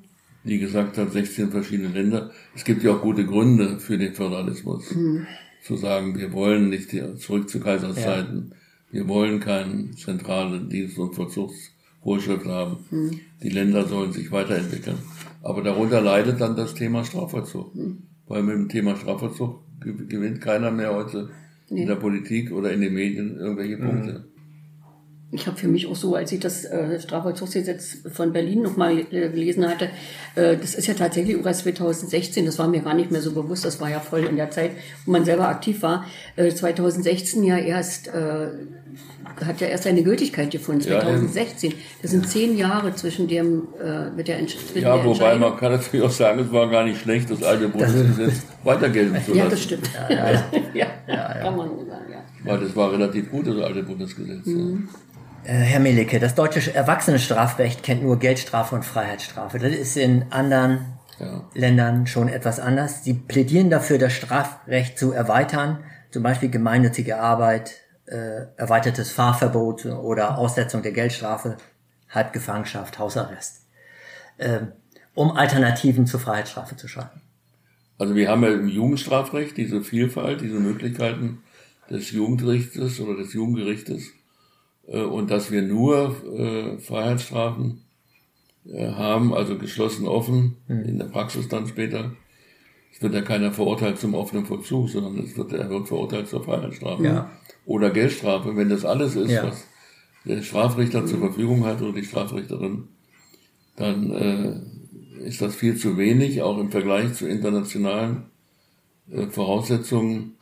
die 0.44 0.60
gesagt 0.60 0.98
hat, 0.98 1.12
16 1.14 1.52
verschiedene 1.52 1.90
Länder. 1.90 2.32
Es 2.56 2.66
gibt 2.66 2.84
ja 2.84 2.92
auch 2.92 3.02
gute 3.02 3.26
Gründe 3.26 3.80
für 3.80 3.98
den 3.98 4.14
Föderalismus. 4.14 4.94
Zu 5.64 5.76
sagen, 5.78 6.18
wir 6.18 6.34
wollen 6.34 6.70
nicht 6.70 6.90
zurück 7.20 7.50
zu 7.50 7.60
Kaiserszeiten. 7.60 8.54
Wir 8.92 9.08
wollen 9.08 9.40
keinen 9.40 9.96
zentralen 9.96 10.70
Dienst- 10.70 10.98
und 10.98 11.14
Vollzugsvorschrift 11.14 12.48
haben. 12.48 12.78
Die 13.44 13.50
Länder 13.50 13.86
sollen 13.86 14.12
sich 14.12 14.32
weiterentwickeln. 14.32 14.98
Aber 15.42 15.62
darunter 15.64 16.02
leidet 16.02 16.42
dann 16.42 16.56
das 16.56 16.74
Thema 16.74 17.04
Strafvollzug. 17.06 17.72
Weil 18.28 18.44
mit 18.44 18.56
dem 18.56 18.70
Thema 18.70 18.96
Strafvollzug 18.96 19.62
ge- 19.82 20.06
gewinnt 20.08 20.42
keiner 20.42 20.70
mehr 20.72 20.94
heute 20.94 21.30
in 21.70 21.88
der 21.88 21.96
Politik 21.96 22.52
oder 22.52 22.72
in 22.74 22.82
den 22.82 22.94
Medien 22.94 23.38
irgendwelche 23.38 23.78
Punkte. 23.78 24.26
Ich 25.32 25.46
habe 25.46 25.56
für 25.58 25.68
mich 25.68 25.86
auch 25.86 25.96
so, 25.96 26.16
als 26.16 26.32
ich 26.32 26.40
das 26.40 26.66
äh, 26.66 27.00
Strafvollzugsgesetz 27.00 27.98
von 28.12 28.34
Berlin 28.34 28.64
nochmal 28.64 28.98
äh, 28.98 29.30
gelesen 29.30 29.68
hatte, 29.68 29.90
äh, 30.36 30.58
das 30.58 30.74
ist 30.74 30.88
ja 30.88 30.96
tatsächlich 30.96 31.38
erst 31.46 31.62
2016, 31.62 32.48
das 32.48 32.58
war 32.58 32.68
mir 32.68 32.80
gar 32.82 32.96
nicht 32.96 33.12
mehr 33.12 33.22
so 33.22 33.32
bewusst, 33.32 33.64
das 33.64 33.80
war 33.80 33.92
ja 33.92 34.00
voll 34.00 34.24
in 34.24 34.38
der 34.38 34.50
Zeit, 34.50 34.72
wo 35.06 35.12
man 35.12 35.26
selber 35.26 35.48
aktiv 35.48 35.84
war, 35.84 36.06
äh, 36.36 36.50
2016 36.52 37.44
ja 37.44 37.58
erst, 37.60 38.08
äh, 38.08 38.48
hat 39.46 39.62
ja 39.62 39.68
erst 39.68 39.84
seine 39.84 40.02
Gültigkeit 40.02 40.50
gefunden, 40.50 40.82
Ja, 40.90 41.00
2016. 41.00 41.74
Das 42.02 42.10
sind 42.10 42.28
zehn 42.28 42.58
Jahre 42.58 42.96
zwischen 42.96 43.28
dem, 43.28 43.68
äh, 43.80 44.10
mit 44.10 44.28
der, 44.28 44.40
Entsch 44.40 44.58
zwischen 44.58 44.82
Ja, 44.84 44.98
wobei 44.98 45.10
Entscheidung. 45.12 45.40
man 45.42 45.58
kann 45.58 45.72
natürlich 45.74 46.06
auch 46.06 46.12
sagen, 46.12 46.40
es 46.40 46.52
war 46.52 46.68
gar 46.72 46.84
nicht 46.86 47.00
schlecht, 47.02 47.30
das 47.30 47.44
alte 47.44 47.70
Bundesgesetz 47.70 48.42
weiter 48.64 48.90
gelten 48.90 49.14
zu 49.26 49.32
lassen. 49.32 49.38
Ja, 49.38 49.48
das 49.48 49.62
stimmt. 49.62 49.90
Ja, 50.74 50.86
kann 51.44 51.56
man 51.56 51.70
so 51.70 51.86
sagen, 51.86 52.06
ja. 52.12 52.20
Weil 52.44 52.60
das 52.60 52.76
war 52.76 52.92
relativ 52.92 53.30
gut, 53.30 53.48
das 53.48 53.58
alte 53.58 53.84
Bundesgesetz. 53.84 54.48
Äh, 54.48 54.78
Herr 55.44 55.80
Melicke, 55.80 56.20
das 56.20 56.36
deutsche 56.36 56.74
Erwachsenenstrafrecht 56.74 57.84
kennt 57.84 58.04
nur 58.04 58.20
Geldstrafe 58.20 58.76
und 58.76 58.86
Freiheitsstrafe. 58.86 59.60
Das 59.60 59.74
ist 59.74 59.98
in 59.98 60.32
anderen 60.32 61.00
Ja. 61.20 61.44
Ländern 61.54 62.08
schon 62.08 62.30
etwas 62.30 62.60
anders. 62.60 63.04
Sie 63.04 63.14
plädieren 63.14 63.70
dafür, 63.70 63.98
das 63.98 64.14
Strafrecht 64.14 64.98
zu 64.98 65.12
erweitern, 65.12 65.84
zum 66.12 66.24
Beispiel 66.24 66.50
gemeinnützige 66.50 67.20
Arbeit, 67.20 67.74
äh, 68.06 68.46
erweitertes 68.56 69.12
Fahrverbot 69.12 69.86
oder 69.86 70.38
Aussetzung 70.38 70.82
der 70.82 70.94
Geldstrafe, 70.94 71.58
Halbgefangenschaft, 72.10 72.98
Hausarrest, 73.00 73.66
äh, 74.38 74.60
um 75.14 75.32
Alternativen 75.32 76.08
zur 76.08 76.20
Freiheitsstrafe 76.20 76.76
zu 76.76 76.88
schaffen. 76.88 77.22
Also 77.98 78.16
wir 78.16 78.30
haben 78.30 78.44
ja 78.44 78.52
im 78.52 78.70
Jugendstrafrecht 78.70 79.58
diese 79.58 79.84
Vielfalt, 79.84 80.42
diese 80.42 80.60
Möglichkeiten 80.60 81.44
des 81.90 82.12
Jugendrichtes 82.12 83.00
oder 83.02 83.18
des 83.18 83.34
Jugendgerichtes 83.34 84.04
äh, 84.08 84.19
und 84.98 85.30
dass 85.32 85.52
wir 85.52 85.62
nur 85.62 86.16
äh, 86.26 86.78
Freiheitsstrafen 86.80 87.82
äh, 88.68 88.92
haben, 88.92 89.34
also 89.34 89.58
geschlossen 89.58 90.08
offen, 90.08 90.58
in 90.68 90.98
der 90.98 91.06
Praxis 91.06 91.48
dann 91.48 91.68
später. 91.68 92.12
Es 92.92 93.02
wird 93.02 93.14
ja 93.14 93.22
keiner 93.22 93.52
verurteilt 93.52 94.00
zum 94.00 94.14
offenen 94.16 94.46
Vollzug, 94.46 94.90
sondern 94.90 95.24
es 95.24 95.38
wird, 95.38 95.54
er 95.54 95.70
wird 95.70 95.88
verurteilt 95.88 96.28
zur 96.28 96.44
Freiheitsstrafe. 96.44 97.04
Ja. 97.04 97.32
Oder 97.66 97.92
Geldstrafe, 97.92 98.56
wenn 98.58 98.70
das 98.70 98.84
alles 98.84 99.16
ist, 99.16 99.32
Ja. 99.32 99.48
was 99.48 99.68
der 100.26 100.42
Strafrichter 100.42 101.06
zur 101.06 101.20
Verfügung 101.20 101.66
hat 101.66 101.82
oder 101.82 101.94
die 101.94 102.04
Strafrichterin, 102.04 102.88
dann 103.76 104.12
äh, 104.12 105.26
ist 105.26 105.42
das 105.42 105.56
viel 105.56 105.78
zu 105.78 105.98
wenig, 105.98 106.42
auch 106.42 106.58
im 106.58 106.72
Vergleich 106.72 107.14
zu 107.14 107.28
internationalen 107.28 108.24
äh, 109.10 109.28
Voraussetzungen 109.28 110.36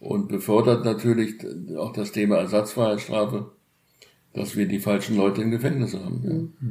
und 0.00 0.28
befördert 0.28 0.84
natürlich 0.84 1.36
auch 1.76 1.92
das 1.92 2.12
Thema 2.12 2.36
Ersatzfreiheitsstrafe, 2.36 3.52
dass 4.32 4.56
wir 4.56 4.66
die 4.66 4.78
falschen 4.78 5.16
Leute 5.16 5.42
im 5.42 5.50
Gefängnis 5.50 5.94
haben. 5.94 6.22
Ja. 6.24 6.68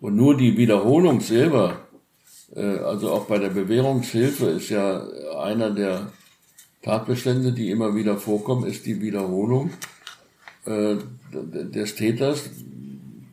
Und 0.00 0.16
nur 0.16 0.36
die 0.36 0.56
Wiederholung 0.56 1.20
selber, 1.20 1.88
äh, 2.54 2.60
also 2.60 3.10
auch 3.10 3.26
bei 3.26 3.38
der 3.38 3.50
Bewährungshilfe 3.50 4.46
ist 4.46 4.70
ja 4.70 5.06
einer 5.40 5.70
der 5.70 6.12
Tatbestände, 6.82 7.52
die 7.52 7.70
immer 7.70 7.94
wieder 7.94 8.16
vorkommen, 8.16 8.64
ist 8.64 8.86
die 8.86 9.00
Wiederholung 9.00 9.70
äh, 10.64 10.96
des 11.32 11.94
Täters. 11.96 12.50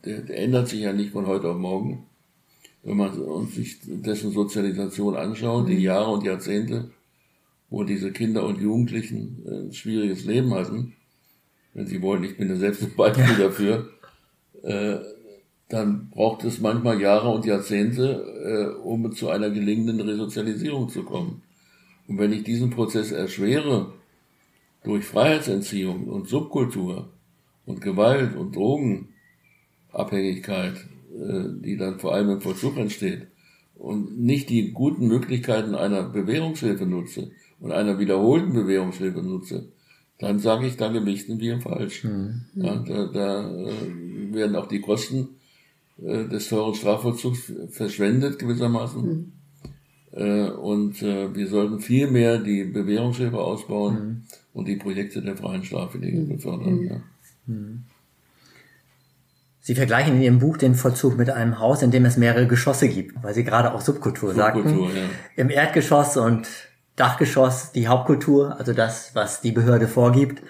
Der, 0.03 0.21
der 0.21 0.37
ändert 0.37 0.67
sich 0.67 0.81
ja 0.81 0.93
nicht 0.93 1.11
von 1.11 1.27
heute 1.27 1.49
auf 1.49 1.57
morgen. 1.57 2.05
Wenn 2.83 2.97
man 2.97 3.19
uns 3.19 3.55
sich 3.55 3.79
dessen 3.83 4.31
Sozialisation 4.31 5.15
anschaut, 5.15 5.69
die 5.69 5.79
Jahre 5.79 6.11
und 6.11 6.23
Jahrzehnte, 6.23 6.91
wo 7.69 7.83
diese 7.83 8.11
Kinder 8.11 8.45
und 8.45 8.59
Jugendlichen 8.59 9.43
äh, 9.45 9.67
ein 9.67 9.73
schwieriges 9.73 10.25
Leben 10.25 10.53
hatten, 10.53 10.93
wenn 11.75 11.85
sie 11.85 12.01
wollen, 12.01 12.23
ich 12.23 12.35
bin 12.37 12.49
ja 12.49 12.55
selbst 12.55 12.81
ein 12.81 12.95
Beispiel 12.95 13.35
dafür, 13.37 13.91
äh, 14.63 14.97
dann 15.69 16.09
braucht 16.09 16.43
es 16.45 16.59
manchmal 16.59 16.99
Jahre 17.01 17.29
und 17.29 17.45
Jahrzehnte, 17.45 18.23
äh, 18.43 18.65
um 18.81 19.11
zu 19.11 19.29
einer 19.29 19.51
gelingenden 19.51 19.99
Resozialisierung 19.99 20.89
zu 20.89 21.03
kommen. 21.03 21.43
Und 22.07 22.17
wenn 22.17 22.33
ich 22.33 22.43
diesen 22.43 22.71
Prozess 22.71 23.11
erschwere 23.11 23.93
durch 24.83 25.05
Freiheitsentziehung 25.05 26.07
und 26.07 26.29
Subkultur 26.29 27.09
und 27.65 27.81
Gewalt 27.81 28.35
und 28.35 28.55
Drogenabhängigkeit, 28.55 30.75
äh, 30.75 31.43
die 31.61 31.77
dann 31.77 31.99
vor 31.99 32.13
allem 32.13 32.29
im 32.29 32.41
Vollzug 32.41 32.77
entsteht, 32.77 33.27
und 33.75 34.17
nicht 34.17 34.49
die 34.49 34.71
guten 34.71 35.07
Möglichkeiten 35.07 35.75
einer 35.75 36.03
Bewährungshilfe 36.03 36.85
nutze 36.85 37.31
und 37.59 37.73
einer 37.73 37.99
wiederholten 37.99 38.53
Bewährungshilfe 38.53 39.21
nutze, 39.21 39.73
dann 40.19 40.39
sage 40.39 40.67
ich, 40.67 40.77
da 40.77 40.89
gewichten 40.89 41.39
wir 41.39 41.59
falsch. 41.59 42.05
Ja, 42.55 42.75
da 42.77 43.05
da 43.07 43.49
äh, 43.49 44.33
werden 44.33 44.55
auch 44.55 44.67
die 44.67 44.79
Kosten 44.79 45.29
äh, 46.01 46.25
des 46.27 46.47
teuren 46.49 46.75
Strafvollzugs 46.75 47.51
verschwendet 47.69 48.39
gewissermaßen. 48.39 49.33
Äh, 50.13 50.49
und 50.51 51.01
wir 51.01 51.47
sollten 51.47 51.81
viel 51.81 52.09
mehr 52.09 52.37
die 52.37 52.63
Bewährungshilfe 52.63 53.37
ausbauen 53.37 54.23
und 54.53 54.67
die 54.67 54.77
Projekte 54.77 55.21
der 55.21 55.35
freien 55.35 55.63
Strafwilligen 55.63 56.29
befördern. 56.29 56.81
Ja. 56.83 57.01
Sie 59.59 59.75
vergleichen 59.75 60.15
in 60.15 60.21
Ihrem 60.21 60.39
Buch 60.39 60.57
den 60.57 60.75
Vollzug 60.75 61.17
mit 61.17 61.29
einem 61.29 61.59
Haus, 61.59 61.81
in 61.81 61.91
dem 61.91 62.05
es 62.05 62.17
mehrere 62.17 62.47
Geschosse 62.47 62.87
gibt, 62.87 63.21
weil 63.23 63.33
Sie 63.33 63.43
gerade 63.43 63.73
auch 63.73 63.81
Subkultur, 63.81 64.33
sagten. 64.33 64.69
Subkultur, 64.69 64.95
ja. 64.95 65.09
Im 65.35 65.49
Erdgeschoss 65.49 66.17
und 66.17 66.47
Dachgeschoss 66.95 67.71
die 67.71 67.87
Hauptkultur, 67.87 68.57
also 68.57 68.73
das, 68.73 69.11
was 69.13 69.41
die 69.41 69.51
Behörde 69.51 69.87
vorgibt. 69.87 70.41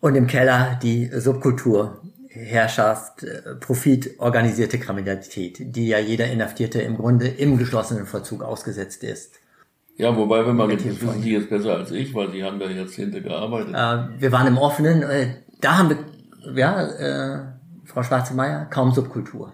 Und 0.00 0.14
im 0.14 0.26
Keller 0.26 0.78
die 0.82 1.10
Subkultur, 1.12 2.00
Herrschaft, 2.28 3.24
äh, 3.24 3.54
Profit, 3.58 4.18
organisierte 4.18 4.78
Kriminalität, 4.78 5.74
die 5.74 5.88
ja 5.88 5.98
jeder 5.98 6.26
Inhaftierte 6.26 6.80
im 6.80 6.96
Grunde 6.96 7.26
im 7.26 7.58
geschlossenen 7.58 8.06
Vollzug 8.06 8.42
ausgesetzt 8.42 9.02
ist. 9.02 9.34
ja, 9.96 10.16
wobei, 10.16 10.46
wenn 10.46 10.56
man, 10.56 10.70
das 10.70 10.84
Mit 10.84 11.02
wissen 11.02 11.22
Sie 11.22 11.32
jetzt 11.32 11.50
besser 11.50 11.76
als 11.76 11.90
ich, 11.90 12.14
weil 12.14 12.30
Sie 12.30 12.44
haben 12.44 12.58
da 12.58 12.70
Jahrzehnte 12.70 13.20
gearbeitet. 13.20 13.74
Äh, 13.74 14.20
wir 14.20 14.32
waren 14.32 14.46
im 14.46 14.58
offenen, 14.58 15.02
äh, 15.02 15.34
da 15.60 15.78
haben 15.78 15.90
wir, 15.90 15.98
ja, 16.54 16.86
äh, 16.86 17.38
Frau 17.84 18.02
Schwarze-Meyer, 18.02 18.66
kaum 18.66 18.92
Subkultur. 18.92 19.52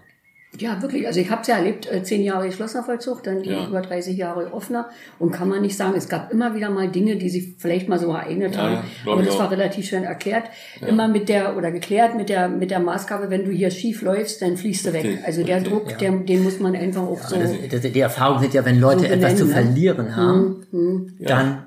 Ja, 0.59 0.81
wirklich. 0.81 1.07
Also 1.07 1.19
ich 1.21 1.31
habe 1.31 1.43
es 1.43 1.49
ja 1.49 1.57
erlebt, 1.57 1.91
äh, 1.91 2.03
zehn 2.03 2.23
Jahre 2.23 2.47
geschlossener 2.47 2.85
Vollzug, 2.85 3.23
dann 3.25 3.43
Ja. 3.43 3.67
über 3.67 3.81
30 3.81 4.17
Jahre 4.17 4.53
offener. 4.53 4.89
Und 5.19 5.33
kann 5.33 5.49
man 5.49 5.63
nicht 5.63 5.77
sagen, 5.77 5.95
es 5.97 6.09
gab 6.09 6.33
immer 6.33 6.55
wieder 6.55 6.71
mal 6.71 6.89
Dinge, 6.89 7.17
die 7.17 7.29
sich 7.29 7.55
vielleicht 7.59 7.89
mal 7.89 7.99
so 7.99 8.11
ereignet 8.13 8.55
Ja, 8.55 8.63
haben. 8.63 8.73
ja, 9.07 9.13
Aber 9.13 9.23
das 9.23 9.35
auch. 9.35 9.41
war 9.41 9.51
relativ 9.51 9.87
schön 9.87 10.05
erklärt. 10.05 10.45
Immer 10.87 11.09
mit 11.09 11.29
der, 11.29 11.57
oder 11.57 11.73
geklärt 11.73 12.15
mit 12.17 12.29
der, 12.29 12.49
mit 12.49 12.71
der 12.71 12.79
Maßgabe, 12.81 13.31
wenn 13.31 13.45
du 13.45 13.51
hier 13.51 13.71
schief 13.71 14.03
läufst, 14.03 14.43
dann 14.43 14.57
fliegst 14.57 14.87
du 14.87 14.93
weg. 14.93 15.19
Also 15.27 15.43
der 15.43 15.57
richtig. 15.57 15.73
Druck, 15.73 15.99
der, 15.99 16.13
den 16.13 16.45
muss 16.45 16.61
man 16.61 16.77
einfach 16.77 17.03
auch 17.03 17.23
so. 17.23 17.37
Das, 17.37 17.51
das, 17.71 17.81
die 17.81 18.01
Erfahrung 18.01 18.39
sind 18.41 18.55
ja, 18.55 18.65
wenn 18.65 18.79
Leute 18.79 19.01
So 19.01 19.05
etwas 19.07 19.37
zu 19.37 19.47
benennen, 19.47 19.65
ne? 19.65 19.71
verlieren 19.73 20.17
haben, 20.17 20.67
Mhm, 20.71 21.15
dann 21.21 21.65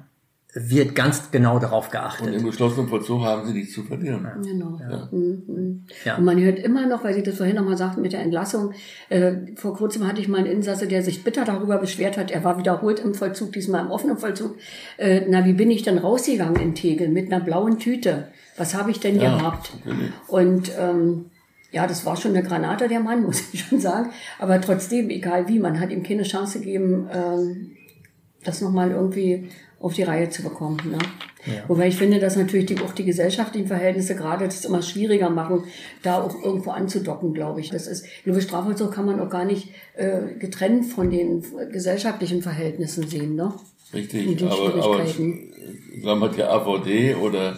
wird 0.59 0.95
ganz 0.95 1.29
genau 1.31 1.59
darauf 1.59 1.85
Und 1.87 1.91
geachtet. 1.91 2.33
im 2.33 2.43
geschlossenen 2.45 2.87
Vollzug 2.87 3.21
haben 3.23 3.45
Sie 3.47 3.53
nichts 3.53 3.73
zu 3.73 3.83
verlieren. 3.83 4.27
Genau. 4.43 4.79
Mhm, 5.11 5.43
mhm. 5.47 5.85
Ja. 6.03 6.15
Und 6.17 6.25
man 6.25 6.39
hört 6.39 6.59
immer 6.59 6.87
noch, 6.87 7.03
weil 7.03 7.13
Sie 7.13 7.23
das 7.23 7.37
vorhin 7.37 7.55
nochmal 7.55 7.77
sagten 7.77 8.01
mit 8.01 8.13
der 8.13 8.21
Entlassung, 8.21 8.73
äh, 9.09 9.33
vor 9.55 9.75
kurzem 9.75 10.07
hatte 10.07 10.19
ich 10.21 10.27
mal 10.27 10.39
einen 10.39 10.47
Insasse, 10.47 10.87
der 10.87 11.03
sich 11.03 11.23
bitter 11.23 11.45
darüber 11.45 11.77
beschwert 11.77 12.17
hat, 12.17 12.31
er 12.31 12.43
war 12.43 12.57
wiederholt 12.57 12.99
im 12.99 13.13
Vollzug, 13.13 13.51
diesmal 13.53 13.85
im 13.85 13.91
offenen 13.91 14.17
Vollzug. 14.17 14.55
Äh, 14.97 15.21
na, 15.29 15.45
wie 15.45 15.53
bin 15.53 15.69
ich 15.69 15.83
denn 15.83 15.97
rausgegangen 15.97 16.61
in 16.61 16.75
Tegel 16.75 17.09
mit 17.09 17.31
einer 17.31 17.43
blauen 17.43 17.77
Tüte? 17.79 18.29
Was 18.57 18.73
habe 18.73 18.89
ich 18.91 18.99
denn 18.99 19.19
Ja, 19.21 19.37
gehabt? 19.37 19.73
natürlich. 19.85 20.11
Und 20.27 20.71
ähm, 20.79 21.25
ja, 21.71 21.85
das 21.85 22.05
war 22.05 22.15
schon 22.17 22.31
eine 22.35 22.41
Granate, 22.47 22.87
der 22.87 23.01
Mann, 23.01 23.21
muss 23.25 23.53
ich 23.53 23.63
schon 23.65 23.79
sagen. 23.79 24.09
Aber 24.39 24.59
trotzdem, 24.61 25.09
egal 25.09 25.47
wie, 25.47 25.59
man 25.59 25.79
hat 25.79 25.91
ihm 25.91 26.01
keine 26.03 26.23
Chance 26.23 26.59
gegeben, 26.59 27.07
ähm, 27.13 27.71
das 28.43 28.61
nochmal 28.61 28.91
irgendwie 28.91 29.49
auf 29.80 29.93
die 29.93 30.03
Reihe 30.03 30.30
zu 30.30 30.43
bekommen. 30.43 30.78
Ne? 30.86 30.97
Wobei 31.67 31.88
ich 31.88 31.95
finde, 31.95 32.19
dass 32.19 32.36
natürlich 32.36 32.65
die, 32.65 32.80
auch 32.80 32.91
die 32.93 33.05
gesellschaftlichen 33.05 33.67
Verhältnisse 33.67 34.15
gerade 34.15 34.45
das 34.45 34.65
immer 34.65 34.82
schwieriger 34.82 35.30
machen, 35.30 35.63
da 36.03 36.21
auch 36.21 36.43
irgendwo 36.43 36.71
anzudocken, 36.71 37.34
glaube 37.34 37.61
ich. 37.61 37.69
Das 37.69 37.88
ist, 37.88 38.05
ich 38.05 38.23
glaube, 38.23 38.41
Strafvollzug 38.41 38.91
kann 38.91 39.05
man 39.05 39.19
auch 39.19 39.30
gar 39.30 39.45
nicht 39.45 39.69
äh, 39.95 40.34
getrennt 40.39 40.86
von 40.88 41.09
den 41.09 41.43
gesellschaftlichen 41.71 42.41
Verhältnissen 42.41 43.07
sehen. 43.07 43.36
Ne? 43.36 43.53
Richtig, 43.93 44.28
Mit 44.28 44.41
den 44.41 44.47
aber, 44.49 44.73
aber 44.84 45.07
Schwierigkeiten. 45.07 46.01
sagen 46.03 46.19
wir, 46.19 46.30
der 46.30 46.51
AVD 46.51 47.15
oder 47.15 47.57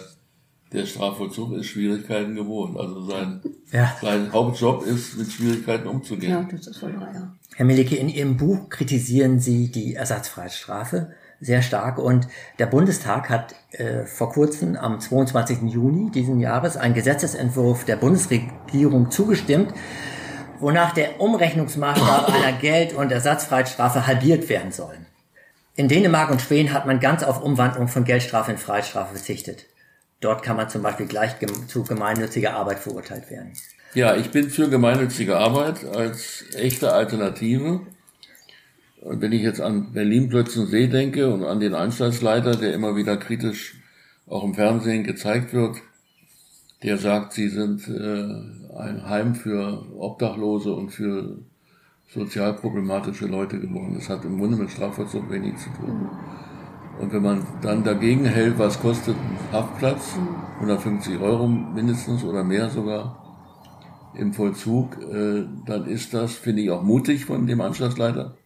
der 0.72 0.86
Strafvollzug 0.86 1.52
ist 1.54 1.66
Schwierigkeiten 1.66 2.36
gewohnt. 2.36 2.78
Also 2.78 3.02
sein, 3.02 3.40
Ja. 3.72 3.96
sein 4.00 4.32
Hauptjob 4.32 4.86
ist, 4.86 5.18
mit 5.18 5.32
Schwierigkeiten 5.32 5.88
umzugehen. 5.88 6.30
Ja, 6.30 6.48
das 6.48 6.68
ist 6.68 6.80
wohl 6.82 6.94
wahr, 7.00 7.10
ja. 7.12 7.34
Herr 7.56 7.66
Mielicke, 7.66 7.96
in 7.96 8.08
Ihrem 8.08 8.36
Buch 8.36 8.68
kritisieren 8.68 9.40
Sie 9.40 9.72
die 9.72 9.94
Ersatzfreiheitsstrafe 9.94 11.12
sehr 11.40 11.62
stark 11.62 11.98
und 11.98 12.28
der 12.58 12.66
Bundestag 12.66 13.30
hat 13.30 13.54
äh, 13.72 14.04
vor 14.04 14.30
kurzem 14.30 14.76
am 14.76 15.00
22. 15.00 15.62
Juni 15.72 16.10
diesen 16.10 16.38
Jahres 16.38 16.76
einen 16.76 16.94
Gesetzesentwurf 16.94 17.84
der 17.84 17.96
Bundesregierung 17.96 19.10
zugestimmt, 19.10 19.72
wonach 20.58 20.92
der 20.92 21.20
Umrechnungsmaßstab 21.20 22.28
einer 22.34 22.58
Geld- 22.58 22.92
und 22.92 23.10
Ersatzfreiheitsstrafe 23.10 24.06
halbiert 24.06 24.48
werden 24.48 24.72
soll. 24.72 24.94
In 25.76 25.88
Dänemark 25.88 26.30
und 26.30 26.42
Schweden 26.42 26.72
hat 26.74 26.86
man 26.86 27.00
ganz 27.00 27.22
auf 27.22 27.42
Umwandlung 27.42 27.88
von 27.88 28.04
Geldstrafe 28.04 28.52
in 28.52 28.58
Freiheitsstrafe 28.58 29.14
verzichtet. 29.14 29.66
Dort 30.20 30.42
kann 30.42 30.56
man 30.56 30.68
zum 30.68 30.82
Beispiel 30.82 31.06
gleich 31.06 31.32
zu 31.68 31.84
gemeinnütziger 31.84 32.54
Arbeit 32.54 32.80
verurteilt 32.80 33.30
werden. 33.30 33.52
Ja, 33.94 34.14
ich 34.14 34.30
bin 34.30 34.50
für 34.50 34.68
gemeinnützige 34.68 35.38
Arbeit 35.38 35.84
als 35.84 36.44
echte 36.54 36.92
Alternative. 36.92 37.80
Und 39.02 39.22
wenn 39.22 39.32
ich 39.32 39.42
jetzt 39.42 39.60
an 39.60 39.92
Berlin-Plötzensee 39.92 40.88
denke 40.88 41.32
und 41.32 41.42
an 41.44 41.60
den 41.60 41.74
Anstaltsleiter, 41.74 42.56
der 42.56 42.74
immer 42.74 42.96
wieder 42.96 43.16
kritisch 43.16 43.76
auch 44.26 44.44
im 44.44 44.54
Fernsehen 44.54 45.04
gezeigt 45.04 45.54
wird, 45.54 45.76
der 46.82 46.98
sagt, 46.98 47.32
sie 47.32 47.48
sind 47.48 47.88
äh, 47.88 48.78
ein 48.78 49.08
Heim 49.08 49.34
für 49.34 49.84
Obdachlose 49.98 50.72
und 50.72 50.90
für 50.90 51.38
sozial 52.08 52.54
problematische 52.54 53.26
Leute 53.26 53.58
geworden. 53.58 53.94
Das 53.94 54.08
hat 54.08 54.24
im 54.24 54.38
Grunde 54.38 54.56
mit 54.56 54.70
Strafvollzug 54.70 55.30
wenig 55.30 55.56
zu 55.56 55.70
tun. 55.70 56.08
Und 57.00 57.12
wenn 57.12 57.22
man 57.22 57.46
dann 57.62 57.82
dagegen 57.84 58.26
hält, 58.26 58.58
was 58.58 58.80
kostet 58.80 59.16
ein 59.16 59.52
Haftplatz, 59.52 60.14
150 60.56 61.18
Euro 61.20 61.46
mindestens 61.46 62.24
oder 62.24 62.44
mehr 62.44 62.68
sogar, 62.68 63.16
im 64.14 64.34
Vollzug, 64.34 64.98
äh, 65.02 65.46
dann 65.66 65.86
ist 65.86 66.12
das, 66.12 66.34
finde 66.34 66.62
ich, 66.62 66.70
auch 66.70 66.82
mutig 66.82 67.24
von 67.24 67.46
dem 67.46 67.60
Anstaltsleiter, 67.60 68.36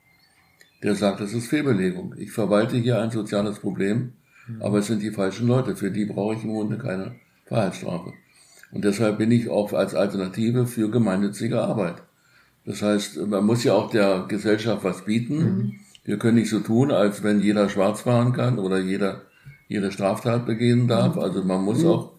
der 0.85 0.95
sagt, 0.95 1.21
das 1.21 1.33
ist 1.33 1.49
Fehlbelegung. 1.49 2.15
Ich 2.19 2.31
verwalte 2.31 2.77
hier 2.77 3.01
ein 3.01 3.11
soziales 3.11 3.59
Problem, 3.59 4.13
aber 4.61 4.79
es 4.79 4.87
sind 4.87 5.03
die 5.03 5.11
falschen 5.11 5.49
Leute. 5.49 5.75
Für 5.75 5.91
die 5.91 6.05
brauche 6.05 6.35
ich 6.35 6.45
im 6.45 6.51
Grunde 6.51 6.77
keine 6.77 7.17
Freiheitsstrafe. 7.47 8.13
Und 8.71 8.85
deshalb 8.85 9.17
bin 9.17 9.31
ich 9.31 9.49
auch 9.49 9.73
als 9.73 9.95
Alternative 9.95 10.67
für 10.67 10.91
gemeinnützige 10.91 11.63
Arbeit. 11.63 12.03
Das 12.67 12.83
heißt, 12.83 13.17
man 13.27 13.47
muss 13.47 13.65
ja 13.65 13.73
auch 13.73 13.91
der 13.91 14.27
Gesellschaft 14.29 14.85
was 14.85 15.07
bieten. 15.07 15.81
Wir 16.05 16.19
können 16.19 16.37
nicht 16.37 16.51
so 16.51 16.61
tun, 16.61 16.91
als 16.91 17.23
wenn 17.23 17.41
jeder 17.41 17.71
schwarz 17.71 18.03
fahren 18.03 18.35
kann 18.35 18.59
oder 18.59 18.79
jeder 18.79 19.23
jede 19.69 19.91
Straftat 19.91 20.45
begehen 20.45 20.87
darf. 20.87 21.17
Also 21.17 21.43
man 21.45 21.63
muss 21.63 21.83
auch 21.85 22.13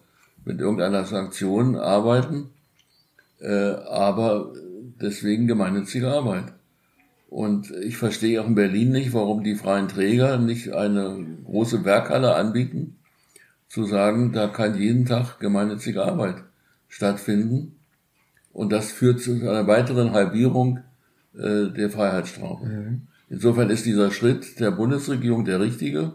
mit 0.44 0.60
irgendeiner 0.60 1.04
Sanktion 1.04 1.76
arbeiten, 1.76 2.50
äh, 3.40 3.74
aber 3.88 4.52
deswegen 5.00 5.46
gemeinnützige 5.46 6.08
Arbeit. 6.08 6.55
Und 7.28 7.70
ich 7.70 7.96
verstehe 7.96 8.40
auch 8.40 8.46
in 8.46 8.54
Berlin 8.54 8.92
nicht, 8.92 9.12
warum 9.12 9.42
die 9.42 9.56
freien 9.56 9.88
Träger 9.88 10.38
nicht 10.38 10.72
eine 10.72 11.26
große 11.44 11.84
Werkhalle 11.84 12.34
anbieten, 12.34 12.96
zu 13.68 13.84
sagen, 13.84 14.32
da 14.32 14.46
kann 14.46 14.78
jeden 14.78 15.06
Tag 15.06 15.38
gemeinnützige 15.40 16.04
Arbeit 16.04 16.36
stattfinden. 16.88 17.76
Und 18.52 18.72
das 18.72 18.92
führt 18.92 19.20
zu 19.20 19.32
einer 19.32 19.66
weiteren 19.66 20.12
Halbierung 20.12 20.80
äh, 21.34 21.66
der 21.66 21.90
Freiheitsstrafe. 21.90 22.64
Insofern 23.28 23.70
ist 23.70 23.84
dieser 23.84 24.12
Schritt 24.12 24.60
der 24.60 24.70
Bundesregierung 24.70 25.44
der 25.44 25.60
richtige, 25.60 26.14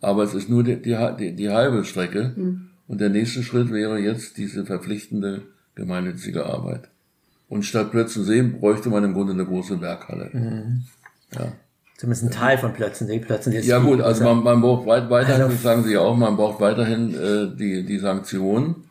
aber 0.00 0.22
es 0.22 0.32
ist 0.32 0.48
nur 0.48 0.62
die, 0.62 0.80
die, 0.80 1.34
die 1.34 1.50
halbe 1.50 1.84
Strecke. 1.84 2.34
Und 2.86 3.00
der 3.00 3.10
nächste 3.10 3.42
Schritt 3.42 3.70
wäre 3.72 3.98
jetzt 3.98 4.38
diese 4.38 4.64
verpflichtende 4.64 5.42
gemeinnützige 5.74 6.46
Arbeit. 6.46 6.88
Und 7.48 7.64
statt 7.64 7.90
Plötzensee 7.92 8.42
bräuchte 8.42 8.88
man 8.88 9.04
im 9.04 9.14
Grunde 9.14 9.32
eine 9.32 9.44
große 9.44 9.80
Werkhalle. 9.80 10.30
Ja. 11.32 11.52
Zumindest 11.96 12.24
ein 12.24 12.30
Teil 12.30 12.58
von 12.58 12.72
Plötzensee. 12.74 13.18
Plötzensee 13.20 13.58
ist 13.60 13.66
Ja 13.66 13.78
gut, 13.78 14.00
also 14.00 14.24
man, 14.24 14.42
man 14.42 14.60
braucht 14.60 14.86
weit, 14.86 15.08
weiterhin, 15.08 15.42
Also- 15.42 15.54
das 15.54 15.62
sagen 15.62 15.82
Sie 15.84 15.92
ja 15.94 16.00
auch, 16.00 16.16
man 16.16 16.36
braucht 16.36 16.60
weiterhin 16.60 17.14
äh, 17.14 17.56
die, 17.56 17.84
die 17.84 17.98
Sanktionen. 17.98 18.82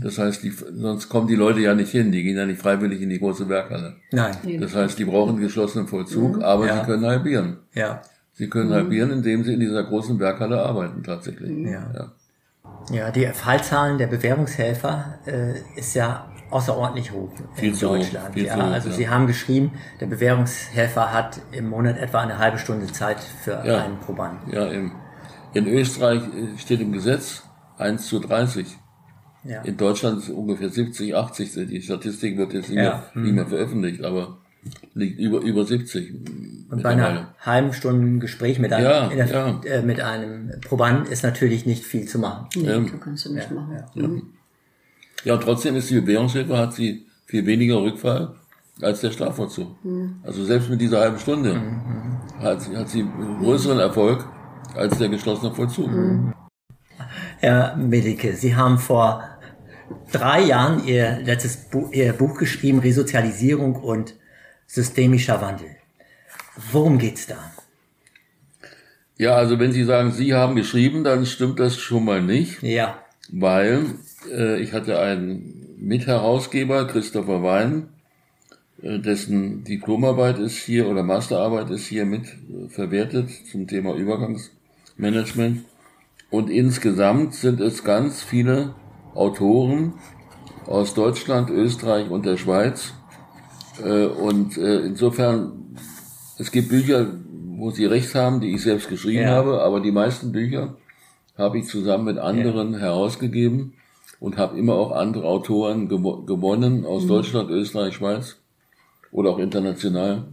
Das 0.00 0.16
heißt, 0.18 0.44
die, 0.44 0.50
sonst 0.50 1.08
kommen 1.08 1.26
die 1.26 1.34
Leute 1.34 1.58
ja 1.58 1.74
nicht 1.74 1.90
hin, 1.90 2.12
die 2.12 2.22
gehen 2.22 2.36
ja 2.36 2.46
nicht 2.46 2.60
freiwillig 2.62 3.02
in 3.02 3.08
die 3.10 3.18
große 3.18 3.48
Werkhalle. 3.48 3.96
Nein, 4.12 4.36
Das 4.60 4.76
heißt, 4.76 4.96
die 4.96 5.04
brauchen 5.04 5.38
geschlossenen 5.40 5.88
Vollzug, 5.88 6.40
aber 6.40 6.68
Ja. 6.68 6.78
sie 6.78 6.86
können 6.86 7.04
halbieren. 7.04 7.56
ja. 7.74 8.00
Sie 8.34 8.48
können 8.48 8.70
halbieren, 8.70 9.10
indem 9.10 9.42
sie 9.44 9.54
in 9.54 9.60
dieser 9.60 9.82
großen 9.82 10.20
Werkhalle 10.20 10.62
arbeiten 10.62 11.02
tatsächlich. 11.02 11.50
Ja. 11.66 11.90
Ja. 11.96 12.12
Ja, 12.92 13.10
die 13.10 13.26
Fallzahlen 13.32 13.98
der 13.98 14.06
Bewährungshelfer 14.08 15.18
äh, 15.26 15.54
ist 15.76 15.94
ja 15.94 16.30
außerordentlich 16.56 17.12
hoch 17.12 17.30
Viel 17.54 17.68
in 17.68 17.74
zu 17.74 17.88
hoch, 17.88 17.96
Deutschland. 17.96 18.34
viel 18.34 18.46
ja, 18.46 18.54
zu 18.54 18.62
hoch, 18.62 18.72
also 18.72 18.88
ja. 18.88 18.94
Sie 18.94 19.08
haben 19.08 19.26
geschrieben, 19.26 19.72
der 20.00 20.06
Bewährungshelfer 20.06 21.12
hat 21.12 21.40
im 21.52 21.68
Monat 21.68 21.98
etwa 21.98 22.20
eine 22.20 22.38
halbe 22.38 22.58
Stunde 22.58 22.86
Zeit 22.86 23.18
für 23.20 23.62
Ja. 23.64 23.84
einen 23.84 23.98
Probanden. 24.00 24.52
Ja, 24.52 24.66
im, 24.66 24.92
in 25.54 25.66
Österreich 25.66 26.22
äh, 26.22 26.58
steht 26.58 26.80
im 26.80 26.92
Gesetz 26.92 27.42
1 27.78 28.06
zu 28.06 28.18
30. 28.20 28.66
Ja. 29.44 29.62
In 29.62 29.76
Deutschland 29.76 30.18
ist 30.18 30.30
ungefähr 30.30 30.70
70, 30.70 31.14
80. 31.14 31.52
Die 31.68 31.80
Statistik 31.82 32.36
wird 32.36 32.52
jetzt 32.52 32.68
nicht, 32.70 32.78
Ja. 32.78 33.04
mehr, 33.14 33.24
nicht 33.24 33.34
mehr 33.34 33.46
veröffentlicht, 33.46 34.02
aber 34.04 34.38
liegt 34.94 35.20
über, 35.20 35.40
über 35.40 35.64
70. 35.64 36.12
Und 36.68 36.82
bei 36.82 36.88
einer 36.90 37.34
halben 37.40 37.72
Stunde 37.72 38.18
Gespräch 38.18 38.58
mit 38.58 38.72
einem, 38.72 38.84
Ja, 38.86 39.06
in 39.08 39.16
der, 39.18 39.26
ja. 39.28 39.60
äh, 39.64 39.82
mit 39.82 40.00
einem 40.00 40.50
Probanden 40.66 41.06
ist 41.12 41.22
natürlich 41.22 41.64
nicht 41.66 41.84
viel 41.84 42.08
zu 42.08 42.18
machen. 42.18 42.48
Nee, 42.56 42.68
Ähm, 42.70 42.90
da 42.90 42.98
kannst 42.98 43.26
du 43.26 43.34
nicht 43.34 43.50
machen. 43.52 43.76
Mhm. 43.94 44.22
Ja, 45.26 45.34
und 45.34 45.42
trotzdem 45.42 45.74
ist 45.74 45.90
die 45.90 46.00
Bewährungshilfe, 46.00 46.56
hat 46.56 46.72
sie 46.74 47.04
viel 47.26 47.44
weniger 47.46 47.82
Rückfall 47.82 48.36
als 48.80 49.00
der 49.00 49.10
Strafvollzug. 49.10 49.74
Also 50.22 50.44
selbst 50.44 50.70
mit 50.70 50.80
dieser 50.80 51.00
halben 51.00 51.18
Stunde 51.18 51.60
hat, 52.38 52.62
sie- 52.62 52.76
hat 52.76 52.88
sie 52.88 53.00
einen 53.00 53.38
größeren 53.40 53.80
Erfolg 53.80 54.24
als 54.76 54.96
der 54.98 55.08
geschlossene 55.08 55.52
Vollzug. 55.52 55.90
Herr 57.40 57.76
Melicke, 57.76 58.34
Sie 58.34 58.54
haben 58.54 58.78
vor 58.78 59.24
drei 60.12 60.42
Jahren 60.44 60.86
Ihr 60.86 61.18
letztes 61.24 61.56
Buch, 61.56 61.90
Ihr 61.92 62.12
Buch 62.12 62.38
geschrieben, 62.38 62.78
Resozialisierung 62.78 63.74
und 63.74 64.14
systemischer 64.68 65.40
Wandel. 65.40 65.70
Worum 66.70 66.98
geht's 66.98 67.26
da? 67.26 67.36
Ja, 69.18 69.34
also 69.34 69.58
wenn 69.58 69.72
Sie 69.72 69.82
sagen, 69.82 70.12
Sie 70.12 70.34
haben 70.34 70.54
geschrieben, 70.54 71.02
dann 71.02 71.26
stimmt 71.26 71.58
das 71.58 71.76
schon 71.78 72.04
mal 72.04 72.22
nicht. 72.22 72.62
Ja, 72.62 72.98
weil 73.32 73.86
äh, 74.30 74.60
ich 74.60 74.72
hatte 74.72 74.98
einen 74.98 75.76
Mitherausgeber, 75.78 76.86
Christopher 76.86 77.42
Wein, 77.42 77.88
äh, 78.82 78.98
dessen 78.98 79.64
Diplomarbeit 79.64 80.38
ist 80.38 80.56
hier 80.58 80.88
oder 80.88 81.02
Masterarbeit 81.02 81.70
ist 81.70 81.86
hier 81.86 82.04
mit 82.04 82.24
äh, 82.26 82.68
verwertet 82.68 83.30
zum 83.50 83.66
Thema 83.66 83.94
Übergangsmanagement. 83.94 85.64
Und 86.30 86.50
insgesamt 86.50 87.34
sind 87.34 87.60
es 87.60 87.84
ganz 87.84 88.22
viele 88.22 88.74
Autoren 89.14 89.94
aus 90.66 90.94
Deutschland, 90.94 91.50
Österreich 91.50 92.10
und 92.10 92.26
der 92.26 92.36
Schweiz. 92.36 92.92
Äh, 93.82 94.06
und 94.06 94.56
insofern, 94.56 95.76
es 96.38 96.50
gibt 96.50 96.68
Bücher, 96.70 97.06
wo 97.58 97.70
Sie 97.70 97.86
recht 97.86 98.14
haben, 98.14 98.40
die 98.40 98.54
ich 98.54 98.62
selbst 98.62 98.88
geschrieben 98.88 99.22
Ja. 99.22 99.30
habe, 99.30 99.62
aber 99.62 99.80
die 99.80 99.92
meisten 99.92 100.32
Bücher 100.32 100.76
habe 101.38 101.58
ich 101.58 101.66
zusammen 101.66 102.04
mit 102.06 102.18
anderen 102.18 102.78
herausgegeben 102.78 103.74
und 104.20 104.36
habe 104.38 104.58
immer 104.58 104.74
auch 104.74 104.92
andere 104.92 105.24
Autoren 105.26 105.88
gewo- 105.88 106.24
gewonnen 106.24 106.84
aus 106.84 107.06
Deutschland, 107.06 107.50
Österreich, 107.50 107.94
Schweiz 107.94 108.36
oder 109.12 109.30
auch 109.30 109.38
international, 109.38 110.24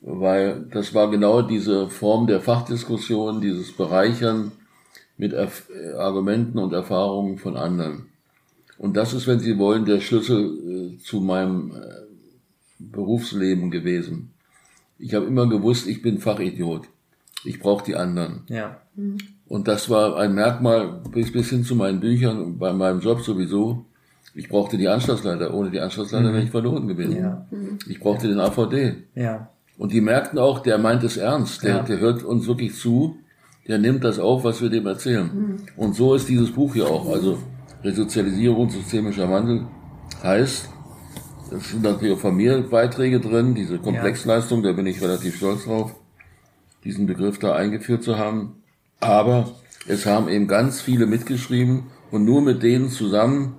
weil 0.00 0.66
das 0.72 0.94
war 0.94 1.10
genau 1.10 1.42
diese 1.42 1.88
Form 1.88 2.26
der 2.26 2.40
Fachdiskussion, 2.40 3.40
dieses 3.40 3.72
Bereichern 3.76 4.52
mit 5.16 5.32
Erf 5.32 5.68
Argumenten 5.98 6.58
und 6.58 6.72
Erfahrungen 6.72 7.38
von 7.38 7.56
anderen. 7.56 8.06
Und 8.78 8.96
das 8.96 9.12
ist, 9.12 9.26
wenn 9.26 9.40
Sie 9.40 9.58
wollen, 9.58 9.84
der 9.84 10.00
Schlüssel 10.00 10.94
äh, 10.94 10.98
zu 10.98 11.20
meinem 11.20 11.72
äh, 11.72 11.82
Berufsleben 12.78 13.70
gewesen. 13.72 14.30
Ich 15.00 15.14
habe 15.14 15.26
immer 15.26 15.48
gewusst, 15.48 15.88
ich 15.88 16.00
bin 16.02 16.18
Fachidiot. 16.18 16.86
Ich 17.44 17.58
brauche 17.58 17.84
die 17.84 17.96
anderen. 17.96 18.42
ja, 18.48 18.80
Und 19.48 19.66
das 19.66 19.88
war 19.88 20.16
ein 20.18 20.34
Merkmal 20.34 21.00
bis, 21.10 21.32
bis 21.32 21.48
hin 21.50 21.64
zu 21.64 21.74
meinen 21.74 22.00
Büchern 22.00 22.58
bei 22.58 22.72
meinem 22.72 23.00
Job 23.00 23.20
sowieso. 23.22 23.84
Ich 24.34 24.48
brauchte 24.48 24.76
die 24.76 24.88
Anschlussleiter. 24.88 25.52
Ohne 25.54 25.70
die 25.70 25.80
Anschlussleiter 25.80 26.32
wäre 26.32 26.42
ich 26.42 26.50
verloren 26.50 26.86
gewesen. 26.86 27.16
Ja. 27.16 27.46
Ich 27.88 27.98
brauchte 27.98 28.28
den 28.28 28.38
AVD. 28.40 29.04
ja, 29.14 29.48
Und 29.78 29.92
die 29.92 30.00
merkten 30.02 30.38
auch, 30.38 30.60
der 30.60 30.76
meint 30.78 31.02
es 31.02 31.16
ernst. 31.16 31.62
Der, 31.64 31.76
Ja. 31.76 31.82
der 31.82 31.98
hört 31.98 32.22
uns 32.22 32.46
wirklich 32.46 32.74
zu. 32.76 33.16
Der 33.66 33.78
nimmt 33.78 34.04
das 34.04 34.18
auf, 34.18 34.44
was 34.44 34.60
wir 34.62 34.68
dem 34.70 34.86
erzählen. 34.86 35.58
Und 35.76 35.94
so 35.96 36.14
ist 36.14 36.28
dieses 36.28 36.50
Buch 36.52 36.74
hier 36.74 36.86
auch. 36.88 37.10
Also 37.10 37.38
Resozialisierung, 37.82 38.68
systemischer 38.70 39.30
Wandel 39.30 39.66
heißt, 40.22 40.68
es 41.50 41.70
sind 41.70 41.82
natürlich 41.82 42.14
auch 42.16 42.20
von 42.20 42.36
mir 42.36 42.60
Beiträge 42.68 43.20
drin, 43.20 43.54
diese 43.54 43.78
Komplexleistung, 43.78 44.62
da 44.62 44.72
bin 44.72 44.86
ich 44.86 45.00
relativ 45.00 45.36
stolz 45.36 45.64
drauf, 45.64 45.94
diesen 46.84 47.06
Begriff 47.06 47.38
da 47.38 47.54
eingeführt 47.54 48.02
zu 48.02 48.18
haben. 48.18 48.57
Aber 49.00 49.54
es 49.86 50.06
haben 50.06 50.28
eben 50.28 50.48
ganz 50.48 50.80
viele 50.80 51.06
mitgeschrieben 51.06 51.84
und 52.10 52.24
nur 52.24 52.42
mit 52.42 52.62
denen 52.62 52.90
zusammen 52.90 53.54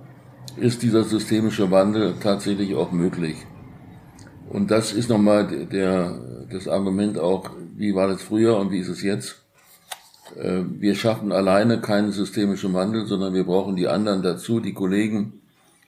ist 0.56 0.82
dieser 0.82 1.04
systemische 1.04 1.70
Wandel 1.70 2.14
tatsächlich 2.20 2.74
auch 2.74 2.92
möglich. 2.92 3.36
Und 4.48 4.70
das 4.70 4.92
ist 4.92 5.08
nochmal 5.08 5.66
der, 5.66 6.46
das 6.50 6.68
Argument 6.68 7.18
auch, 7.18 7.50
wie 7.76 7.94
war 7.94 8.08
das 8.08 8.22
früher 8.22 8.58
und 8.58 8.70
wie 8.72 8.80
ist 8.80 8.88
es 8.88 9.02
jetzt? 9.02 9.42
Äh, 10.36 10.62
Wir 10.78 10.94
schaffen 10.96 11.32
alleine 11.32 11.80
keinen 11.80 12.12
systemischen 12.12 12.74
Wandel, 12.74 13.06
sondern 13.06 13.32
wir 13.32 13.44
brauchen 13.44 13.76
die 13.76 13.88
anderen 13.88 14.22
dazu, 14.22 14.60
die 14.60 14.74
Kollegen, 14.74 15.40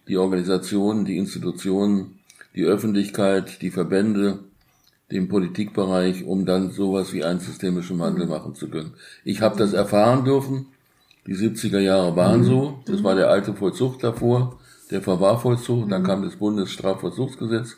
die 0.08 0.16
Organisationen, 0.16 1.04
die 1.04 1.18
Institutionen, 1.18 2.20
die 2.54 2.64
Öffentlichkeit, 2.64 3.62
die 3.62 3.70
Verbände, 3.70 4.40
den 5.12 5.28
Politikbereich, 5.28 6.24
um 6.24 6.46
dann 6.46 6.70
sowas 6.70 7.12
wie 7.12 7.22
einen 7.22 7.38
systemischen 7.40 7.98
Wandel 7.98 8.26
machen 8.26 8.54
zu 8.54 8.68
können. 8.68 8.94
Ich 9.24 9.40
habe 9.42 9.56
das 9.58 9.72
erfahren 9.72 10.24
dürfen. 10.24 10.66
Die 11.26 11.34
70er 11.36 11.78
Jahre 11.78 12.16
waren 12.16 12.42
so. 12.42 12.80
Das 12.86 13.04
war 13.04 13.14
der 13.14 13.28
alte 13.28 13.54
Vollzug 13.54 14.00
davor, 14.00 14.58
der 14.90 15.02
Verwahrvollzug. 15.02 15.88
Dann 15.88 16.02
kam 16.02 16.22
das 16.24 16.34
Bundesstrafvollzugsgesetz. 16.36 17.76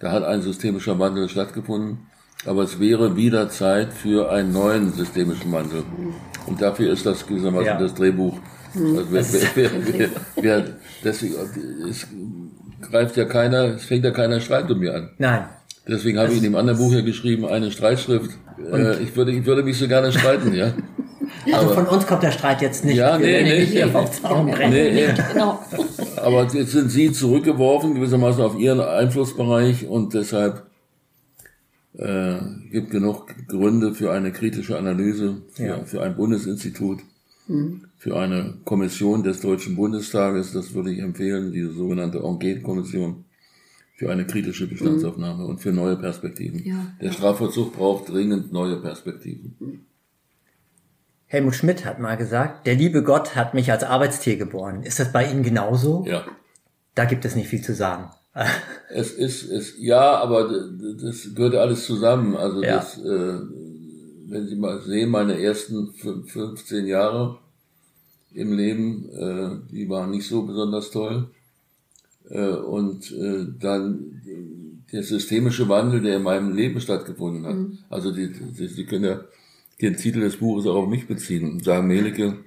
Da 0.00 0.10
hat 0.10 0.24
ein 0.24 0.42
systemischer 0.42 0.98
Wandel 0.98 1.28
stattgefunden. 1.28 1.98
Aber 2.46 2.62
es 2.62 2.80
wäre 2.80 3.16
wieder 3.16 3.50
Zeit 3.50 3.92
für 3.92 4.30
einen 4.32 4.52
neuen 4.52 4.92
systemischen 4.92 5.52
Wandel. 5.52 5.82
Und 6.46 6.60
dafür 6.62 6.90
ist 6.90 7.04
das 7.04 7.26
gewissermaßen 7.26 7.66
Ja. 7.66 7.78
das 7.78 7.94
Drehbuch. 7.94 8.38
Also 8.74 9.06
wer, 9.10 9.24
wer, 9.32 9.50
wer, 9.54 9.70
wer, 9.98 10.08
wer, 10.40 10.64
deswegen, 11.04 11.34
es 11.88 12.06
greift 12.80 13.16
ja 13.16 13.24
keiner, 13.26 13.74
es 13.74 13.84
fängt 13.84 14.04
ja 14.04 14.10
keiner 14.10 14.40
Streit 14.40 14.70
um 14.70 14.78
mir 14.78 14.94
an. 14.94 15.10
nein. 15.18 15.44
Deswegen 15.90 16.18
habe 16.18 16.30
ich 16.30 16.36
in 16.36 16.44
dem 16.44 16.54
anderen 16.54 16.78
Buch 16.78 16.92
hier 16.92 17.02
geschrieben, 17.02 17.44
eine 17.46 17.72
Streitschrift. 17.72 18.30
Äh, 18.72 19.02
ich, 19.02 19.16
würde, 19.16 19.32
ich 19.32 19.44
würde 19.44 19.64
mich 19.64 19.76
so 19.76 19.88
gerne 19.88 20.12
streiten, 20.12 20.54
ja. 20.54 20.72
Also 21.52 21.68
von 21.70 21.86
uns 21.86 22.06
kommt 22.06 22.22
der 22.22 22.32
Streit 22.32 22.60
jetzt 22.60 22.84
nicht. 22.84 22.96
Ja, 22.96 23.16
nee, 23.16 23.42
nee. 23.42 23.84
brennen. 23.84 24.72
Nee, 24.72 24.92
nee. 24.92 25.14
Genau. 25.32 25.60
Aber 26.16 26.42
jetzt 26.52 26.72
sind 26.72 26.90
Sie 26.90 27.12
zurückgeworfen, 27.12 27.94
gewissermaßen 27.94 28.42
auf 28.42 28.58
Ihren 28.58 28.80
Einflussbereich 28.80 29.86
und 29.86 30.12
deshalb 30.12 30.64
äh, 31.96 32.34
gibt 32.70 32.90
genug 32.90 33.26
Gründe 33.46 33.94
für 33.94 34.12
eine 34.12 34.32
kritische 34.32 34.76
Analyse, 34.76 35.42
für, 35.52 35.64
Ja. 35.64 35.84
für 35.84 36.02
ein 36.02 36.16
Bundesinstitut, 36.16 37.00
für 37.96 38.16
eine 38.16 38.54
Kommission 38.64 39.22
des 39.22 39.40
Deutschen 39.40 39.76
Bundestages, 39.76 40.52
das 40.52 40.74
würde 40.74 40.92
ich 40.92 40.98
empfehlen, 40.98 41.52
diese 41.52 41.72
sogenannte 41.72 42.18
Enquete-Kommission, 42.18 43.24
für 44.00 44.10
eine 44.10 44.24
kritische 44.26 44.66
Bestandsaufnahme 44.66 45.44
und 45.44 45.58
für 45.60 45.72
neue 45.72 45.94
Perspektiven. 45.94 46.64
Ja, 46.64 46.86
Der. 47.02 47.12
Strafvollzug 47.12 47.74
braucht 47.74 48.08
dringend 48.08 48.50
neue 48.50 48.76
Perspektiven. 48.76 49.84
Helmut 51.26 51.54
Schmidt 51.54 51.84
hat 51.84 51.98
mal 52.00 52.16
gesagt, 52.16 52.66
der 52.66 52.76
liebe 52.76 53.02
Gott 53.02 53.36
hat 53.36 53.52
mich 53.52 53.70
als 53.70 53.84
Arbeitstier 53.84 54.38
geboren. 54.38 54.84
Ist 54.84 54.98
das 55.00 55.12
bei 55.12 55.30
Ihnen 55.30 55.42
genauso? 55.42 56.06
Ja. 56.08 56.24
Da 56.94 57.04
gibt 57.04 57.26
es 57.26 57.36
nicht 57.36 57.48
viel 57.50 57.60
zu 57.62 57.74
sagen. 57.74 58.08
Es 58.92 59.12
ist, 59.12 59.48
es, 59.48 59.74
ja, 59.78 60.16
aber 60.16 60.48
das 61.00 61.32
gehört 61.34 61.54
alles 61.54 61.84
zusammen. 61.84 62.34
Also 62.36 62.60
Ja. 62.62 62.76
das, 62.76 62.96
äh, 62.98 63.38
wenn 64.30 64.46
Sie 64.48 64.56
mal 64.56 64.80
sehen, 64.80 65.10
meine 65.10 65.40
ersten 65.40 65.90
fün- 65.90 66.26
15 66.26 66.86
Jahre 66.86 67.38
im 68.32 68.52
Leben, 68.56 69.08
äh, 69.12 69.50
die 69.70 69.88
waren 69.90 70.10
nicht 70.10 70.26
so 70.26 70.42
besonders 70.46 70.90
toll. 70.90 71.28
Äh, 72.30 72.48
und 72.52 73.10
äh, 73.12 73.46
dann 73.58 74.22
der 74.92 75.02
systemische 75.02 75.68
Wandel, 75.68 76.00
der 76.00 76.16
in 76.16 76.22
meinem 76.22 76.54
Leben 76.54 76.80
stattgefunden 76.80 77.44
hat. 77.44 77.56
Also 77.90 78.12
die, 78.12 78.32
die, 78.32 78.66
Sie 78.66 78.84
können 78.84 79.04
ja 79.04 79.20
den 79.80 79.96
Titel 79.96 80.20
des 80.20 80.36
Buches 80.36 80.66
auch 80.66 80.76
auf 80.82 80.88
mich 80.88 81.06
beziehen 81.06 81.50
und 81.50 81.64
sagen, 81.64 81.86
Melike 81.86 82.38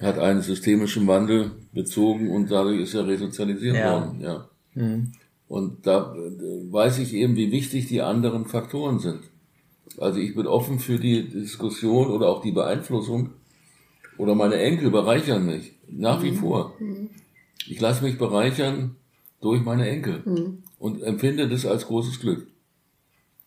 hat 0.00 0.18
einen 0.18 0.40
systemischen 0.42 1.06
Wandel 1.06 1.52
bezogen 1.72 2.30
und 2.30 2.50
dadurch 2.50 2.80
ist 2.80 2.94
er 2.94 3.06
resozialisiert 3.06 3.76
Ja. 3.76 3.92
worden. 3.92 4.20
Ja. 4.20 4.48
Und 5.48 5.86
da 5.86 6.14
äh, 6.14 6.72
weiß 6.72 6.98
ich 7.00 7.12
eben, 7.14 7.36
wie 7.36 7.50
wichtig 7.52 7.86
die 7.88 8.00
anderen 8.02 8.46
Faktoren 8.46 8.98
sind. 9.00 9.20
Also 9.98 10.18
ich 10.20 10.34
bin 10.34 10.46
offen 10.46 10.78
für 10.78 10.98
die 10.98 11.28
Diskussion 11.28 12.08
oder 12.08 12.28
auch 12.28 12.40
die 12.42 12.52
Beeinflussung. 12.52 13.30
Oder 14.16 14.34
meine 14.34 14.56
Enkel 14.56 14.90
bereichern 14.90 15.46
mich. 15.46 15.72
Nach 15.88 16.22
wie 16.22 16.32
vor. 16.32 16.74
Ich 17.68 17.80
lasse 17.80 18.04
mich 18.04 18.16
bereichern 18.18 18.96
durch 19.40 19.62
meine 19.62 19.88
Enkel. 19.88 20.22
Und 20.78 21.02
empfinde 21.02 21.48
das 21.48 21.66
als 21.66 21.86
großes 21.86 22.20
Glück. 22.20 22.46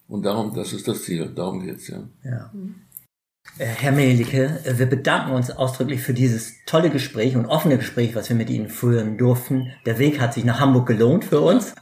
Und 0.08 0.24
darum, 0.24 0.54
das 0.54 0.74
ist 0.74 0.88
das 0.88 1.04
Ziel. 1.04 1.32
Darum 1.34 1.64
geht's 1.66 1.88
ja. 1.88 2.04
Ja. 2.24 2.52
Äh, 3.58 3.66
Herr 3.66 3.91
Melicke, 3.91 4.60
äh, 4.64 4.78
wir 4.80 4.86
bedanken 4.86 5.32
uns 5.32 5.52
ausdrücklich 5.52 6.02
für 6.02 6.14
dieses 6.14 6.64
tolle 6.66 6.89
Gespräch 6.89 7.36
und 7.36 7.46
offene 7.46 7.78
Gespräch, 7.78 8.16
was 8.16 8.30
wir 8.30 8.36
mit 8.36 8.50
Ihnen 8.50 8.70
führen 8.70 9.18
durften. 9.18 9.72
Der 9.86 10.00
Weg 10.00 10.20
hat 10.20 10.34
sich 10.34 10.44
nach 10.44 10.60
Hamburg 10.60 10.88
gelohnt 10.88 11.26
für 11.26 11.41
uns. 11.41 11.74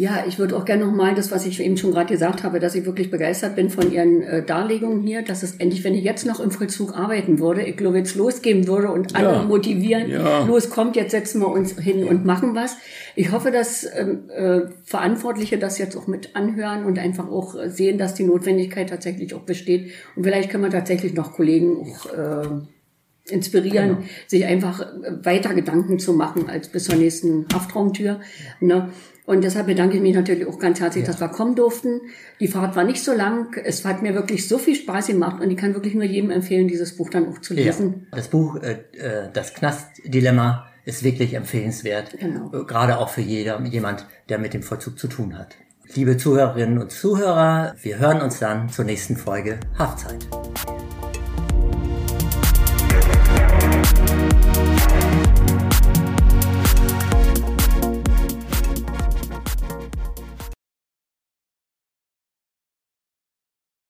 Ja, 0.00 0.22
ich 0.28 0.38
würde 0.38 0.56
auch 0.56 0.64
gerne 0.64 0.84
nochmal 0.86 1.16
das, 1.16 1.32
was 1.32 1.44
ich 1.44 1.58
eben 1.58 1.76
schon 1.76 1.90
gerade 1.90 2.06
gesagt 2.12 2.44
habe, 2.44 2.60
dass 2.60 2.76
ich 2.76 2.86
wirklich 2.86 3.10
begeistert 3.10 3.56
bin 3.56 3.68
von 3.68 3.90
Ihren 3.90 4.22
äh, 4.22 4.44
Darlegungen 4.44 5.02
hier, 5.02 5.22
dass 5.22 5.42
es 5.42 5.56
endlich, 5.56 5.82
wenn 5.82 5.92
ich 5.96 6.04
jetzt 6.04 6.24
noch 6.24 6.38
im 6.38 6.52
Vollzug 6.52 6.96
arbeiten 6.96 7.40
würde, 7.40 7.62
ich 7.62 7.76
glaube 7.76 7.98
jetzt 7.98 8.14
losgehen 8.14 8.68
würde 8.68 8.92
und 8.92 9.16
alle 9.16 9.32
Ja. 9.32 9.42
motivieren, 9.42 10.08
Ja. 10.08 10.44
los 10.44 10.70
kommt, 10.70 10.94
jetzt 10.94 11.10
setzen 11.10 11.40
wir 11.40 11.48
uns 11.48 11.76
hin 11.76 12.04
und 12.04 12.24
machen 12.24 12.54
was. 12.54 12.76
Ich 13.16 13.32
hoffe, 13.32 13.50
dass 13.50 13.88
ähm, 13.92 14.30
äh, 14.30 14.60
Verantwortliche 14.84 15.58
das 15.58 15.78
jetzt 15.78 15.96
auch 15.96 16.06
mit 16.06 16.36
anhören 16.36 16.84
und 16.84 16.96
einfach 17.00 17.28
auch 17.28 17.56
äh, 17.56 17.68
sehen, 17.68 17.98
dass 17.98 18.14
die 18.14 18.22
Notwendigkeit 18.22 18.90
tatsächlich 18.90 19.34
auch 19.34 19.40
besteht. 19.42 19.90
Und 20.14 20.22
vielleicht 20.22 20.48
können 20.50 20.62
wir 20.62 20.70
tatsächlich 20.70 21.14
noch 21.14 21.32
Kollegen 21.32 21.76
auch 21.76 22.06
äh, 22.12 23.32
inspirieren, 23.34 24.04
sich 24.28 24.44
einfach 24.46 24.86
weiter 25.22 25.54
Gedanken 25.54 25.98
zu 25.98 26.12
machen 26.12 26.48
als 26.48 26.68
bis 26.68 26.84
zur 26.84 26.94
nächsten 26.94 27.46
Haftraumtür. 27.52 28.20
Ne? 28.60 28.90
Und 29.28 29.44
deshalb 29.44 29.66
bedanke 29.66 29.96
ich 29.96 30.02
mich 30.02 30.14
natürlich 30.14 30.46
auch 30.46 30.58
ganz 30.58 30.80
herzlich, 30.80 31.04
dass 31.04 31.20
wir 31.20 31.28
kommen 31.28 31.54
durften. 31.54 32.00
Die 32.40 32.48
Fahrt 32.48 32.76
war 32.76 32.84
nicht 32.84 33.04
so 33.04 33.12
lang. 33.12 33.54
Es 33.62 33.84
hat 33.84 34.00
mir 34.00 34.14
wirklich 34.14 34.48
so 34.48 34.56
viel 34.56 34.74
Spaß 34.74 35.08
gemacht 35.08 35.42
und 35.42 35.50
ich 35.50 35.58
kann 35.58 35.74
wirklich 35.74 35.92
nur 35.92 36.04
jedem 36.04 36.30
empfehlen, 36.30 36.66
dieses 36.66 36.96
Buch 36.96 37.10
dann 37.10 37.28
auch 37.28 37.38
zu 37.38 37.52
lesen. 37.52 38.06
Das 38.10 38.28
Buch, 38.28 38.56
äh, 38.56 38.78
äh, 38.96 39.28
das 39.30 39.52
Knastdilemma, 39.52 40.66
ist 40.86 41.04
wirklich 41.04 41.34
empfehlenswert. 41.34 42.16
Genau. 42.18 42.50
Äh, 42.54 42.64
Gerade 42.64 42.96
auch 42.96 43.10
für 43.10 43.20
jeder, 43.20 43.60
jemand, 43.66 44.06
der 44.30 44.38
mit 44.38 44.54
dem 44.54 44.62
Vollzug 44.62 44.98
zu 44.98 45.08
tun 45.08 45.38
hat. 45.38 45.56
Liebe 45.94 46.16
Zuhörerinnen 46.16 46.78
und 46.78 46.90
Zuhörer, 46.90 47.74
wir 47.82 47.98
hören 47.98 48.22
uns 48.22 48.38
dann 48.38 48.70
zur 48.70 48.86
nächsten 48.86 49.18
Folge 49.18 49.60
Haftzeit. 49.78 50.26